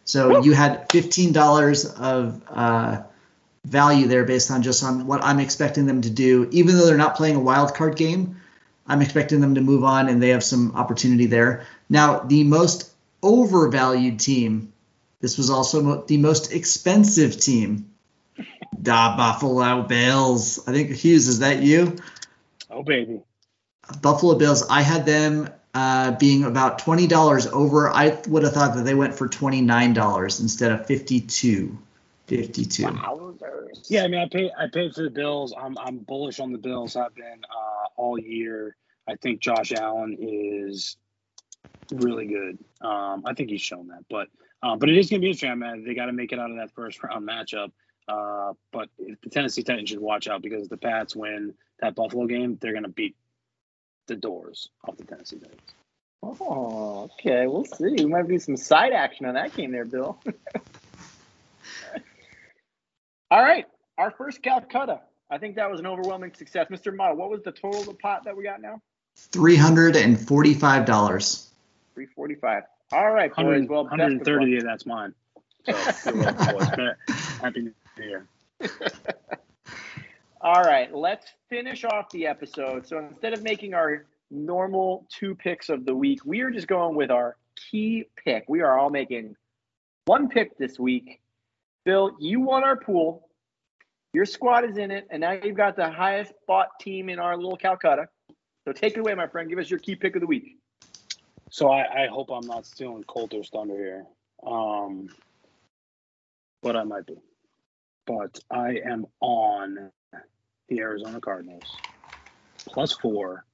So 0.06 0.44
you 0.44 0.54
had 0.54 0.88
$15 0.90 2.00
of 2.00 2.42
uh, 2.48 3.02
value 3.66 4.08
there 4.08 4.26
based 4.26 4.52
on 4.52 4.62
just 4.62 4.84
on 4.84 5.08
what 5.08 5.24
I'm 5.24 5.40
expecting 5.40 5.88
them 5.88 6.02
to 6.02 6.10
do. 6.12 6.48
Even 6.52 6.78
though 6.78 6.86
they're 6.86 6.98
not 6.98 7.16
playing 7.16 7.36
a 7.36 7.40
wild 7.40 7.74
card 7.74 7.96
game, 7.96 8.40
I'm 8.86 9.02
expecting 9.02 9.42
them 9.42 9.56
to 9.56 9.62
move 9.62 9.84
on 9.84 10.08
and 10.08 10.22
they 10.22 10.30
have 10.30 10.44
some 10.44 10.76
opportunity 10.76 11.26
there. 11.26 11.66
Now, 11.90 12.20
the 12.20 12.44
most 12.44 12.92
overvalued 13.24 14.20
team, 14.20 14.72
this 15.20 15.40
was 15.40 15.50
also 15.50 15.82
mo- 15.82 16.04
the 16.06 16.18
most 16.18 16.54
expensive 16.54 17.40
team, 17.40 17.90
the 18.38 19.14
Buffalo 19.18 19.82
Bills. 19.82 20.60
I 20.68 20.74
think 20.74 20.92
Hughes, 20.92 21.28
is 21.28 21.40
that 21.40 21.64
you? 21.64 21.98
Oh 22.70 22.84
baby. 22.84 23.24
Buffalo 24.02 24.36
Bills. 24.36 24.66
I 24.70 24.82
had 24.82 25.06
them 25.06 25.50
uh, 25.74 26.12
being 26.12 26.44
about 26.44 26.80
twenty 26.80 27.08
dollars 27.08 27.48
over. 27.48 27.90
I 27.90 28.20
would 28.28 28.44
have 28.44 28.54
thought 28.54 28.76
that 28.76 28.84
they 28.84 28.96
went 28.96 29.14
for 29.14 29.28
twenty 29.28 29.62
nine 29.62 29.94
dollars 29.94 30.40
instead 30.40 30.72
of 30.72 30.86
fifty 30.86 31.22
two. 31.22 31.78
52. 32.28 32.84
Wowzers. 32.84 33.90
Yeah, 33.90 34.04
I 34.04 34.08
mean, 34.08 34.22
I 34.22 34.28
paid 34.28 34.52
I 34.58 34.68
paid 34.72 34.94
for 34.94 35.02
the 35.02 35.10
Bills. 35.10 35.54
I'm 35.60 35.76
I'm 35.80 35.98
bullish 35.98 36.40
on 36.40 36.52
the 36.52 36.60
Bills. 36.60 36.96
I've 36.96 37.16
been 37.16 37.42
uh, 37.50 37.88
all 37.98 38.20
year. 38.20 38.76
I 39.08 39.16
think 39.16 39.42
Josh 39.42 39.72
Allen 39.72 40.16
is 40.20 40.96
really 41.92 42.28
good. 42.28 42.60
Um, 42.82 43.24
I 43.26 43.34
think 43.34 43.50
he's 43.50 43.62
shown 43.62 43.88
that, 43.88 44.06
but 44.10 44.28
uh, 44.62 44.76
but 44.76 44.90
it 44.90 44.98
is 44.98 45.10
going 45.10 45.22
to 45.22 45.26
be 45.26 45.30
interesting, 45.32 45.58
man. 45.58 45.84
They 45.84 45.96
got 45.96 46.06
to 46.06 46.14
make 46.14 46.32
it 46.32 46.40
out 46.40 46.52
of 46.52 46.58
that 46.58 46.72
first 46.76 47.04
round 47.04 47.28
matchup. 47.28 47.72
Uh, 48.08 48.54
but 48.72 48.90
the 48.98 49.30
Tennessee 49.30 49.64
Titans 49.64 49.90
should 49.90 50.00
watch 50.00 50.28
out 50.28 50.42
because 50.42 50.64
if 50.64 50.70
the 50.70 50.78
Pats 50.78 51.16
win 51.16 51.54
that 51.80 51.96
Buffalo 51.96 52.26
game, 52.26 52.58
they're 52.60 52.72
going 52.72 52.84
to 52.84 52.90
beat 52.90 53.16
the 54.10 54.16
doors 54.16 54.70
off 54.86 54.98
the 54.98 55.06
Tennessee 55.06 55.38
Titans. 55.38 55.62
Oh, 56.22 57.10
okay. 57.14 57.48
We'll 57.48 57.64
see. 57.64 57.96
We 57.98 58.06
might 58.06 58.28
be 58.28 58.40
some 58.40 58.58
side 58.58 58.92
action 58.92 59.26
on 59.26 59.36
that 59.36 59.56
game 59.56 59.72
there, 59.72 59.86
Bill. 59.86 60.20
All 63.32 63.42
right. 63.42 63.66
Our 63.98 64.12
first 64.12 64.44
Calcutta. 64.44 65.00
I 65.32 65.38
think 65.38 65.56
that 65.56 65.72
was 65.72 65.80
an 65.80 65.88
overwhelming 65.88 66.34
success. 66.34 66.68
Mr. 66.70 66.94
Ma, 66.94 67.14
what 67.14 67.30
was 67.30 67.44
the 67.44 67.52
total 67.52 67.80
of 67.82 67.86
the 67.86 67.94
pot 67.94 68.26
that 68.26 68.36
we 68.36 68.44
got 68.44 68.62
now? 68.62 68.82
$345. 69.32 70.58
345. 71.94 72.64
All 72.92 73.12
right, 73.12 73.34
boys. 73.36 73.68
Well, 73.70 73.84
best 73.84 73.94
of 73.94 74.00
130 74.00 74.62
that's 74.62 74.86
mine. 74.86 75.14
So, 75.66 76.12
good. 76.12 76.96
Happy 77.42 77.62
New 77.62 77.74
Year. 77.98 78.26
All 80.42 80.64
right, 80.64 80.94
let's 80.96 81.28
finish 81.50 81.84
off 81.84 82.10
the 82.12 82.26
episode. 82.26 82.88
So 82.88 82.98
instead 83.00 83.34
of 83.34 83.44
making 83.44 83.74
our 83.74 84.06
normal 84.32 85.06
two 85.10 85.36
picks 85.36 85.68
of 85.68 85.86
the 85.86 85.94
week, 85.94 86.20
we 86.24 86.40
are 86.42 86.50
just 86.50 86.68
going 86.68 86.96
with 86.96 87.12
our 87.12 87.36
key 87.70 88.06
pick. 88.24 88.46
We 88.48 88.62
are 88.62 88.80
all 88.80 88.90
making 88.90 89.36
one 90.06 90.30
pick 90.30 90.58
this 90.58 90.80
week. 90.80 91.20
Bill, 91.84 92.16
you 92.22 92.40
won 92.40 92.64
our 92.64 92.78
pool. 92.78 93.28
Your 94.14 94.26
squad 94.26 94.64
is 94.64 94.78
in 94.78 94.92
it, 94.92 95.08
and 95.12 95.20
now 95.20 95.34
you've 95.34 95.58
got 95.58 95.76
the 95.76 95.90
highest 95.90 96.32
bought 96.48 96.70
team 96.80 97.10
in 97.10 97.20
our 97.20 97.36
little 97.36 97.58
Calcutta. 97.58 98.08
So 98.64 98.72
take 98.72 98.94
it 98.94 99.00
away, 99.02 99.14
my 99.16 99.28
friend. 99.28 99.50
Give 99.50 99.60
us 99.60 99.70
your 99.70 99.80
key 99.80 99.96
pick 99.96 100.16
of 100.16 100.22
the 100.22 100.28
week. 100.28 100.58
So 101.50 101.70
I, 101.70 102.04
I 102.04 102.08
hope 102.08 102.30
I'm 102.32 102.48
not 102.48 102.66
stealing 102.66 103.04
Coulter's 103.04 103.50
thunder 103.50 103.76
here. 103.76 104.06
Um, 104.46 105.10
but 106.62 106.78
I 106.78 106.84
might 106.86 107.06
be. 107.06 107.16
But 108.08 108.40
I 108.50 108.80
am 108.86 109.06
on 109.20 109.92
the 110.70 110.80
Arizona 110.80 111.20
Cardinals 111.20 111.76
plus 112.66 112.92
four 112.92 113.46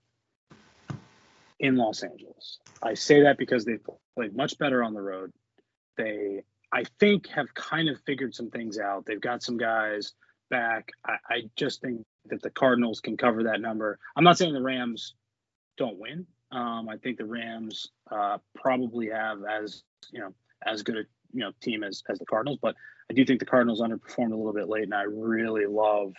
in 1.60 1.76
Los 1.76 2.04
Angeles. 2.04 2.60
I 2.84 2.94
say 2.94 3.24
that 3.24 3.38
because 3.38 3.66
they've 3.66 3.84
played 4.16 4.36
much 4.36 4.58
better 4.58 4.84
on 4.84 4.94
the 4.94 5.02
road. 5.02 5.32
They, 5.98 6.44
I 6.72 6.84
think, 7.00 7.28
have 7.30 7.54
kind 7.54 7.90
of 7.90 8.00
figured 8.06 8.36
some 8.36 8.50
things 8.50 8.78
out. 8.78 9.06
They've 9.06 9.22
got 9.22 9.42
some 9.42 9.58
guys 9.58 10.14
back. 10.50 10.90
I, 11.06 11.14
I 11.30 11.42
just 11.56 11.82
think 11.82 12.04
that 12.26 12.42
the 12.42 12.50
Cardinals 12.50 13.00
can 13.00 13.18
cover 13.18 13.44
that 13.44 13.62
number. 13.62 13.98
I'm 14.16 14.24
not 14.24 14.38
saying 14.38 14.54
the 14.54 14.62
Rams 14.62 15.16
don't 15.78 15.98
win. 15.98 16.26
Um, 16.52 16.88
I 16.90 16.98
think 16.98 17.18
the 17.18 17.26
Rams 17.26 17.88
uh, 18.12 18.38
probably 18.54 19.10
have 19.10 19.40
as 19.44 19.84
you 20.12 20.20
know 20.20 20.34
as 20.66 20.84
good 20.84 20.98
a 20.98 21.04
you 21.34 21.42
know 21.42 21.52
team 21.62 21.84
as 21.84 22.04
as 22.10 22.20
the 22.20 22.26
Cardinals, 22.26 22.60
but 22.62 22.76
I 23.10 23.14
do 23.14 23.26
think 23.26 23.40
the 23.40 23.46
Cardinals 23.46 23.82
underperformed 23.82 24.32
a 24.32 24.36
little 24.36 24.54
bit 24.54 24.70
late, 24.70 24.84
and 24.84 24.94
I 24.94 25.04
really 25.04 25.66
love 25.66 26.14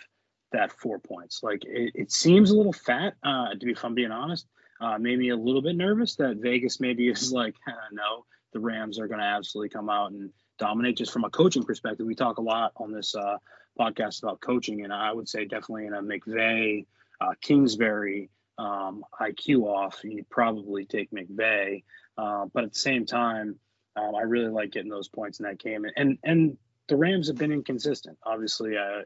that 0.51 0.71
four 0.71 0.99
points. 0.99 1.41
Like 1.43 1.63
it, 1.65 1.91
it 1.95 2.11
seems 2.11 2.51
a 2.51 2.55
little 2.55 2.73
fat, 2.73 3.15
uh, 3.23 3.51
to 3.51 3.65
be 3.65 3.71
if 3.71 3.83
I'm 3.83 3.95
being 3.95 4.11
honest. 4.11 4.47
Uh, 4.79 4.97
made 4.99 5.17
me 5.17 5.29
a 5.29 5.35
little 5.35 5.63
bit 5.63 5.75
nervous 5.75 6.15
that 6.17 6.37
Vegas 6.37 6.79
maybe 6.79 7.07
is 7.09 7.31
like, 7.31 7.55
no, 7.91 8.25
the 8.53 8.59
Rams 8.59 8.99
are 8.99 9.07
going 9.07 9.19
to 9.19 9.25
absolutely 9.25 9.69
come 9.69 9.89
out 9.89 10.11
and 10.11 10.31
dominate. 10.59 10.97
Just 10.97 11.11
from 11.11 11.23
a 11.23 11.29
coaching 11.29 11.63
perspective, 11.63 12.05
we 12.05 12.15
talk 12.15 12.37
a 12.37 12.41
lot 12.41 12.73
on 12.77 12.91
this 12.91 13.15
uh, 13.15 13.37
podcast 13.79 14.23
about 14.23 14.41
coaching, 14.41 14.83
and 14.83 14.93
I 14.93 15.11
would 15.11 15.27
say 15.27 15.45
definitely 15.45 15.87
in 15.87 15.93
a 15.93 16.01
McVay, 16.01 16.85
uh, 17.19 17.33
Kingsbury 17.41 18.29
um, 18.57 19.03
IQ 19.19 19.63
off, 19.63 20.01
you'd 20.03 20.29
probably 20.29 20.85
take 20.85 21.11
McVay. 21.11 21.83
Uh, 22.17 22.45
but 22.53 22.63
at 22.63 22.73
the 22.73 22.79
same 22.79 23.05
time, 23.05 23.59
um, 23.95 24.15
I 24.15 24.21
really 24.21 24.49
like 24.49 24.71
getting 24.71 24.91
those 24.91 25.07
points 25.07 25.39
in 25.39 25.45
that 25.45 25.59
game. 25.59 25.85
And 25.85 25.93
and, 25.95 26.17
and 26.23 26.57
the 26.87 26.95
Rams 26.95 27.27
have 27.27 27.37
been 27.37 27.51
inconsistent. 27.51 28.17
Obviously, 28.23 28.77
uh, 28.77 29.01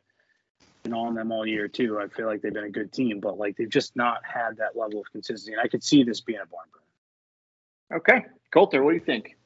been 0.83 0.93
on 0.93 1.15
them 1.15 1.31
all 1.31 1.45
year 1.45 1.67
too. 1.67 1.99
I 1.99 2.07
feel 2.07 2.27
like 2.27 2.41
they've 2.41 2.53
been 2.53 2.65
a 2.65 2.69
good 2.69 2.91
team, 2.91 3.19
but 3.19 3.37
like 3.37 3.57
they've 3.57 3.69
just 3.69 3.95
not 3.95 4.21
had 4.23 4.57
that 4.57 4.75
level 4.75 5.01
of 5.01 5.11
consistency. 5.11 5.53
And 5.53 5.61
I 5.61 5.67
could 5.67 5.83
see 5.83 6.03
this 6.03 6.21
being 6.21 6.39
a 6.39 6.45
barn 6.45 6.65
burner. 6.71 7.99
Okay, 7.99 8.25
Coulter, 8.51 8.83
what 8.83 8.91
do 8.91 8.97
you 8.97 9.03
think? 9.03 9.37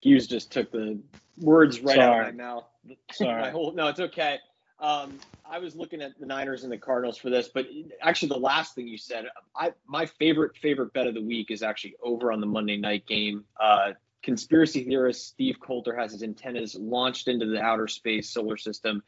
Hughes 0.00 0.26
just 0.26 0.52
took 0.52 0.70
the 0.70 0.98
words 1.38 1.80
right 1.80 1.98
out 1.98 2.12
Sorry. 2.12 2.28
of 2.28 2.34
my 2.34 2.44
mouth. 2.44 2.64
Sorry. 3.12 3.42
My 3.42 3.50
whole, 3.50 3.72
no, 3.72 3.88
it's 3.88 4.00
okay. 4.00 4.38
Um, 4.78 5.18
I 5.48 5.58
was 5.58 5.74
looking 5.74 6.02
at 6.02 6.18
the 6.20 6.26
Niners 6.26 6.62
and 6.62 6.72
the 6.72 6.76
Cardinals 6.76 7.16
for 7.16 7.30
this, 7.30 7.48
but 7.48 7.66
actually, 8.02 8.28
the 8.28 8.38
last 8.38 8.74
thing 8.74 8.86
you 8.86 8.98
said, 8.98 9.26
I 9.56 9.72
my 9.86 10.04
favorite 10.04 10.56
favorite 10.56 10.92
bet 10.92 11.06
of 11.06 11.14
the 11.14 11.22
week 11.22 11.50
is 11.50 11.62
actually 11.62 11.96
over 12.02 12.30
on 12.30 12.40
the 12.40 12.46
Monday 12.46 12.76
night 12.76 13.06
game. 13.06 13.44
Uh, 13.58 13.92
conspiracy 14.22 14.84
theorist 14.84 15.28
Steve 15.28 15.56
Coulter 15.60 15.96
has 15.96 16.12
his 16.12 16.22
antennas 16.22 16.74
launched 16.74 17.28
into 17.28 17.46
the 17.46 17.60
outer 17.60 17.88
space 17.88 18.28
solar 18.28 18.56
system. 18.56 19.02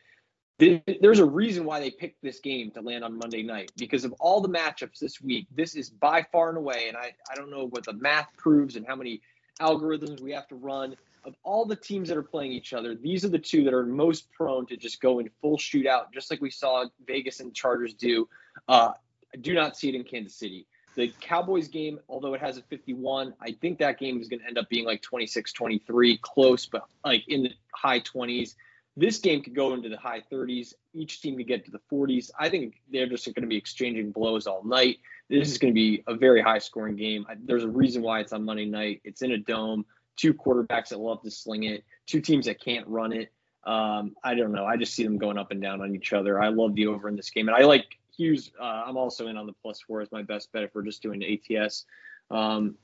There- 0.59 0.83
There's 1.01 1.21
a 1.21 1.25
reason 1.25 1.65
why 1.65 1.81
they 1.81 1.91
picked 1.91 2.23
this 2.23 2.41
game 2.41 2.71
to 2.73 2.81
land 2.81 3.05
on 3.05 3.17
Monday 3.19 3.43
night 3.43 3.73
because 3.77 4.05
of 4.05 4.13
all 4.15 4.41
the 4.41 4.49
matchups 4.49 4.99
this 4.99 5.21
week. 5.21 5.47
This 5.55 5.75
is 5.77 5.91
by 5.91 6.23
far 6.33 6.49
and 6.49 6.59
away, 6.59 6.89
and 6.89 6.97
I, 6.97 7.15
I 7.31 7.35
don't 7.37 7.51
know 7.51 7.67
what 7.69 7.85
the 7.85 7.93
math 7.95 8.29
proves 8.37 8.77
and 8.77 8.87
how 8.87 8.97
many 8.97 9.21
algorithms 9.61 10.21
we 10.21 10.33
have 10.33 10.49
to 10.49 10.57
run 10.57 10.97
of 11.25 11.35
all 11.43 11.65
the 11.65 11.77
teams 11.77 12.09
that 12.09 12.17
are 12.17 12.23
playing 12.23 12.53
each 12.53 12.73
other, 12.73 12.95
these 12.95 13.25
are 13.25 13.29
the 13.29 13.39
two 13.39 13.63
that 13.65 13.75
are 13.75 13.85
most 13.85 14.31
prone 14.33 14.67
to 14.67 14.77
just 14.77 15.01
go 15.01 15.19
in 15.19 15.29
full 15.41 15.59
shootout, 15.59 16.13
just 16.13 16.31
like 16.31 16.41
we 16.41 16.51
saw 16.51 16.85
Vegas 17.07 17.41
and 17.41 17.55
Chargers 17.55 17.95
do. 17.95 18.29
Uh, 18.69 18.93
I 19.33 19.37
do 19.37 19.53
not 19.55 19.77
see 19.77 19.89
it 19.91 19.95
in 19.95 20.05
Kansas 20.05 20.35
City. 20.35 20.67
The 20.97 21.13
Cowboys 21.21 21.69
game, 21.69 22.01
although 22.09 22.35
it 22.35 22.41
has 22.41 22.57
a 22.57 22.63
51, 22.63 23.35
I 23.41 23.53
think 23.61 23.79
that 23.79 23.99
game 23.99 24.21
is 24.21 24.29
going 24.29 24.41
to 24.41 24.47
end 24.47 24.59
up 24.59 24.69
being 24.69 24.85
like 24.87 25.03
26 25.03 25.53
23, 25.53 26.19
close, 26.23 26.67
but 26.67 26.85
like 27.05 27.29
in 27.29 27.45
the 27.45 27.51
high 27.75 28.01
20s. 28.01 28.55
This 28.99 29.19
game 29.19 29.43
could 29.43 29.55
go 29.55 29.75
into 29.75 29.89
the 29.89 29.97
high 29.97 30.23
30s. 30.33 30.75
Each 30.93 31.23
team 31.23 31.37
could 31.37 31.47
get 31.47 31.65
to 31.67 31.71
the 31.71 31.81
40s. 31.91 32.31
I 32.39 32.49
think 32.49 32.81
they're 32.93 33.09
just 33.09 33.27
going 33.27 33.43
to 33.43 33.47
be 33.47 33.57
exchanging 33.57 34.11
blows 34.11 34.49
all 34.49 34.65
night. 34.65 34.99
This 35.31 35.49
is 35.49 35.57
going 35.59 35.73
to 35.73 35.75
be 35.75 36.03
a 36.09 36.17
very 36.17 36.43
high 36.43 36.59
scoring 36.59 36.97
game. 36.97 37.25
There's 37.45 37.63
a 37.63 37.69
reason 37.69 38.03
why 38.03 38.19
it's 38.19 38.33
on 38.33 38.45
Monday 38.45 38.65
night. 38.65 39.01
It's 39.05 39.23
in 39.23 39.33
a 39.33 39.39
dome 39.39 39.85
two 40.19 40.35
quarterbacks 40.35 40.89
that 40.89 40.99
love 40.99 41.23
to 41.23 41.31
sling 41.31 41.63
it, 41.63 41.85
two 42.07 42.21
teams 42.21 42.47
that 42.47 42.61
can't 42.61 42.87
run 42.89 43.13
it. 43.13 43.33
Um, 43.65 44.17
I 44.25 44.35
don't 44.35 44.53
know. 44.53 44.67
I 44.67 44.77
just 44.77 44.95
see 44.95 45.05
them 45.05 45.17
going 45.17 45.39
up 45.39 45.53
and 45.53 45.63
down 45.63 45.81
on 45.81 45.95
each 45.95 46.13
other. 46.13 46.43
I 46.43 46.49
love 46.49 46.75
the 46.75 46.89
over 46.89 47.09
in 47.09 47.17
this 47.17 47.31
game, 47.31 47.49
and 47.49 47.57
I 47.57 47.63
like 47.63 47.87
Hughes. 48.17 48.51
Uh, 48.61 48.83
I'm 48.87 48.97
also 48.97 49.29
in 49.29 49.37
on 49.37 49.47
the 49.47 49.53
plus 49.63 49.81
four 49.81 50.01
as 50.01 50.11
my 50.11 50.23
best 50.23 50.53
bet 50.53 50.65
if 50.65 50.75
we're 50.75 50.83
just 50.83 51.03
doing 51.03 51.23
ATS. 51.23 51.87
Um, 52.31 52.75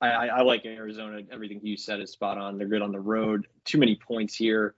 I, 0.00 0.28
I 0.28 0.42
like 0.42 0.64
Arizona. 0.64 1.22
Everything 1.32 1.60
you 1.62 1.76
said 1.76 2.00
is 2.00 2.12
spot 2.12 2.38
on. 2.38 2.58
They're 2.58 2.68
good 2.68 2.82
on 2.82 2.92
the 2.92 3.00
road. 3.00 3.46
Too 3.64 3.78
many 3.78 3.96
points 3.96 4.34
here. 4.34 4.74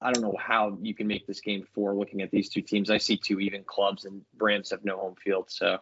I 0.00 0.12
don't 0.12 0.22
know 0.22 0.36
how 0.38 0.78
you 0.80 0.94
can 0.94 1.06
make 1.06 1.26
this 1.26 1.40
game 1.40 1.64
four 1.74 1.94
looking 1.94 2.22
at 2.22 2.30
these 2.30 2.48
two 2.48 2.62
teams. 2.62 2.90
I 2.90 2.98
see 2.98 3.16
two 3.16 3.40
even 3.40 3.64
clubs, 3.64 4.04
and 4.04 4.22
Rams 4.38 4.70
have 4.70 4.84
no 4.84 4.96
home 4.96 5.14
field, 5.16 5.46
so. 5.48 5.78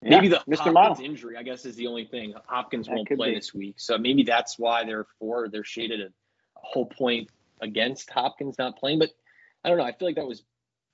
Maybe 0.00 0.28
the 0.28 0.36
Mr. 0.48 0.56
Hopkins 0.56 0.74
Model. 0.74 1.04
injury, 1.04 1.36
I 1.36 1.42
guess, 1.42 1.66
is 1.66 1.74
the 1.74 1.88
only 1.88 2.04
thing. 2.04 2.32
Hopkins 2.46 2.86
That 2.86 2.94
won't 2.94 3.08
play 3.08 3.30
be. 3.30 3.34
this 3.34 3.52
week, 3.52 3.74
so 3.78 3.98
maybe 3.98 4.22
that's 4.22 4.56
why 4.58 4.84
they're 4.84 5.06
four. 5.18 5.48
They're 5.48 5.64
shaded 5.64 6.00
a, 6.00 6.04
a 6.04 6.10
whole 6.54 6.86
point 6.86 7.28
against 7.60 8.08
Hopkins 8.10 8.56
not 8.58 8.78
playing. 8.78 9.00
But 9.00 9.10
I 9.64 9.68
don't 9.68 9.76
know. 9.76 9.84
I 9.84 9.90
feel 9.92 10.06
like 10.06 10.14
that 10.14 10.26
was 10.26 10.44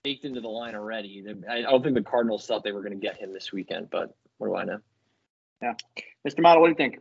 baked 0.05 0.25
into 0.25 0.41
the 0.41 0.49
line 0.49 0.75
already. 0.75 1.23
I 1.49 1.59
I 1.59 1.63
don't 1.63 1.83
think 1.83 1.95
the 1.97 2.03
Cardinals 2.03 2.47
thought 2.47 2.65
they 2.65 2.73
were 2.73 2.81
going 2.81 2.99
to 2.99 2.99
get 2.99 3.19
him 3.19 3.35
this 3.35 3.53
weekend, 3.53 3.91
but 3.91 4.15
what 4.39 4.47
do 4.47 4.57
I 4.57 4.65
know? 4.65 4.79
Yeah, 5.63 5.75
Mr. 6.27 6.41
Model, 6.41 6.63
what 6.63 6.69
do 6.69 6.71
you 6.71 6.91
think? 6.91 7.01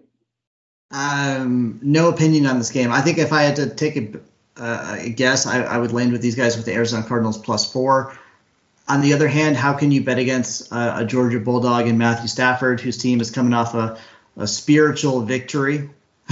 Um, 0.91 1.79
no 1.81 2.09
opinion 2.09 2.45
on 2.45 2.57
this 2.59 2.69
game. 2.69 2.91
I 2.91 2.99
think 3.01 3.17
if 3.17 3.31
I 3.31 3.43
had 3.43 3.55
to 3.55 3.73
take 3.73 3.95
a, 3.95 4.19
uh, 4.57 4.97
a 4.99 5.09
guess, 5.09 5.45
I, 5.47 5.63
I 5.63 5.77
would 5.77 5.91
land 5.91 6.11
with 6.11 6.21
these 6.21 6.35
guys 6.35 6.55
with 6.55 6.65
the 6.65 6.73
Arizona 6.73 7.03
Cardinals 7.05 7.37
plus 7.37 7.71
four. 7.71 8.17
On 8.87 9.01
the 9.01 9.13
other 9.13 9.27
hand, 9.27 9.55
how 9.55 9.73
can 9.73 9.91
you 9.91 10.03
bet 10.03 10.19
against 10.19 10.71
uh, 10.71 10.95
a 10.99 11.05
Georgia 11.05 11.39
Bulldog 11.39 11.87
and 11.87 11.97
Matthew 11.97 12.27
Stafford, 12.27 12.81
whose 12.81 12.97
team 12.97 13.21
is 13.21 13.31
coming 13.31 13.53
off 13.53 13.73
a, 13.73 13.97
a 14.37 14.45
spiritual 14.45 15.21
victory? 15.21 15.89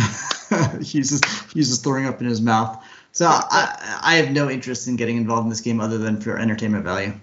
he's 0.82 1.10
just 1.10 1.26
he's 1.54 1.70
just 1.70 1.84
throwing 1.84 2.06
up 2.06 2.22
in 2.22 2.28
his 2.28 2.42
mouth. 2.42 2.84
So 3.14 3.26
I, 3.28 4.00
I 4.04 4.16
have 4.16 4.32
no 4.32 4.50
interest 4.50 4.88
in 4.88 4.96
getting 4.96 5.18
involved 5.18 5.46
in 5.46 5.50
this 5.50 5.62
game 5.62 5.82
other 5.82 5.98
than 5.98 6.22
for 6.22 6.38
entertainment 6.38 6.84
value. 6.84 7.14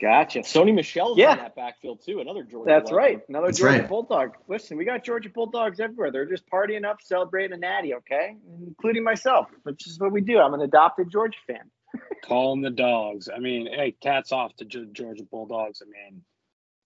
Gotcha. 0.00 0.40
Sony 0.40 0.74
Michel's 0.74 1.16
Yeah. 1.18 1.32
in 1.32 1.38
that 1.38 1.54
backfield 1.54 2.00
too. 2.04 2.20
Another 2.20 2.42
Georgia. 2.42 2.68
That's 2.68 2.90
legend. 2.90 2.96
right. 2.96 3.28
Another 3.28 3.46
That's 3.48 3.58
Georgia 3.58 3.78
right. 3.80 3.88
Bulldog. 3.88 4.36
Listen, 4.48 4.76
we 4.76 4.84
got 4.84 5.04
Georgia 5.04 5.28
Bulldogs 5.30 5.80
everywhere. 5.80 6.10
They're 6.10 6.26
just 6.26 6.48
partying 6.50 6.84
up, 6.84 7.00
celebrating 7.00 7.52
a 7.54 7.56
natty, 7.58 7.94
okay? 7.94 8.36
Including 8.66 9.04
myself, 9.04 9.48
which 9.62 9.86
is 9.86 9.98
what 9.98 10.12
we 10.12 10.20
do. 10.20 10.38
I'm 10.38 10.52
an 10.54 10.60
adopted 10.62 11.10
Georgia 11.10 11.38
fan. 11.46 11.70
Call 12.24 12.50
them 12.50 12.62
the 12.62 12.70
dogs. 12.70 13.28
I 13.34 13.38
mean, 13.38 13.66
hey, 13.72 13.92
cats 14.00 14.32
off 14.32 14.54
to 14.56 14.64
Georgia 14.64 15.24
Bulldogs. 15.30 15.80
I 15.80 15.86
mean, 15.86 16.22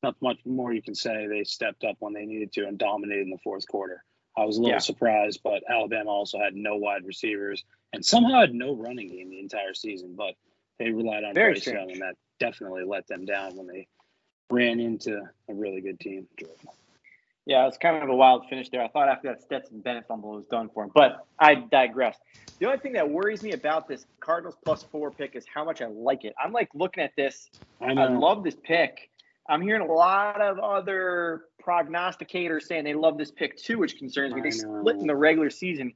not 0.02 0.14
much 0.20 0.38
more 0.44 0.72
you 0.72 0.82
can 0.82 0.94
say. 0.94 1.26
They 1.26 1.44
stepped 1.44 1.82
up 1.84 1.96
when 2.00 2.12
they 2.12 2.26
needed 2.26 2.52
to 2.52 2.66
and 2.66 2.78
dominated 2.78 3.22
in 3.22 3.30
the 3.30 3.38
fourth 3.42 3.66
quarter. 3.66 4.04
I 4.36 4.44
was 4.44 4.56
a 4.56 4.60
little 4.60 4.74
Yeah. 4.74 4.78
surprised, 4.78 5.40
but 5.42 5.64
Alabama 5.68 6.10
also 6.10 6.38
had 6.38 6.54
no 6.54 6.76
wide 6.76 7.04
receivers 7.04 7.64
and 7.92 8.04
somehow 8.04 8.40
had 8.40 8.54
no 8.54 8.74
running 8.76 9.08
game 9.08 9.30
the 9.30 9.40
entire 9.40 9.74
season. 9.74 10.14
But 10.14 10.34
they 10.78 10.90
relied 10.90 11.24
on 11.24 11.34
Very 11.34 11.54
Bryce 11.54 11.62
strange. 11.62 11.78
Young, 11.78 11.90
and 11.92 12.00
that 12.00 12.14
definitely 12.38 12.84
let 12.84 13.06
them 13.06 13.24
down 13.24 13.56
when 13.56 13.66
they 13.66 13.86
ran 14.50 14.80
into 14.80 15.20
a 15.48 15.54
really 15.54 15.80
good 15.80 15.98
team. 16.00 16.26
Yeah, 17.46 17.66
it's 17.66 17.78
kind 17.78 18.02
of 18.02 18.08
a 18.08 18.14
wild 18.14 18.46
finish 18.48 18.68
there. 18.68 18.82
I 18.82 18.88
thought 18.88 19.08
after 19.08 19.28
that 19.28 19.42
Stetson 19.42 19.80
Bennett 19.80 20.06
fumble 20.06 20.32
was 20.32 20.44
done 20.46 20.68
for 20.72 20.84
him, 20.84 20.90
but 20.94 21.26
I 21.38 21.54
digress. 21.54 22.18
The 22.58 22.66
only 22.66 22.78
thing 22.78 22.92
that 22.92 23.08
worries 23.08 23.42
me 23.42 23.52
about 23.52 23.88
this 23.88 24.06
Cardinals 24.20 24.56
plus 24.64 24.82
four 24.82 25.10
pick 25.10 25.34
is 25.34 25.46
how 25.52 25.64
much 25.64 25.80
I 25.80 25.86
like 25.86 26.24
it. 26.24 26.34
I'm 26.42 26.52
like 26.52 26.68
looking 26.74 27.02
at 27.02 27.16
this. 27.16 27.48
I 27.80 27.92
I 27.92 28.08
love 28.08 28.44
this 28.44 28.56
pick. 28.62 29.10
I'm 29.48 29.62
hearing 29.62 29.80
a 29.80 29.90
lot 29.90 30.42
of 30.42 30.58
other 30.58 31.44
prognosticators 31.64 32.64
saying 32.64 32.84
they 32.84 32.94
love 32.94 33.16
this 33.16 33.30
pick 33.30 33.56
too, 33.56 33.78
which 33.78 33.96
concerns 33.96 34.34
me. 34.34 34.42
They 34.42 34.50
split 34.50 34.96
in 34.96 35.06
the 35.06 35.16
regular 35.16 35.48
season. 35.48 35.94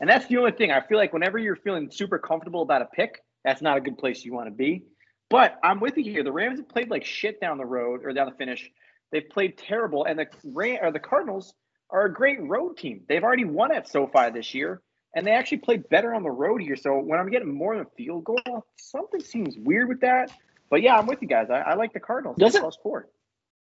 And 0.00 0.08
that's 0.08 0.26
the 0.28 0.38
only 0.38 0.52
thing. 0.52 0.70
I 0.70 0.80
feel 0.80 0.96
like 0.96 1.12
whenever 1.12 1.38
you're 1.38 1.56
feeling 1.56 1.90
super 1.90 2.18
comfortable 2.18 2.62
about 2.62 2.80
a 2.80 2.86
pick, 2.86 3.22
that's 3.46 3.62
not 3.62 3.78
a 3.78 3.80
good 3.80 3.96
place 3.96 4.24
you 4.24 4.34
want 4.34 4.48
to 4.48 4.50
be. 4.54 4.82
But 5.30 5.58
I'm 5.62 5.80
with 5.80 5.96
you 5.96 6.04
here. 6.04 6.24
The 6.24 6.32
Rams 6.32 6.58
have 6.58 6.68
played 6.68 6.90
like 6.90 7.04
shit 7.04 7.40
down 7.40 7.58
the 7.58 7.64
road 7.64 8.00
or 8.04 8.12
down 8.12 8.28
the 8.28 8.34
finish. 8.36 8.68
They've 9.12 9.28
played 9.28 9.56
terrible, 9.56 10.04
and 10.04 10.18
the 10.18 10.26
Ram 10.44 10.78
or 10.82 10.90
the 10.92 10.98
Cardinals 10.98 11.54
are 11.88 12.06
a 12.06 12.12
great 12.12 12.42
road 12.42 12.76
team. 12.76 13.02
They've 13.08 13.22
already 13.22 13.44
won 13.44 13.72
at 13.72 13.88
SoFi 13.88 14.30
this 14.34 14.52
year, 14.52 14.82
and 15.14 15.24
they 15.24 15.30
actually 15.30 15.58
played 15.58 15.88
better 15.88 16.12
on 16.12 16.24
the 16.24 16.30
road 16.30 16.60
here. 16.60 16.74
So 16.76 16.98
when 16.98 17.20
I'm 17.20 17.30
getting 17.30 17.54
more 17.54 17.76
than 17.76 17.86
a 17.86 17.90
field 17.96 18.24
goal, 18.24 18.66
something 18.76 19.20
seems 19.20 19.56
weird 19.56 19.88
with 19.88 20.00
that. 20.00 20.32
But 20.68 20.82
yeah, 20.82 20.98
I'm 20.98 21.06
with 21.06 21.22
you 21.22 21.28
guys. 21.28 21.48
I, 21.48 21.60
I 21.60 21.74
like 21.74 21.92
the 21.92 22.00
Cardinals. 22.00 22.36
Doesn't- 22.38 22.60
plus 22.60 22.76
four. 22.82 23.08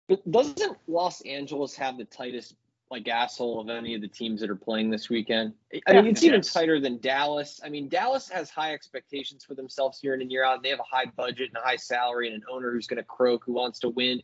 But 0.07 0.31
doesn't 0.31 0.77
Los 0.87 1.19
Angeles 1.21 1.75
have 1.75 1.97
the 1.97 2.05
tightest 2.05 2.55
like 2.89 3.07
asshole 3.07 3.59
of 3.59 3.69
any 3.69 3.95
of 3.95 4.01
the 4.01 4.07
teams 4.07 4.39
that 4.41 4.49
are 4.49 4.55
playing 4.55 4.89
this 4.89 5.09
weekend? 5.09 5.53
I 5.87 5.93
mean, 5.93 6.05
Yeah, 6.05 6.11
it's 6.11 6.23
even 6.23 6.41
tighter 6.41 6.79
than 6.79 6.99
Dallas. 6.99 7.59
I 7.63 7.69
mean, 7.69 7.89
Dallas 7.89 8.29
has 8.29 8.49
high 8.49 8.73
expectations 8.73 9.43
for 9.43 9.55
themselves 9.55 9.99
year 10.03 10.13
in 10.13 10.21
and 10.21 10.31
year 10.31 10.45
out. 10.45 10.63
They 10.63 10.69
have 10.69 10.79
a 10.79 10.83
high 10.83 11.05
budget 11.05 11.49
and 11.49 11.57
a 11.57 11.65
high 11.65 11.75
salary 11.75 12.27
and 12.27 12.35
an 12.35 12.43
owner 12.49 12.71
who's 12.71 12.87
going 12.87 12.97
to 12.97 13.03
croak, 13.03 13.43
who 13.45 13.53
wants 13.53 13.79
to 13.79 13.89
win. 13.89 14.21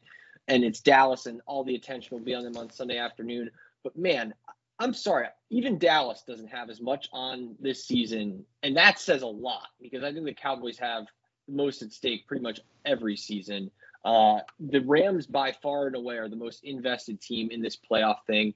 And 0.47 0.63
it's 0.63 0.81
Dallas, 0.81 1.25
and 1.25 1.41
all 1.45 1.63
the 1.63 1.75
attention 1.75 2.17
will 2.17 2.23
be 2.23 2.33
on 2.33 2.43
them 2.43 2.57
on 2.57 2.69
Sunday 2.69 2.97
afternoon. 2.97 3.49
But 3.83 3.97
man, 3.97 4.33
I'm 4.79 4.93
sorry, 4.93 5.27
even 5.49 5.77
Dallas 5.77 6.23
doesn't 6.27 6.47
have 6.47 6.69
as 6.69 6.81
much 6.81 7.07
on 7.13 7.55
this 7.59 7.85
season, 7.85 8.45
and 8.63 8.75
that 8.75 8.99
says 8.99 9.21
a 9.21 9.27
lot 9.27 9.67
because 9.81 10.03
I 10.03 10.11
think 10.11 10.25
the 10.25 10.33
Cowboys 10.33 10.77
have 10.79 11.05
the 11.47 11.53
most 11.53 11.81
at 11.81 11.91
stake 11.91 12.27
pretty 12.27 12.43
much 12.43 12.59
every 12.85 13.15
season. 13.15 13.71
Uh, 14.03 14.39
the 14.59 14.81
Rams, 14.81 15.25
by 15.25 15.51
far 15.51 15.87
and 15.87 15.95
away, 15.95 16.17
are 16.17 16.29
the 16.29 16.35
most 16.35 16.63
invested 16.63 17.21
team 17.21 17.49
in 17.51 17.61
this 17.61 17.77
playoff 17.77 18.17
thing. 18.27 18.53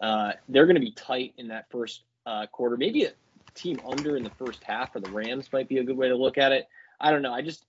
Uh, 0.00 0.32
they're 0.48 0.66
going 0.66 0.76
to 0.76 0.80
be 0.80 0.92
tight 0.92 1.34
in 1.38 1.48
that 1.48 1.70
first 1.70 2.02
uh, 2.24 2.46
quarter. 2.46 2.76
Maybe 2.76 3.04
a 3.04 3.12
team 3.54 3.80
under 3.86 4.16
in 4.16 4.22
the 4.22 4.30
first 4.30 4.62
half 4.64 4.92
for 4.92 5.00
the 5.00 5.10
Rams 5.10 5.52
might 5.52 5.68
be 5.68 5.78
a 5.78 5.84
good 5.84 5.96
way 5.96 6.08
to 6.08 6.16
look 6.16 6.38
at 6.38 6.52
it. 6.52 6.68
I 7.00 7.10
don't 7.10 7.22
know. 7.22 7.32
I 7.32 7.42
just 7.42 7.66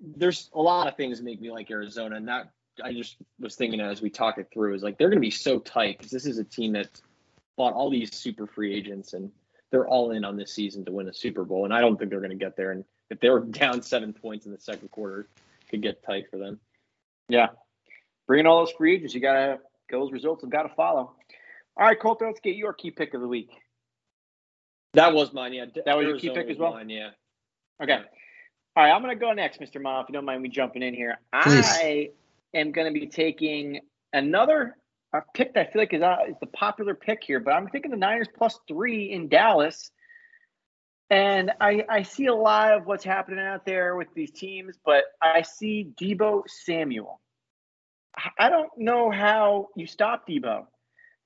there's 0.00 0.50
a 0.54 0.60
lot 0.60 0.88
of 0.88 0.96
things 0.96 1.18
that 1.18 1.24
make 1.24 1.40
me 1.40 1.50
like 1.50 1.70
Arizona, 1.70 2.16
and 2.16 2.28
that 2.28 2.50
I 2.82 2.92
just 2.92 3.16
was 3.38 3.56
thinking 3.56 3.80
as 3.80 4.02
we 4.02 4.10
talk 4.10 4.38
it 4.38 4.48
through 4.52 4.74
is 4.74 4.82
like 4.82 4.98
they're 4.98 5.08
going 5.08 5.18
to 5.18 5.26
be 5.26 5.30
so 5.30 5.58
tight 5.58 5.98
because 5.98 6.10
this 6.10 6.26
is 6.26 6.38
a 6.38 6.44
team 6.44 6.72
that's 6.72 7.02
bought 7.56 7.72
all 7.72 7.90
these 7.90 8.14
super 8.14 8.46
free 8.46 8.74
agents 8.74 9.12
and 9.12 9.30
they're 9.70 9.86
all 9.86 10.10
in 10.12 10.24
on 10.24 10.36
this 10.36 10.52
season 10.52 10.84
to 10.84 10.92
win 10.92 11.08
a 11.08 11.12
Super 11.12 11.44
Bowl, 11.44 11.64
and 11.64 11.74
I 11.74 11.80
don't 11.80 11.98
think 11.98 12.10
they're 12.10 12.20
going 12.20 12.30
to 12.30 12.36
get 12.36 12.56
there. 12.56 12.70
And 12.70 12.84
if 13.10 13.18
they 13.20 13.28
were 13.28 13.40
down 13.40 13.82
seven 13.82 14.12
points 14.12 14.46
in 14.46 14.52
the 14.52 14.58
second 14.58 14.90
quarter, 14.90 15.26
could 15.74 15.82
get 15.82 16.04
tight 16.04 16.24
for 16.30 16.38
them. 16.38 16.60
Yeah. 17.28 17.48
Bringing 18.26 18.46
all 18.46 18.64
those 18.64 18.72
free 18.72 18.94
agents, 18.94 19.14
you 19.14 19.20
gotta 19.20 19.58
those 19.90 20.12
results 20.12 20.42
have 20.42 20.50
got 20.50 20.62
to 20.62 20.74
follow. 20.74 21.14
All 21.76 21.86
right, 21.86 21.98
Colton, 21.98 22.28
let's 22.28 22.40
get 22.40 22.56
your 22.56 22.72
key 22.72 22.90
pick 22.90 23.14
of 23.14 23.20
the 23.20 23.28
week. 23.28 23.50
That 24.94 25.12
was 25.12 25.32
mine, 25.32 25.52
yeah. 25.52 25.66
That 25.84 25.96
was 25.96 26.06
your 26.06 26.18
key 26.18 26.30
pick 26.30 26.48
as 26.48 26.56
well? 26.56 26.72
Mine, 26.72 26.88
yeah. 26.88 27.10
Okay. 27.82 28.00
All 28.76 28.84
right, 28.84 28.92
I'm 28.92 29.02
going 29.02 29.16
to 29.16 29.20
go 29.20 29.32
next, 29.32 29.60
Mr. 29.60 29.80
Mom, 29.80 30.02
if 30.02 30.08
you 30.08 30.12
don't 30.12 30.24
mind 30.24 30.42
me 30.42 30.48
jumping 30.48 30.82
in 30.82 30.94
here. 30.94 31.18
Please. 31.42 31.66
I 31.66 32.10
am 32.54 32.72
going 32.72 32.92
to 32.92 32.98
be 32.98 33.06
taking 33.06 33.80
another 34.12 34.76
a 35.12 35.22
pick 35.32 35.54
that 35.54 35.68
I 35.68 35.72
feel 35.72 35.82
like 35.82 35.92
is, 35.92 36.02
uh, 36.02 36.16
is 36.28 36.36
the 36.40 36.46
popular 36.48 36.94
pick 36.94 37.22
here, 37.22 37.40
but 37.40 37.52
I'm 37.52 37.68
thinking 37.68 37.90
the 37.90 37.96
Niners 37.96 38.28
plus 38.36 38.58
three 38.66 39.12
in 39.12 39.28
Dallas. 39.28 39.90
And 41.10 41.52
I, 41.60 41.84
I 41.88 42.02
see 42.02 42.26
a 42.26 42.34
lot 42.34 42.72
of 42.72 42.86
what's 42.86 43.04
happening 43.04 43.44
out 43.44 43.66
there 43.66 43.94
with 43.96 44.08
these 44.14 44.30
teams, 44.30 44.76
but 44.84 45.04
I 45.20 45.42
see 45.42 45.92
Deebo 46.00 46.42
Samuel. 46.48 47.20
I- 48.38 48.48
don't 48.50 48.70
know 48.78 49.10
how 49.10 49.68
you 49.76 49.86
stop 49.86 50.26
Deebo. 50.26 50.66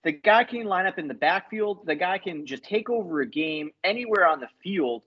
The 0.05 0.12
guy 0.12 0.45
can 0.45 0.64
line 0.64 0.87
up 0.87 0.99
in 0.99 1.09
the 1.09 1.14
backfield. 1.14 1.87
The 1.87 1.95
guy 1.95 2.18
can 2.18 2.47
just 2.47 2.64
take 2.64 2.89
over 2.89 3.20
a 3.20 3.26
game 3.26 3.70
anywhere 3.85 4.26
on 4.26 4.41
the 4.41 4.49
field. 4.62 5.03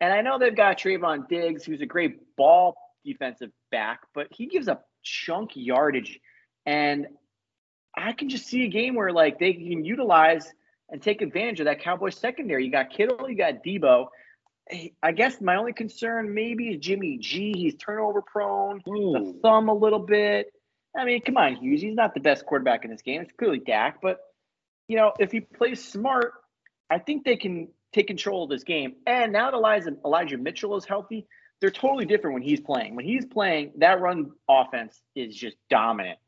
And 0.00 0.12
I 0.12 0.22
know 0.22 0.38
they've 0.38 0.56
got 0.56 0.78
Trevon 0.78 1.28
Diggs, 1.28 1.64
who's 1.64 1.80
a 1.80 1.86
great 1.86 2.36
ball 2.36 2.76
defensive 3.04 3.50
back, 3.70 4.00
but 4.14 4.28
he 4.30 4.46
gives 4.46 4.68
up 4.68 4.88
chunk 5.02 5.52
yardage. 5.54 6.20
And 6.64 7.06
I 7.96 8.12
can 8.12 8.28
just 8.28 8.46
see 8.46 8.64
a 8.64 8.68
game 8.68 8.94
where 8.94 9.12
like 9.12 9.38
they 9.38 9.52
can 9.52 9.84
utilize 9.84 10.52
and 10.90 11.02
take 11.02 11.22
advantage 11.22 11.60
of 11.60 11.66
that 11.66 11.80
Cowboys 11.80 12.16
secondary. 12.16 12.64
You 12.64 12.70
got 12.70 12.90
Kittle, 12.90 13.28
you 13.28 13.36
got 13.36 13.64
Deebo. 13.64 14.08
I 15.02 15.12
guess 15.12 15.40
my 15.40 15.56
only 15.56 15.72
concern 15.72 16.34
maybe 16.34 16.70
is 16.70 16.80
Jimmy 16.80 17.18
G. 17.18 17.52
He's 17.56 17.76
turnover 17.76 18.20
prone, 18.22 18.82
the 18.84 19.32
hmm. 19.32 19.40
thumb 19.40 19.68
a 19.68 19.74
little 19.74 20.00
bit. 20.00 20.52
I 20.96 21.04
mean, 21.04 21.20
come 21.20 21.36
on, 21.36 21.56
Hughes. 21.56 21.82
He's 21.82 21.94
not 21.94 22.14
the 22.14 22.20
best 22.20 22.46
quarterback 22.46 22.84
in 22.84 22.90
this 22.90 23.02
game. 23.02 23.20
It's 23.20 23.32
clearly 23.38 23.58
Dak, 23.58 24.00
but 24.02 24.18
you 24.88 24.96
know, 24.96 25.12
if 25.18 25.30
he 25.30 25.40
plays 25.40 25.84
smart, 25.84 26.32
I 26.90 26.98
think 26.98 27.24
they 27.24 27.36
can 27.36 27.68
take 27.92 28.06
control 28.06 28.44
of 28.44 28.50
this 28.50 28.64
game. 28.64 28.94
And 29.06 29.32
now 29.32 29.50
that 29.50 29.56
Elijah, 29.56 29.96
Elijah 30.04 30.38
Mitchell 30.38 30.76
is 30.76 30.84
healthy, 30.84 31.26
they're 31.60 31.70
totally 31.70 32.04
different 32.04 32.34
when 32.34 32.42
he's 32.42 32.60
playing. 32.60 32.96
When 32.96 33.04
he's 33.04 33.24
playing, 33.24 33.72
that 33.78 34.00
run 34.00 34.32
offense 34.48 35.00
is 35.14 35.34
just 35.34 35.56
dominant. 35.70 36.18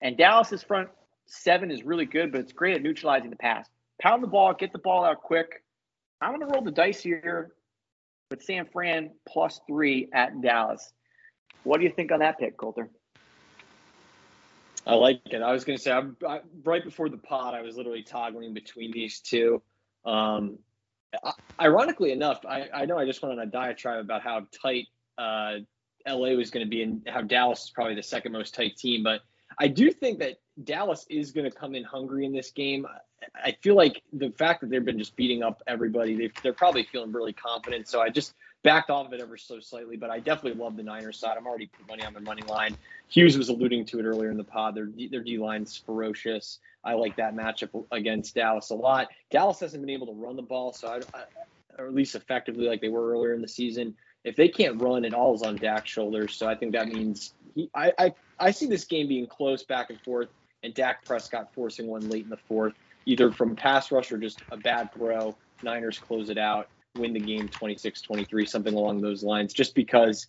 And 0.00 0.16
Dallas's 0.16 0.62
front 0.62 0.88
seven 1.26 1.70
is 1.70 1.84
really 1.84 2.06
good, 2.06 2.32
but 2.32 2.40
it's 2.40 2.52
great 2.52 2.74
at 2.74 2.82
neutralizing 2.82 3.30
the 3.30 3.36
pass. 3.36 3.68
Pound 4.00 4.22
the 4.22 4.28
ball, 4.28 4.54
get 4.54 4.72
the 4.72 4.78
ball 4.78 5.04
out 5.04 5.20
quick. 5.22 5.62
I'm 6.20 6.30
going 6.30 6.46
to 6.46 6.52
roll 6.52 6.62
the 6.62 6.70
dice 6.70 7.02
here 7.02 7.52
with 8.30 8.42
San 8.42 8.66
Fran 8.66 9.10
plus 9.28 9.60
three 9.66 10.08
at 10.12 10.40
Dallas. 10.40 10.92
What 11.64 11.78
do 11.78 11.84
you 11.84 11.92
think 11.92 12.12
on 12.12 12.20
that 12.20 12.38
pick, 12.38 12.56
Coulter? 12.56 12.88
I 14.86 14.94
like 14.94 15.20
it. 15.26 15.42
I 15.42 15.52
was 15.52 15.64
going 15.64 15.76
to 15.76 15.82
say, 15.82 15.92
I'm, 15.92 16.16
I, 16.26 16.40
right 16.64 16.82
before 16.82 17.08
the 17.08 17.18
pod, 17.18 17.54
I 17.54 17.60
was 17.60 17.76
literally 17.76 18.02
toggling 18.02 18.54
between 18.54 18.90
these 18.92 19.20
two. 19.20 19.62
Um, 20.04 20.58
ironically 21.60 22.12
enough, 22.12 22.40
I, 22.48 22.68
I 22.72 22.86
know 22.86 22.98
I 22.98 23.04
just 23.04 23.22
went 23.22 23.38
on 23.38 23.46
a 23.46 23.50
diatribe 23.50 24.00
about 24.00 24.22
how 24.22 24.46
tight 24.62 24.86
uh, 25.18 25.56
LA 26.08 26.30
was 26.30 26.50
going 26.50 26.64
to 26.64 26.70
be 26.70 26.82
and 26.82 27.02
how 27.06 27.20
Dallas 27.20 27.64
is 27.64 27.70
probably 27.70 27.94
the 27.94 28.02
second 28.02 28.32
most 28.32 28.54
tight 28.54 28.76
team, 28.76 29.02
but 29.02 29.20
I 29.58 29.68
do 29.68 29.90
think 29.90 30.20
that 30.20 30.38
Dallas 30.64 31.06
is 31.10 31.32
going 31.32 31.50
to 31.50 31.54
come 31.54 31.74
in 31.74 31.84
hungry 31.84 32.24
in 32.24 32.32
this 32.32 32.50
game. 32.50 32.86
I 33.34 33.52
feel 33.60 33.74
like 33.74 34.02
the 34.12 34.30
fact 34.30 34.60
that 34.60 34.70
they've 34.70 34.84
been 34.84 34.98
just 34.98 35.16
beating 35.16 35.42
up 35.42 35.62
everybody, 35.66 36.16
they, 36.16 36.30
they're 36.42 36.52
probably 36.52 36.84
feeling 36.84 37.12
really 37.12 37.32
confident. 37.32 37.88
So 37.88 38.00
I 38.00 38.08
just 38.08 38.34
backed 38.62 38.90
off 38.90 39.06
of 39.06 39.12
it 39.12 39.20
ever 39.20 39.36
so 39.36 39.60
slightly, 39.60 39.96
but 39.96 40.10
I 40.10 40.20
definitely 40.20 40.62
love 40.62 40.76
the 40.76 40.82
Niners 40.82 41.18
side. 41.18 41.36
I'm 41.36 41.46
already 41.46 41.66
put 41.66 41.86
money 41.88 42.04
on 42.04 42.12
their 42.12 42.22
money 42.22 42.42
line. 42.42 42.76
Hughes 43.08 43.36
was 43.36 43.48
alluding 43.48 43.86
to 43.86 43.98
it 43.98 44.04
earlier 44.04 44.30
in 44.30 44.36
the 44.36 44.44
pod. 44.44 44.74
Their 44.74 44.88
their 45.10 45.22
D 45.22 45.38
line's 45.38 45.76
ferocious. 45.76 46.58
I 46.82 46.94
like 46.94 47.16
that 47.16 47.34
matchup 47.34 47.84
against 47.90 48.34
Dallas 48.34 48.70
a 48.70 48.74
lot. 48.74 49.08
Dallas 49.30 49.60
hasn't 49.60 49.82
been 49.82 49.90
able 49.90 50.06
to 50.06 50.14
run 50.14 50.36
the 50.36 50.42
ball, 50.42 50.72
so 50.72 50.88
I, 50.88 50.96
I 51.16 51.24
or 51.78 51.86
at 51.86 51.94
least 51.94 52.14
effectively 52.14 52.66
like 52.66 52.80
they 52.80 52.88
were 52.88 53.10
earlier 53.10 53.34
in 53.34 53.42
the 53.42 53.48
season. 53.48 53.96
If 54.24 54.36
they 54.36 54.48
can't 54.48 54.80
run, 54.80 55.04
it 55.04 55.14
all 55.14 55.34
is 55.34 55.42
on 55.42 55.56
Dak's 55.56 55.90
shoulders. 55.90 56.34
So 56.34 56.46
I 56.46 56.54
think 56.54 56.72
that 56.72 56.88
means 56.88 57.32
he, 57.54 57.70
I, 57.74 57.92
I 57.98 58.14
I 58.38 58.50
see 58.50 58.66
this 58.66 58.84
game 58.84 59.08
being 59.08 59.26
close 59.26 59.62
back 59.62 59.90
and 59.90 60.00
forth, 60.00 60.28
and 60.62 60.74
Dak 60.74 61.04
Prescott 61.04 61.52
forcing 61.54 61.86
one 61.86 62.08
late 62.08 62.24
in 62.24 62.30
the 62.30 62.36
fourth, 62.36 62.74
either 63.10 63.32
from 63.32 63.56
pass 63.56 63.90
rush 63.90 64.12
or 64.12 64.18
just 64.18 64.40
a 64.52 64.56
bad 64.56 64.92
throw. 64.94 65.36
Niners 65.62 65.98
close 65.98 66.30
it 66.30 66.38
out, 66.38 66.68
win 66.96 67.12
the 67.12 67.20
game 67.20 67.48
26-23, 67.48 68.48
something 68.48 68.74
along 68.74 69.00
those 69.00 69.22
lines. 69.22 69.52
Just 69.52 69.74
because 69.74 70.26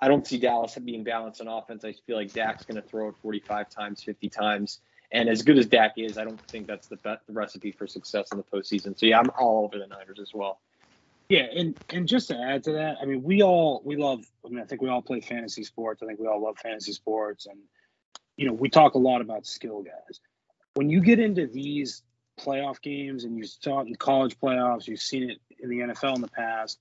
I 0.00 0.08
don't 0.08 0.26
see 0.26 0.38
Dallas 0.38 0.76
being 0.76 1.04
balanced 1.04 1.40
on 1.40 1.48
offense. 1.48 1.84
I 1.84 1.94
feel 2.06 2.16
like 2.16 2.32
Dak's 2.32 2.64
going 2.64 2.80
to 2.80 2.86
throw 2.86 3.08
it 3.08 3.14
45 3.22 3.70
times, 3.70 4.02
50 4.02 4.28
times. 4.28 4.80
And 5.12 5.28
as 5.28 5.42
good 5.42 5.58
as 5.58 5.66
Dak 5.66 5.92
is, 5.96 6.18
I 6.18 6.24
don't 6.24 6.40
think 6.48 6.66
that's 6.66 6.88
the, 6.88 6.96
best, 6.96 7.24
the 7.26 7.32
recipe 7.32 7.70
for 7.70 7.86
success 7.86 8.32
in 8.32 8.38
the 8.38 8.44
postseason. 8.44 8.98
So 8.98 9.06
yeah, 9.06 9.20
I'm 9.20 9.30
all 9.38 9.64
over 9.64 9.78
the 9.78 9.86
Niners 9.86 10.18
as 10.20 10.32
well. 10.34 10.58
Yeah, 11.30 11.46
and 11.56 11.74
and 11.88 12.06
just 12.06 12.28
to 12.28 12.38
add 12.38 12.64
to 12.64 12.72
that, 12.72 12.98
I 13.00 13.06
mean, 13.06 13.22
we 13.22 13.42
all 13.42 13.80
we 13.82 13.96
love. 13.96 14.26
I 14.44 14.50
mean, 14.50 14.60
I 14.60 14.64
think 14.64 14.82
we 14.82 14.90
all 14.90 15.00
play 15.00 15.22
fantasy 15.22 15.64
sports. 15.64 16.02
I 16.02 16.06
think 16.06 16.20
we 16.20 16.26
all 16.26 16.42
love 16.42 16.58
fantasy 16.58 16.92
sports, 16.92 17.46
and 17.46 17.58
you 18.36 18.46
know, 18.46 18.52
we 18.52 18.68
talk 18.68 18.92
a 18.92 18.98
lot 18.98 19.22
about 19.22 19.46
skill 19.46 19.82
guys. 19.82 20.20
When 20.74 20.90
you 20.90 21.00
get 21.00 21.20
into 21.20 21.46
these 21.46 22.02
playoff 22.40 22.80
games, 22.82 23.24
and 23.24 23.36
you 23.36 23.44
saw 23.44 23.80
it 23.80 23.88
in 23.88 23.94
college 23.96 24.38
playoffs, 24.38 24.86
you've 24.86 25.00
seen 25.00 25.30
it 25.30 25.38
in 25.58 25.68
the 25.68 25.80
NFL 25.80 26.16
in 26.16 26.20
the 26.20 26.28
past. 26.28 26.78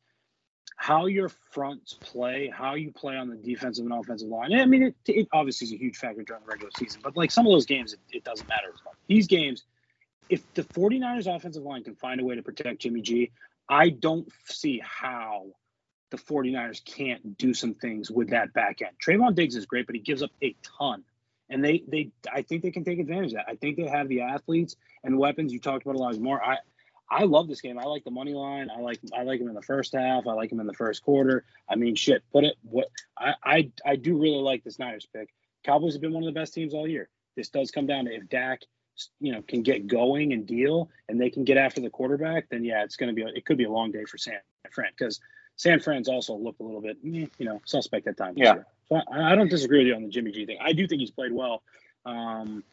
how 0.75 1.05
your 1.05 1.29
fronts 1.51 1.93
play, 2.01 2.51
how 2.53 2.75
you 2.75 2.91
play 2.91 3.15
on 3.15 3.29
the 3.29 3.35
defensive 3.35 3.85
and 3.85 3.93
offensive 3.93 4.27
line. 4.27 4.53
I 4.53 4.65
mean, 4.65 4.83
it, 4.83 4.95
it 5.05 5.27
obviously 5.31 5.65
is 5.67 5.73
a 5.73 5.77
huge 5.77 5.97
factor 5.97 6.23
during 6.23 6.43
the 6.43 6.49
regular 6.49 6.71
season, 6.77 7.01
but 7.03 7.15
like 7.15 7.31
some 7.31 7.45
of 7.45 7.51
those 7.51 7.65
games, 7.65 7.93
it, 7.93 7.99
it 8.11 8.23
doesn't 8.23 8.47
matter 8.49 8.67
as 8.73 8.83
much. 8.83 8.95
These 9.07 9.27
games, 9.27 9.63
if 10.29 10.41
the 10.53 10.63
49ers 10.63 11.33
offensive 11.33 11.63
line 11.63 11.83
can 11.83 11.95
find 11.95 12.19
a 12.19 12.23
way 12.25 12.35
to 12.35 12.41
protect 12.41 12.79
Jimmy 12.79 13.01
G, 13.01 13.31
I 13.69 13.89
don't 13.89 14.27
see 14.45 14.81
how 14.83 15.47
the 16.09 16.17
49ers 16.17 16.83
can't 16.83 17.37
do 17.37 17.53
some 17.53 17.73
things 17.75 18.11
with 18.11 18.29
that 18.29 18.53
back 18.53 18.81
end. 18.81 18.91
Trevon 19.03 19.35
Diggs 19.35 19.55
is 19.55 19.65
great, 19.65 19.85
but 19.85 19.95
he 19.95 20.01
gives 20.01 20.21
up 20.21 20.31
a 20.41 20.55
ton. 20.63 21.03
And 21.53 21.63
they 21.63 21.83
they 21.87 22.11
I 22.31 22.41
think 22.41 22.63
they 22.63 22.71
can 22.71 22.83
take 22.83 22.99
advantage 22.99 23.31
of 23.31 23.37
that. 23.37 23.45
I 23.47 23.55
think 23.55 23.77
they 23.77 23.87
have 23.87 24.09
the 24.09 24.21
athletes 24.21 24.75
and 25.03 25.17
weapons. 25.17 25.53
You 25.53 25.59
talked 25.59 25.85
about 25.85 25.95
a 25.95 25.99
lot 25.99 26.17
more. 26.19 26.43
I 26.43 26.57
I 27.09 27.23
love 27.25 27.47
this 27.47 27.61
game. 27.61 27.77
I 27.77 27.83
like 27.83 28.03
the 28.03 28.11
money 28.11 28.33
line. 28.33 28.69
I 28.75 28.79
like 28.79 28.99
I 29.15 29.23
like 29.23 29.39
him 29.39 29.47
in 29.47 29.53
the 29.53 29.61
first 29.61 29.93
half. 29.93 30.25
I 30.27 30.33
like 30.33 30.51
him 30.51 30.59
in 30.59 30.67
the 30.67 30.73
first 30.73 31.03
quarter. 31.03 31.45
I 31.69 31.75
mean, 31.75 31.95
shit. 31.95 32.23
Put 32.31 32.43
it. 32.43 32.55
What 32.63 32.89
I 33.17 33.35
I 33.43 33.71
I 33.85 33.95
do 33.95 34.19
really 34.19 34.41
like 34.41 34.63
this 34.63 34.79
Niners 34.79 35.07
pick. 35.13 35.29
Cowboys 35.63 35.93
have 35.93 36.01
been 36.01 36.13
one 36.13 36.23
of 36.23 36.33
the 36.33 36.37
best 36.39 36.53
teams 36.53 36.73
all 36.73 36.87
year. 36.87 37.07
This 37.35 37.49
does 37.49 37.71
come 37.71 37.85
down 37.85 38.05
to 38.05 38.13
if 38.13 38.27
Dak, 38.29 38.61
you 39.19 39.31
know, 39.31 39.41
can 39.43 39.61
get 39.61 39.87
going 39.87 40.33
and 40.33 40.45
deal, 40.45 40.89
and 41.07 41.21
they 41.21 41.29
can 41.29 41.43
get 41.43 41.57
after 41.57 41.81
the 41.81 41.89
quarterback. 41.89 42.49
Then 42.49 42.65
yeah, 42.65 42.83
it's 42.83 42.95
going 42.95 43.13
to 43.13 43.15
be. 43.15 43.29
It 43.35 43.45
could 43.45 43.57
be 43.57 43.65
a 43.65 43.71
long 43.71 43.91
day 43.91 44.05
for 44.05 44.17
San 44.17 44.39
Fran 44.71 44.89
because 44.97 45.19
San 45.55 45.79
Fran's 45.79 46.09
also 46.09 46.35
looked 46.35 46.59
a 46.59 46.63
little 46.63 46.81
bit, 46.81 46.97
eh, 47.05 47.27
you 47.37 47.45
know, 47.45 47.61
suspect 47.65 48.07
at 48.07 48.17
times. 48.17 48.37
Yeah. 48.37 48.63
So 48.89 48.99
I, 49.11 49.31
I, 49.31 49.35
don't 49.35 49.49
disagree 49.49 49.79
with 49.79 49.87
you 49.87 49.95
on 49.95 50.03
the 50.03 50.09
Jimmy 50.09 50.31
G 50.31 50.45
thing. 50.45 50.57
I 50.61 50.73
do 50.73 50.87
think 50.87 50.99
he's 50.99 51.11
played 51.11 51.31
well. 51.31 51.63
Um, 52.05 52.63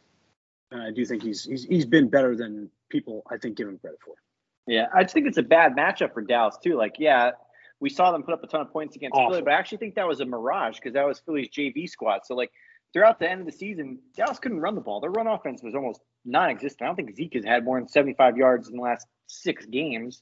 and 0.71 0.81
I 0.81 0.91
do 0.91 1.05
think 1.05 1.23
he's 1.23 1.43
he's 1.43 1.63
he's 1.63 1.85
been 1.85 2.09
better 2.09 2.35
than 2.35 2.69
people 2.89 3.23
I 3.29 3.37
think 3.37 3.57
give 3.57 3.67
him 3.67 3.77
credit 3.77 3.99
for. 4.03 4.15
Yeah, 4.67 4.87
I 4.93 5.03
just 5.03 5.13
think 5.13 5.27
it's 5.27 5.37
a 5.37 5.43
bad 5.43 5.75
matchup 5.75 6.13
for 6.13 6.21
Dallas 6.21 6.57
too. 6.63 6.77
Like, 6.77 6.95
yeah, 6.99 7.31
we 7.79 7.89
saw 7.89 8.11
them 8.11 8.23
put 8.23 8.33
up 8.33 8.43
a 8.43 8.47
ton 8.47 8.61
of 8.61 8.71
points 8.71 8.95
against 8.95 9.15
Awful. 9.15 9.31
Philly, 9.31 9.41
but 9.41 9.53
I 9.53 9.57
actually 9.57 9.79
think 9.79 9.95
that 9.95 10.07
was 10.07 10.19
a 10.19 10.25
mirage 10.25 10.75
because 10.75 10.93
that 10.93 11.05
was 11.05 11.19
Philly's 11.19 11.49
JV 11.49 11.89
squad. 11.89 12.21
So 12.25 12.35
like 12.35 12.51
throughout 12.93 13.19
the 13.19 13.29
end 13.29 13.41
of 13.41 13.47
the 13.47 13.51
season, 13.51 13.99
Dallas 14.15 14.39
couldn't 14.39 14.59
run 14.59 14.75
the 14.75 14.81
ball. 14.81 15.01
Their 15.01 15.11
run 15.11 15.27
offense 15.27 15.61
was 15.63 15.75
almost 15.75 16.01
non-existent. 16.25 16.83
I 16.83 16.85
don't 16.85 16.95
think 16.95 17.15
Zeke 17.15 17.33
has 17.33 17.43
had 17.43 17.65
more 17.65 17.79
than 17.79 17.87
75 17.87 18.37
yards 18.37 18.69
in 18.69 18.75
the 18.75 18.81
last 18.81 19.07
six 19.27 19.65
games. 19.65 20.21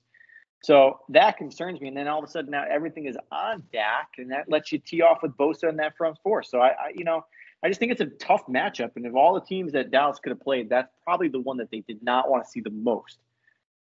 So 0.62 1.00
that 1.10 1.38
concerns 1.38 1.80
me. 1.80 1.88
And 1.88 1.96
then 1.96 2.08
all 2.08 2.20
of 2.20 2.26
a 2.28 2.32
sudden 2.32 2.52
now 2.52 2.66
everything 2.70 3.06
is 3.06 3.18
on 3.32 3.64
Dak, 3.72 4.10
and 4.18 4.32
that 4.32 4.50
lets 4.50 4.72
you 4.72 4.80
tee 4.80 5.02
off 5.02 5.20
with 5.24 5.38
Bosa 5.38 5.70
in 5.70 5.78
that 5.78 5.96
front 5.98 6.18
four. 6.24 6.44
So 6.44 6.60
I, 6.60 6.68
I, 6.68 6.92
you 6.96 7.06
know, 7.06 7.26
I 7.64 7.68
just 7.68 7.80
think 7.80 7.92
it's 7.92 8.02
a 8.02 8.06
tough 8.06 8.46
matchup. 8.48 8.92
And 8.96 9.06
of 9.06 9.16
all 9.16 9.34
the 9.34 9.42
teams 9.42 9.74
that 9.74 9.92
Dallas 9.92 10.20
could 10.20 10.32
have 10.32 10.42
played, 10.42 10.70
that's 10.70 10.92
probably 11.04 11.30
the 11.30 11.40
one 11.40 11.58
that 11.58 11.72
they 11.72 11.82
did 11.82 12.04
not 12.04 12.30
want 12.30 12.44
to 12.44 12.50
see 12.50 12.62
the 12.62 12.70
most. 12.70 13.20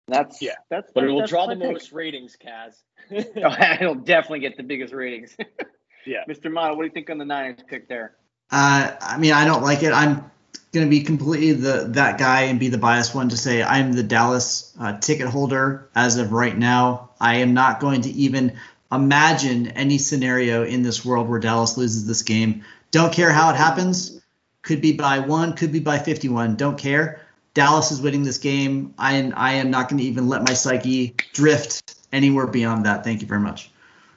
That's 0.06 0.42
yeah. 0.42 0.54
That's 0.70 0.90
but 0.94 1.04
it 1.04 1.08
will 1.08 1.26
draw 1.26 1.46
the 1.46 1.56
pick. 1.56 1.72
most 1.72 1.92
ratings, 1.92 2.36
Kaz. 2.36 2.82
oh, 3.10 3.74
it'll 3.80 3.94
definitely 3.94 4.40
get 4.40 4.56
the 4.56 4.62
biggest 4.62 4.92
ratings. 4.92 5.36
yeah, 6.06 6.24
Mr. 6.28 6.52
Motto, 6.52 6.74
what 6.76 6.82
do 6.82 6.86
you 6.86 6.92
think 6.92 7.10
on 7.10 7.18
the 7.18 7.24
Niners 7.24 7.60
pick 7.66 7.88
there? 7.88 8.16
Uh, 8.50 8.94
I 9.00 9.16
mean, 9.16 9.32
I 9.32 9.44
don't 9.44 9.62
like 9.62 9.82
it. 9.82 9.92
I'm 9.92 10.30
going 10.74 10.86
to 10.86 10.90
be 10.90 11.02
completely 11.02 11.52
the 11.52 11.86
that 11.90 12.18
guy 12.18 12.42
and 12.42 12.60
be 12.60 12.68
the 12.68 12.78
biased 12.78 13.14
one 13.14 13.30
to 13.30 13.36
say 13.36 13.62
I'm 13.62 13.92
the 13.92 14.02
Dallas 14.02 14.74
uh, 14.78 14.98
ticket 14.98 15.28
holder 15.28 15.88
as 15.94 16.18
of 16.18 16.32
right 16.32 16.56
now. 16.56 17.10
I 17.20 17.36
am 17.36 17.54
not 17.54 17.80
going 17.80 18.02
to 18.02 18.10
even 18.10 18.58
imagine 18.92 19.68
any 19.68 19.98
scenario 19.98 20.64
in 20.64 20.82
this 20.82 21.04
world 21.04 21.28
where 21.28 21.40
Dallas 21.40 21.78
loses 21.78 22.06
this 22.06 22.22
game. 22.22 22.64
Don't 22.90 23.12
care 23.12 23.32
how 23.32 23.50
it 23.50 23.56
happens. 23.56 24.20
Could 24.62 24.80
be 24.80 24.92
by 24.92 25.20
one, 25.20 25.54
could 25.54 25.72
be 25.72 25.80
by 25.80 25.98
51. 25.98 26.56
Don't 26.56 26.78
care. 26.78 27.20
Dallas 27.54 27.92
is 27.92 28.00
winning 28.00 28.24
this 28.24 28.38
game. 28.38 28.94
I, 28.98 29.32
I 29.36 29.54
am 29.54 29.70
not 29.70 29.88
going 29.88 29.98
to 30.00 30.04
even 30.04 30.28
let 30.28 30.42
my 30.42 30.54
psyche 30.54 31.14
drift 31.32 31.94
anywhere 32.12 32.46
beyond 32.46 32.86
that. 32.86 33.04
Thank 33.04 33.20
you 33.20 33.28
very 33.28 33.40
much. 33.40 33.70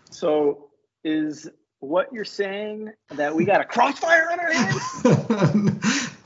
So, 0.10 0.70
is 1.04 1.50
what 1.80 2.12
you're 2.12 2.26
saying 2.26 2.92
that 3.12 3.36
we 3.36 3.46
got 3.46 3.62
a 3.62 3.66
crossfire 3.66 4.30
on 4.32 4.40
our 4.40 4.52
hands? 4.52 6.10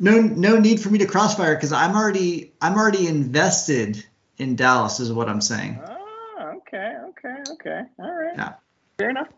no, 0.00 0.20
no 0.20 0.58
need 0.58 0.80
for 0.80 0.88
me 0.88 0.98
to 0.98 1.06
crossfire 1.06 1.54
because 1.54 1.72
I'm 1.72 1.94
already, 1.94 2.52
I'm 2.60 2.76
already 2.76 3.06
invested 3.06 4.04
in 4.38 4.56
Dallas. 4.56 4.98
Is 4.98 5.12
what 5.12 5.28
I'm 5.28 5.42
saying. 5.42 5.78
Oh, 5.86 6.54
okay, 6.56 6.96
okay, 7.10 7.52
okay. 7.52 7.82
All 7.98 8.12
right. 8.12 8.34
Yeah. 8.34 8.54
Fair 8.98 9.10
enough. 9.10 9.28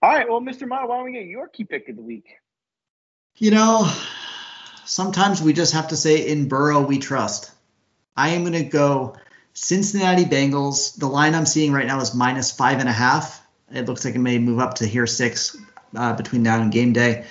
All 0.00 0.10
right. 0.10 0.28
Well, 0.28 0.40
Mr. 0.40 0.66
Mott, 0.66 0.88
why 0.88 0.96
don't 0.96 1.04
we 1.06 1.12
get 1.12 1.26
your 1.26 1.48
key 1.48 1.64
pick 1.64 1.88
of 1.88 1.96
the 1.96 2.02
week? 2.02 2.26
You 3.36 3.50
know, 3.50 3.92
sometimes 4.84 5.42
we 5.42 5.52
just 5.52 5.74
have 5.74 5.88
to 5.88 5.96
say 5.96 6.28
in 6.28 6.48
Burrow 6.48 6.82
we 6.82 6.98
trust. 6.98 7.50
I 8.16 8.30
am 8.30 8.42
going 8.42 8.52
to 8.52 8.62
go 8.62 9.16
Cincinnati 9.52 10.24
Bengals. 10.24 10.96
The 10.96 11.08
line 11.08 11.34
I'm 11.34 11.46
seeing 11.46 11.72
right 11.72 11.86
now 11.86 12.00
is 12.00 12.14
minus 12.14 12.52
five 12.52 12.78
and 12.78 12.88
a 12.88 12.92
half. 12.92 13.44
It 13.72 13.86
looks 13.86 14.04
like 14.04 14.14
it 14.14 14.20
may 14.20 14.38
move 14.38 14.60
up 14.60 14.74
to 14.74 14.86
here 14.86 15.08
six 15.08 15.56
uh, 15.96 16.12
between 16.14 16.44
now 16.44 16.60
and 16.60 16.70
game 16.70 16.92
day. 16.92 17.24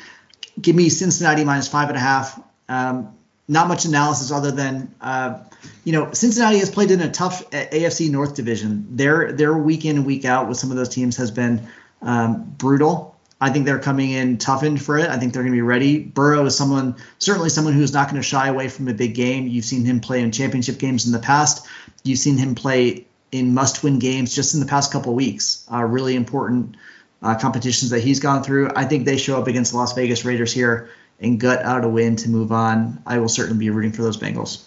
Give 0.60 0.76
me 0.76 0.90
Cincinnati 0.90 1.46
minus 1.46 1.70
five 1.70 1.88
and 1.88 1.98
a 1.98 2.02
half. 2.02 2.40
Um, 2.74 3.16
not 3.48 3.68
much 3.68 3.86
analysis 3.86 4.32
other 4.32 4.52
than 4.52 4.96
uh, 5.02 5.40
you 5.84 5.92
know 5.92 6.12
Cincinnati 6.12 6.58
has 6.60 6.72
played 6.72 6.92
in 6.92 7.02
a 7.02 7.12
tough 7.12 7.50
AFC 7.52 8.10
North 8.10 8.36
division. 8.36 8.96
Their 8.96 9.32
their 9.32 9.56
week 9.56 9.86
in 9.86 9.98
and 9.98 10.06
week 10.06 10.26
out 10.26 10.48
with 10.48 10.58
some 10.58 10.72
of 10.72 10.78
those 10.78 10.90
teams 10.90 11.18
has 11.18 11.30
been 11.30 11.68
um, 12.02 12.56
brutal. 12.58 13.16
I 13.40 13.50
think 13.50 13.66
they're 13.66 13.80
coming 13.80 14.12
in 14.12 14.38
toughened 14.38 14.82
for 14.82 14.98
it. 14.98 15.10
I 15.10 15.18
think 15.18 15.34
they're 15.34 15.44
going 15.44 15.52
to 15.52 15.58
be 15.58 15.62
ready. 15.62 16.00
Burrow 16.00 16.46
is 16.46 16.56
someone, 16.56 16.96
certainly 17.20 17.50
someone 17.50 17.74
who's 17.74 17.92
not 17.92 18.10
going 18.10 18.22
to 18.22 18.28
shy 18.28 18.48
away 18.48 18.70
from 18.70 18.88
a 18.88 18.94
big 18.94 19.16
game. 19.16 19.48
You've 19.48 19.66
seen 19.66 19.84
him 19.84 20.00
play 20.00 20.22
in 20.22 20.32
championship 20.32 20.78
games 20.80 21.06
in 21.06 21.12
the 21.12 21.20
past. 21.20 21.68
You've 22.06 22.20
seen 22.20 22.38
him 22.38 22.56
play 22.56 23.06
in 23.34 23.54
must-win 23.54 24.00
games 24.00 24.34
just 24.34 24.54
in 24.54 24.62
the 24.62 24.66
past 24.66 24.94
couple 24.94 25.14
weeks. 25.14 25.68
Uh, 25.70 25.84
really 25.84 26.16
important 26.16 26.78
uh, 27.22 27.36
competitions 27.36 27.92
that 27.92 28.00
he's 28.00 28.22
gone 28.22 28.44
through. 28.44 28.70
I 28.74 28.86
think 28.86 29.04
they 29.04 29.18
show 29.18 29.42
up 29.42 29.48
against 29.48 29.72
the 29.72 29.78
Las 29.78 29.92
Vegas 29.94 30.24
Raiders 30.24 30.54
here 30.54 30.90
and 31.24 31.40
gut 31.40 31.64
out 31.64 31.84
a 31.84 31.90
win 31.90 32.16
to 32.18 32.30
move 32.30 32.52
on. 32.52 33.02
I 33.08 33.18
will 33.18 33.30
certainly 33.30 33.58
be 33.58 33.70
rooting 33.70 33.92
for 33.92 34.04
those 34.04 34.18
Bengals. 34.18 34.66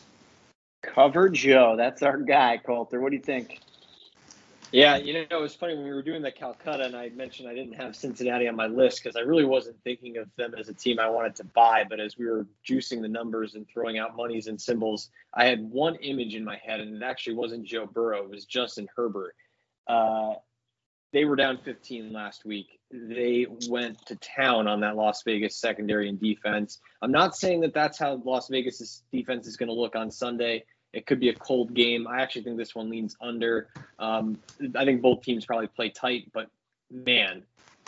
Cover 0.83 1.29
Joe, 1.29 1.75
that's 1.77 2.03
our 2.03 2.19
guy, 2.19 2.59
Coulter. 2.59 3.01
What 3.01 3.11
do 3.11 3.17
you 3.17 3.23
think? 3.23 3.61
Yeah, 4.73 4.97
you 4.97 5.13
know, 5.13 5.39
it 5.39 5.41
was 5.41 5.55
funny 5.55 5.75
when 5.75 5.85
we 5.85 5.93
were 5.93 6.03
doing 6.03 6.23
the 6.23 6.33
Calcutta, 6.33 6.85
and 6.85 6.97
I 6.97 7.11
mentioned 7.11 7.49
I 7.49 7.55
didn't 7.55 7.75
have 7.75 7.95
Cincinnati 7.95 8.49
on 8.49 8.57
my 8.57 8.67
list 8.67 9.03
because 9.03 9.17
I 9.17 9.21
really 9.21 9.45
wasn't 9.45 9.77
thinking 9.85 10.17
of 10.17 10.29
them 10.37 10.55
as 10.59 10.69
a 10.69 10.75
team 10.75 10.99
I 10.99 11.09
wanted 11.09 11.37
to 11.37 11.45
buy. 11.45 11.85
But 11.89 12.01
as 12.01 12.19
we 12.19 12.27
were 12.27 12.47
juicing 12.69 13.01
the 13.01 13.09
numbers 13.09 13.55
and 13.55 13.67
throwing 13.69 13.99
out 13.99 14.17
monies 14.17 14.49
and 14.49 14.61
symbols, 14.61 15.11
I 15.33 15.47
had 15.47 15.61
one 15.63 15.95
image 15.97 16.35
in 16.35 16.45
my 16.45 16.57
head, 16.57 16.81
and 16.81 16.97
it 16.97 17.03
actually 17.05 17.37
wasn't 17.37 17.65
Joe 17.65 17.87
Burrow; 17.87 18.25
it 18.25 18.31
was 18.31 18.45
Justin 18.45 18.89
Herbert. 18.97 19.37
Uh, 19.87 20.35
they 21.13 21.25
were 21.25 21.37
down 21.37 21.59
15 21.65 22.13
last 22.13 22.45
week. 22.45 22.79
They 22.91 23.47
went 23.69 24.05
to 24.07 24.17
town 24.17 24.67
on 24.69 24.81
that 24.81 24.97
Las 24.97 25.23
Vegas 25.23 25.57
secondary 25.57 26.09
and 26.09 26.21
defense. 26.21 26.81
I'm 27.03 27.13
not 27.13 27.37
saying 27.37 27.61
that 27.61 27.75
that's 27.75 27.99
how 27.99 28.21
Las 28.25 28.49
Vegas' 28.49 29.03
defense 29.13 29.47
is 29.47 29.57
going 29.57 29.69
to 29.69 29.75
look 29.75 29.97
on 29.97 30.11
Sunday. 30.11 30.65
It 30.93 31.07
could 31.07 31.21
be 31.21 31.29
a 31.29 31.35
cold 31.35 31.75
game. 31.75 32.07
I 32.07 32.23
actually 32.23 32.43
think 32.43 32.57
this 32.57 32.75
one 32.75 32.89
leans 32.89 33.17
under. 33.21 33.69
Um, 33.99 34.39
I 34.75 34.85
think 34.85 35.03
both 35.03 35.23
teams 35.23 35.45
probably 35.45 35.67
play 35.67 35.91
tight, 35.91 36.31
but 36.33 36.49
man, 36.91 37.43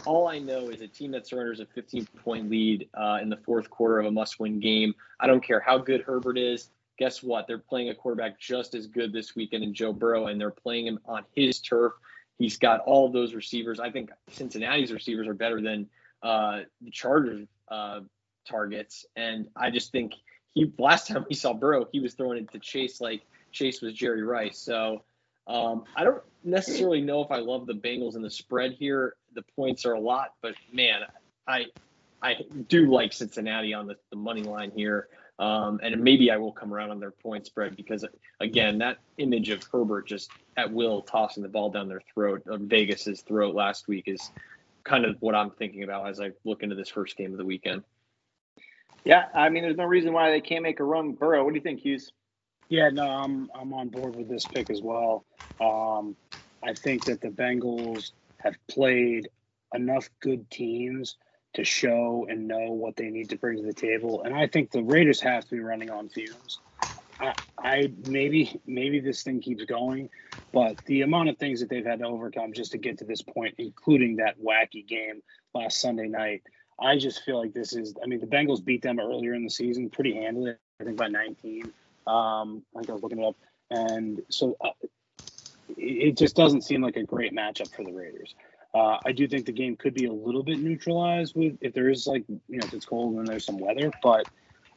all 0.05 0.29
I 0.29 0.39
know 0.39 0.69
is 0.69 0.81
a 0.81 0.89
team 0.89 1.12
that 1.12 1.27
surrenders 1.27 1.61
a 1.61 1.66
15 1.66 2.07
point 2.23 2.51
lead 2.51 2.89
uh, 2.95 3.19
in 3.21 3.29
the 3.29 3.37
fourth 3.37 3.71
quarter 3.71 3.99
of 3.99 4.07
a 4.07 4.11
must 4.11 4.39
win 4.39 4.61
game. 4.61 4.95
I 5.21 5.27
don't 5.27 5.45
care 5.45 5.61
how 5.61 5.79
good 5.79 6.03
Herbert 6.03 6.39
is. 6.39 6.71
Guess 6.99 7.23
what? 7.23 7.47
They're 7.47 7.59
playing 7.59 7.91
a 7.91 7.95
quarterback 7.95 8.41
just 8.41 8.75
as 8.75 8.87
good 8.87 9.12
this 9.12 9.37
weekend 9.37 9.62
in 9.62 9.73
Joe 9.73 9.93
Burrow, 9.93 10.27
and 10.27 10.41
they're 10.41 10.51
playing 10.51 10.87
him 10.87 10.99
on 11.07 11.25
his 11.35 11.61
turf. 11.61 11.93
He's 12.39 12.57
got 12.57 12.80
all 12.80 13.07
of 13.07 13.12
those 13.12 13.34
receivers. 13.34 13.80
I 13.80 13.91
think 13.91 14.11
Cincinnati's 14.30 14.93
receivers 14.93 15.26
are 15.26 15.34
better 15.34 15.61
than 15.61 15.89
uh, 16.22 16.61
the 16.80 16.91
Chargers 16.91 17.47
uh, 17.68 18.01
targets, 18.49 19.07
and 19.16 19.49
I 19.57 19.70
just 19.70 19.93
think 19.93 20.14
he 20.55 20.72
last 20.78 21.09
time 21.09 21.24
we 21.28 21.34
saw 21.34 21.53
Burrow, 21.53 21.86
he 21.93 22.01
was 22.01 22.14
throwing 22.14 22.39
it 22.39 22.51
to 22.53 22.59
Chase 22.59 23.01
like 23.01 23.22
Chase 23.53 23.80
was 23.80 23.93
Jerry 23.95 24.22
Rice. 24.22 24.59
So 24.59 25.03
um, 25.47 25.84
I 25.97 26.05
don't 26.05 26.22
necessarily 26.45 27.01
know 27.01 27.22
if 27.22 27.30
I 27.30 27.39
love 27.39 27.66
the 27.66 27.74
Bengals 27.74 28.14
and 28.14 28.24
the 28.24 28.30
spread 28.30 28.72
here. 28.72 29.16
The 29.34 29.43
points 29.57 29.84
are 29.86 29.93
a 29.93 30.01
lot, 30.01 30.34
but 30.43 30.55
man, 30.72 31.03
I 31.47 31.66
I 32.22 32.36
do 32.68 32.91
like 32.91 33.12
Cincinnati 33.12 33.72
on 33.72 33.86
the, 33.86 33.97
the 34.11 34.16
money 34.16 34.43
line 34.43 34.72
here. 34.74 35.09
Um, 35.39 35.80
and 35.82 36.03
maybe 36.03 36.30
I 36.30 36.36
will 36.39 36.53
come 36.53 36.72
around 36.74 36.91
on 36.91 37.01
their 37.01 37.12
point 37.12 37.47
spread 37.47 37.76
because 37.76 38.05
again, 38.41 38.78
that 38.78 38.99
image 39.18 39.51
of 39.51 39.62
Herbert 39.72 40.09
just 40.09 40.32
at 40.57 40.72
will 40.72 41.03
tossing 41.03 41.43
the 41.45 41.49
ball 41.49 41.70
down 41.70 41.89
their 41.89 42.03
throat, 42.14 42.43
of 42.49 42.62
Vegas's 42.62 43.22
throat 43.22 43.55
last 43.55 43.89
week 43.89 44.05
is 44.09 44.32
kind 44.84 45.05
of 45.05 45.16
what 45.20 45.34
I'm 45.34 45.51
thinking 45.51 45.84
about 45.84 46.09
as 46.09 46.20
I 46.20 46.32
look 46.45 46.62
into 46.62 46.76
this 46.76 46.91
first 46.91 47.16
game 47.16 47.32
of 47.32 47.39
the 47.39 47.45
weekend. 47.45 47.84
Yeah, 49.05 49.26
I 49.34 49.49
mean, 49.49 49.62
there's 49.64 49.76
no 49.76 49.84
reason 49.84 50.12
why 50.12 50.30
they 50.30 50.41
can't 50.41 50.62
make 50.62 50.80
a 50.80 50.84
run. 50.84 51.12
Burrow, 51.14 51.45
what 51.45 51.53
do 51.53 51.57
you 51.57 51.62
think, 51.62 51.80
Hughes? 51.80 52.12
Yeah, 52.68 52.91
no, 52.91 53.05
I'm 53.05 53.51
I'm 53.55 53.74
on 53.74 53.91
board 53.91 54.14
with 54.16 54.28
this 54.28 54.47
pick 54.47 54.70
as 54.70 54.82
well. 54.82 55.24
Um, 55.61 56.16
I 56.64 56.74
think 56.74 57.07
that 57.07 57.20
the 57.20 57.28
Bengals 57.28 58.12
have 58.41 58.57
played 58.70 59.28
enough 59.74 60.09
good 60.20 60.51
teams 60.51 61.16
to 61.55 61.64
show 61.64 62.26
and 62.28 62.46
know 62.46 62.72
what 62.72 62.96
they 62.96 63.11
need 63.11 63.30
to 63.30 63.36
bring 63.36 63.59
to 63.59 63.66
the 63.66 63.72
table, 63.72 64.22
and 64.22 64.34
I 64.34 64.46
think 64.46 64.70
the 64.70 64.82
Raiders 64.82 65.20
have 65.20 65.44
to 65.44 65.51
be 65.51 65.61
running 65.61 65.90
on 65.90 66.09
fumes. 66.09 66.61
I, 67.20 67.34
I 67.59 67.92
maybe 68.05 68.61
maybe 68.66 69.01
this 69.01 69.22
thing 69.22 69.40
keeps 69.40 69.64
going, 69.64 70.11
but 70.53 70.76
the 70.86 71.03
amount 71.03 71.28
of 71.28 71.38
things 71.38 71.61
that 71.61 71.68
they've 71.68 71.84
had 71.84 72.01
to 72.01 72.07
overcome 72.07 72.53
just 72.53 72.72
to 72.72 72.78
get 72.78 72.99
to 72.99 73.05
this 73.05 73.22
point, 73.22 73.55
including 73.59 74.16
that 74.16 74.36
wacky 74.40 74.86
game 74.86 75.22
last 75.55 75.80
Sunday 75.80 76.09
night, 76.09 76.42
I 76.80 76.96
just 76.96 77.24
feel 77.24 77.38
like 77.38 77.53
this 77.53 77.74
is. 77.74 77.94
I 78.03 78.07
mean, 78.07 78.20
the 78.20 78.26
Bengals 78.26 78.64
beat 78.64 78.82
them 78.82 79.01
earlier 79.01 79.34
in 79.34 79.44
the 79.44 79.51
season 79.51 79.90
pretty 79.90 80.14
handily. 80.14 80.55
I 80.80 80.84
think 80.84 80.96
by 80.96 81.09
19. 81.09 81.72
Um, 82.07 82.62
I 82.74 82.78
think 82.78 82.90
I 82.90 82.92
was 82.92 83.03
looking 83.03 83.18
it 83.18 83.26
up, 83.26 83.36
and 83.70 84.22
so 84.30 84.57
uh, 84.61 84.70
it, 85.68 86.09
it 86.09 86.16
just 86.16 86.36
doesn't 86.36 86.62
seem 86.62 86.82
like 86.82 86.96
a 86.96 87.03
great 87.03 87.34
matchup 87.34 87.74
for 87.74 87.84
the 87.84 87.92
Raiders. 87.92 88.34
Uh, 88.75 88.99
I 89.05 89.12
do 89.12 89.27
think 89.27 89.47
the 89.47 89.53
game 89.53 89.77
could 89.77 89.95
be 89.95 90.07
a 90.07 90.12
little 90.12 90.43
bit 90.43 90.59
neutralized 90.59 91.35
with 91.35 91.57
if 91.61 91.73
there 91.73 91.89
is 91.89 92.07
like 92.07 92.25
you 92.29 92.59
know 92.59 92.66
if 92.66 92.75
it's 92.75 92.85
cold 92.85 93.16
and 93.16 93.27
there's 93.27 93.45
some 93.45 93.59
weather, 93.59 93.91
but 94.03 94.27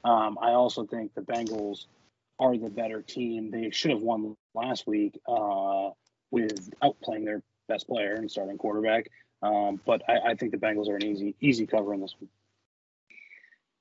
um, 0.04 0.38
I 0.42 0.52
also 0.52 0.86
think 0.86 1.14
the 1.14 1.22
Bengals 1.22 1.86
are 2.40 2.58
the 2.58 2.70
better 2.70 3.02
team. 3.02 3.52
They 3.52 3.70
should 3.70 3.92
have 3.92 4.02
won 4.02 4.36
last 4.56 4.88
week 4.88 5.20
uh, 5.28 5.90
without 6.32 7.00
playing 7.04 7.26
their 7.26 7.44
best 7.68 7.88
player 7.88 8.16
and 8.16 8.32
starting 8.32 8.58
quarterback. 8.58 9.10
Um, 9.44 9.80
but 9.86 10.02
I, 10.10 10.32
I, 10.32 10.36
think 10.36 10.52
the 10.52 10.58
Bengals 10.58 10.88
are 10.88 10.96
an 10.96 11.04
easy 11.04 11.36
easy 11.42 11.66
cover 11.66 11.94
in 11.94 12.02
this 12.02 12.16
one. 12.20 12.30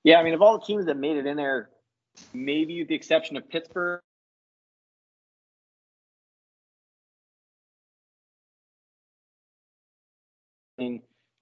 Yeah, 0.04 0.18
I 0.18 0.22
mean, 0.22 0.34
of 0.34 0.42
all 0.42 0.58
the 0.58 0.64
teams 0.64 0.86
that 0.86 0.96
made 0.96 1.16
it 1.18 1.26
in 1.26 1.36
there, 1.36 1.68
maybe 2.32 2.78
with 2.80 2.88
the 2.88 2.94
exception 2.94 3.36
of 3.36 3.48
Pittsburgh. 3.48 4.00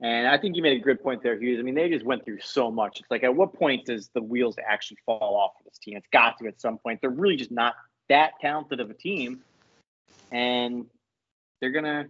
And 0.01 0.29
I 0.29 0.39
think 0.39 0.55
you 0.57 0.63
made 0.63 0.81
a 0.81 0.85
good 0.85 1.03
point 1.03 1.23
there, 1.23 1.39
Hughes. 1.39 1.59
I 1.59 1.63
mean, 1.63 1.75
they 1.75 1.89
just 1.89 2.05
went 2.05 2.25
through 2.25 2.39
so 2.41 2.71
much. 2.71 3.01
It's 3.01 3.11
like, 3.11 3.25
at 3.25 3.35
what 3.35 3.53
point 3.53 3.87
does 3.87 4.11
the 4.15 4.23
wheels 4.23 4.57
actually 4.65 4.99
fall 5.05 5.37
off 5.37 5.53
of 5.59 5.65
this 5.65 5.79
team? 5.79 5.97
It's 5.97 6.07
got 6.13 6.39
to 6.39 6.47
at 6.47 6.61
some 6.61 6.79
point. 6.79 7.01
They're 7.01 7.11
really 7.11 7.37
just 7.37 7.51
not 7.51 7.75
that 8.09 8.33
talented 8.41 8.81
of 8.81 8.91
a 8.91 8.95
team, 8.95 9.41
and 10.31 10.87
they're 11.61 11.73
gonna 11.73 12.07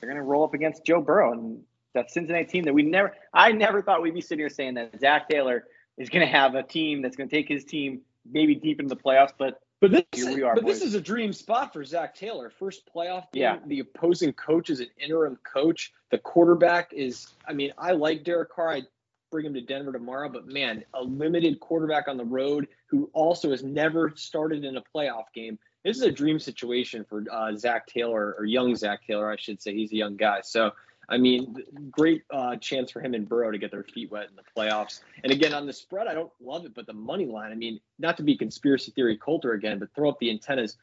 they're 0.00 0.08
gonna 0.08 0.22
roll 0.22 0.44
up 0.44 0.54
against 0.54 0.84
Joe 0.84 1.00
Burrow 1.00 1.32
and 1.32 1.62
that 1.94 2.10
Cincinnati 2.10 2.46
team 2.46 2.64
that 2.64 2.74
we 2.74 2.82
never. 2.82 3.14
I 3.34 3.52
never 3.52 3.82
thought 3.82 4.02
we'd 4.02 4.14
be 4.14 4.20
sitting 4.20 4.38
here 4.38 4.48
saying 4.48 4.74
that 4.74 4.98
Zac 4.98 5.28
Taylor 5.28 5.64
is 5.98 6.08
gonna 6.08 6.26
have 6.26 6.54
a 6.54 6.62
team 6.62 7.02
that's 7.02 7.16
gonna 7.16 7.28
take 7.28 7.48
his 7.48 7.64
team 7.64 8.00
maybe 8.30 8.54
deep 8.54 8.80
into 8.80 8.94
the 8.94 9.00
playoffs, 9.00 9.32
but 9.36 9.60
but 9.80 9.90
this, 9.90 10.26
are, 10.42 10.54
but 10.54 10.64
this 10.64 10.82
is 10.82 10.94
a 10.94 11.00
dream 11.00 11.32
spot 11.32 11.72
for 11.72 11.84
Zac 11.84 12.14
Taylor. 12.14 12.50
First 12.50 12.82
playoff 12.92 13.30
game. 13.32 13.42
Yeah. 13.42 13.58
The 13.66 13.80
opposing 13.80 14.32
coach 14.32 14.70
is 14.70 14.80
an 14.80 14.88
interim 14.98 15.38
coach. 15.50 15.92
The 16.10 16.18
quarterback 16.18 16.92
is, 16.92 17.28
I 17.46 17.52
mean, 17.52 17.72
I 17.76 17.92
like 17.92 18.24
Derek 18.24 18.50
Carr. 18.50 18.72
I 18.72 18.82
bring 19.30 19.46
him 19.46 19.54
to 19.54 19.60
Denver 19.60 19.92
tomorrow, 19.92 20.28
but 20.28 20.46
man, 20.46 20.84
a 20.94 21.02
limited 21.02 21.60
quarterback 21.60 22.08
on 22.08 22.16
the 22.16 22.24
road 22.24 22.68
who 22.86 23.10
also 23.12 23.50
has 23.50 23.62
never 23.62 24.12
started 24.14 24.64
in 24.64 24.76
a 24.76 24.82
playoff 24.94 25.24
game. 25.34 25.58
This 25.84 25.96
is 25.96 26.02
a 26.02 26.12
dream 26.12 26.38
situation 26.38 27.04
for 27.08 27.24
uh, 27.30 27.54
Zac 27.54 27.86
Taylor 27.86 28.34
or 28.38 28.44
young 28.44 28.74
Zac 28.74 29.06
Taylor, 29.06 29.30
I 29.30 29.36
should 29.36 29.60
say. 29.60 29.74
He's 29.74 29.92
a 29.92 29.96
young 29.96 30.16
guy. 30.16 30.40
So 30.42 30.72
I 31.08 31.18
mean, 31.18 31.56
great 31.90 32.22
uh, 32.32 32.56
chance 32.56 32.90
for 32.90 33.00
him 33.00 33.14
and 33.14 33.28
Burrow 33.28 33.50
to 33.52 33.58
get 33.58 33.70
their 33.70 33.84
feet 33.84 34.10
wet 34.10 34.28
in 34.28 34.36
the 34.36 34.42
playoffs. 34.56 35.00
And 35.22 35.32
again, 35.32 35.54
on 35.54 35.66
the 35.66 35.72
spread, 35.72 36.08
I 36.08 36.14
don't 36.14 36.32
love 36.40 36.64
it, 36.64 36.74
but 36.74 36.86
the 36.86 36.92
money 36.92 37.26
line, 37.26 37.52
I 37.52 37.54
mean, 37.54 37.80
not 37.98 38.16
to 38.16 38.22
be 38.22 38.36
conspiracy 38.36 38.90
theory 38.90 39.16
Coulter 39.16 39.52
again, 39.52 39.78
but 39.78 39.94
throw 39.94 40.08
up 40.08 40.18
the 40.18 40.30
antennas. 40.30 40.76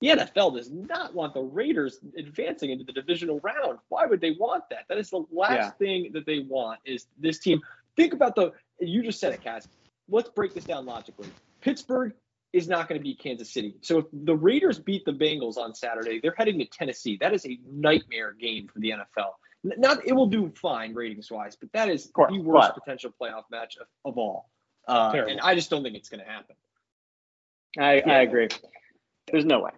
The 0.00 0.08
NFL 0.08 0.56
does 0.56 0.70
not 0.70 1.14
want 1.14 1.34
the 1.34 1.42
Raiders 1.42 2.00
advancing 2.18 2.70
into 2.70 2.84
the 2.84 2.92
divisional 2.92 3.40
round. 3.40 3.78
Why 3.88 4.06
would 4.06 4.20
they 4.20 4.32
want 4.32 4.64
that? 4.70 4.84
That 4.88 4.98
is 4.98 5.10
the 5.10 5.24
last 5.30 5.52
yeah. 5.52 5.70
thing 5.70 6.10
that 6.12 6.26
they 6.26 6.40
want 6.40 6.80
is 6.84 7.06
this 7.18 7.38
team. 7.38 7.60
Think 7.96 8.12
about 8.12 8.34
the, 8.34 8.52
you 8.80 9.02
just 9.02 9.20
said 9.20 9.32
it, 9.32 9.42
Cass. 9.42 9.68
Let's 10.08 10.28
break 10.30 10.54
this 10.54 10.64
down 10.64 10.86
logically. 10.86 11.28
Pittsburgh 11.60 12.12
is 12.52 12.68
not 12.68 12.88
going 12.88 12.98
to 12.98 13.02
beat 13.02 13.18
Kansas 13.18 13.52
City. 13.52 13.74
So 13.80 13.98
if 13.98 14.06
the 14.12 14.36
Raiders 14.36 14.78
beat 14.78 15.04
the 15.04 15.12
Bengals 15.12 15.56
on 15.56 15.74
Saturday, 15.74 16.20
they're 16.20 16.34
heading 16.36 16.58
to 16.58 16.66
Tennessee. 16.66 17.18
That 17.20 17.34
is 17.34 17.44
a 17.46 17.58
nightmare 17.70 18.32
game 18.32 18.68
for 18.72 18.78
the 18.80 18.90
NFL. 18.90 19.32
Not 19.64 20.06
it 20.06 20.12
will 20.12 20.26
do 20.26 20.52
fine 20.54 20.94
ratings 20.94 21.30
wise, 21.30 21.56
but 21.56 21.72
that 21.72 21.88
is 21.88 22.06
course, 22.06 22.32
the 22.32 22.40
worst 22.40 22.72
but, 22.74 22.84
potential 22.84 23.12
playoff 23.20 23.44
match 23.50 23.76
of, 23.80 23.86
of 24.04 24.18
all. 24.18 24.50
Uh, 24.86 25.24
and 25.28 25.40
I 25.40 25.54
just 25.54 25.70
don't 25.70 25.82
think 25.82 25.96
it's 25.96 26.08
going 26.08 26.24
to 26.24 26.30
happen. 26.30 26.54
I, 27.78 27.94
yeah. 27.96 28.18
I 28.18 28.20
agree. 28.22 28.48
There's 29.30 29.44
no 29.44 29.60
way. 29.60 29.72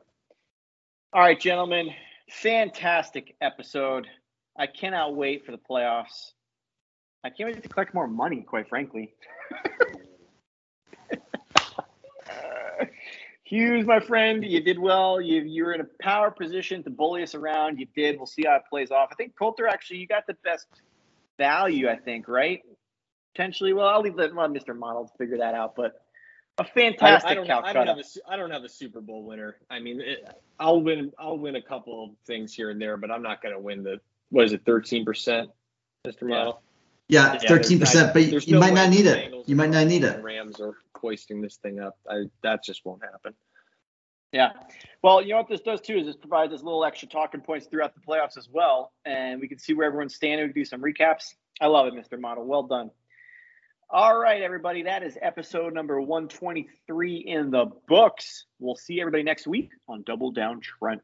All 1.12 1.22
right, 1.22 1.40
gentlemen, 1.40 1.90
fantastic 2.30 3.34
episode. 3.40 4.06
I 4.58 4.66
cannot 4.66 5.16
wait 5.16 5.46
for 5.46 5.52
the 5.52 5.58
playoffs. 5.58 6.32
I 7.24 7.30
can't 7.30 7.52
wait 7.52 7.62
to 7.62 7.68
collect 7.68 7.94
more 7.94 8.06
money, 8.06 8.42
quite 8.42 8.68
frankly. 8.68 9.14
Hughes, 13.48 13.86
my 13.86 13.98
friend, 13.98 14.44
you 14.44 14.60
did 14.60 14.78
well. 14.78 15.22
You 15.22 15.40
you 15.40 15.64
were 15.64 15.72
in 15.72 15.80
a 15.80 15.88
power 16.02 16.30
position 16.30 16.82
to 16.82 16.90
bully 16.90 17.22
us 17.22 17.34
around. 17.34 17.78
You 17.78 17.86
did. 17.96 18.18
We'll 18.18 18.26
see 18.26 18.42
how 18.46 18.56
it 18.56 18.62
plays 18.68 18.90
off. 18.90 19.08
I 19.10 19.14
think 19.14 19.36
Coulter 19.38 19.66
actually 19.66 20.00
you 20.00 20.06
got 20.06 20.26
the 20.26 20.36
best 20.44 20.66
value. 21.38 21.88
I 21.88 21.96
think 21.96 22.28
right. 22.28 22.60
Potentially, 23.34 23.72
well, 23.72 23.86
I'll 23.86 24.02
leave 24.02 24.16
that 24.16 24.34
well, 24.34 24.48
Mr. 24.48 24.76
Model 24.76 25.06
to 25.06 25.12
figure 25.16 25.38
that 25.38 25.54
out. 25.54 25.76
But 25.76 25.98
a 26.58 26.64
fantastic 26.64 27.26
I, 27.26 27.30
I 27.30 27.34
don't, 27.34 27.50
I 27.50 27.72
don't 27.72 27.86
have 27.86 27.96
a 27.96 28.04
I 28.28 28.36
don't 28.36 28.50
have 28.50 28.64
a 28.64 28.68
Super 28.68 29.00
Bowl 29.00 29.24
winner. 29.24 29.56
I 29.70 29.80
mean, 29.80 30.02
it, 30.02 30.28
I'll 30.60 30.82
win 30.82 31.12
I'll 31.18 31.38
win 31.38 31.56
a 31.56 31.62
couple 31.62 32.04
of 32.04 32.10
things 32.26 32.52
here 32.52 32.68
and 32.68 32.78
there, 32.78 32.98
but 32.98 33.10
I'm 33.10 33.22
not 33.22 33.40
going 33.40 33.54
to 33.54 33.60
win 33.60 33.82
the 33.82 33.98
what 34.28 34.44
is 34.44 34.52
it 34.52 34.60
13 34.66 35.06
percent, 35.06 35.48
Mr. 36.06 36.28
Model. 36.28 36.60
Yeah, 37.08 37.38
thirteen 37.38 37.80
percent, 37.80 38.12
but 38.12 38.22
you 38.46 38.54
no 38.54 38.60
might 38.60 38.74
not 38.74 38.90
need 38.90 39.06
it. 39.06 39.34
You 39.46 39.56
might 39.56 39.70
not 39.70 39.86
need 39.86 40.04
it. 40.04 40.22
Rams 40.22 40.60
are 40.60 40.74
hoisting 40.94 41.40
this 41.40 41.56
thing 41.56 41.80
up. 41.80 41.98
I, 42.08 42.24
that 42.42 42.62
just 42.62 42.84
won't 42.84 43.02
happen. 43.02 43.34
Yeah. 44.32 44.50
Well, 45.02 45.22
you 45.22 45.30
know 45.30 45.38
what 45.38 45.48
this 45.48 45.62
does 45.62 45.80
too 45.80 45.96
is 45.96 46.06
this 46.06 46.16
provides 46.16 46.52
us 46.52 46.62
little 46.62 46.84
extra 46.84 47.08
talking 47.08 47.40
points 47.40 47.66
throughout 47.66 47.94
the 47.94 48.00
playoffs 48.00 48.36
as 48.36 48.48
well, 48.50 48.92
and 49.06 49.40
we 49.40 49.48
can 49.48 49.58
see 49.58 49.72
where 49.72 49.86
everyone's 49.86 50.14
standing. 50.14 50.46
We 50.46 50.52
can 50.52 50.62
do 50.62 50.64
some 50.66 50.82
recaps. 50.82 51.34
I 51.60 51.66
love 51.66 51.86
it, 51.86 51.94
Mr. 51.94 52.20
Model. 52.20 52.44
Well 52.44 52.64
done. 52.64 52.90
All 53.90 54.18
right, 54.18 54.42
everybody. 54.42 54.82
That 54.82 55.02
is 55.02 55.16
episode 55.22 55.72
number 55.72 55.98
123 55.98 57.16
in 57.16 57.50
the 57.50 57.70
books. 57.88 58.44
We'll 58.58 58.76
see 58.76 59.00
everybody 59.00 59.22
next 59.22 59.46
week 59.46 59.70
on 59.88 60.02
Double 60.02 60.30
Down 60.30 60.60
Trent. 60.60 61.00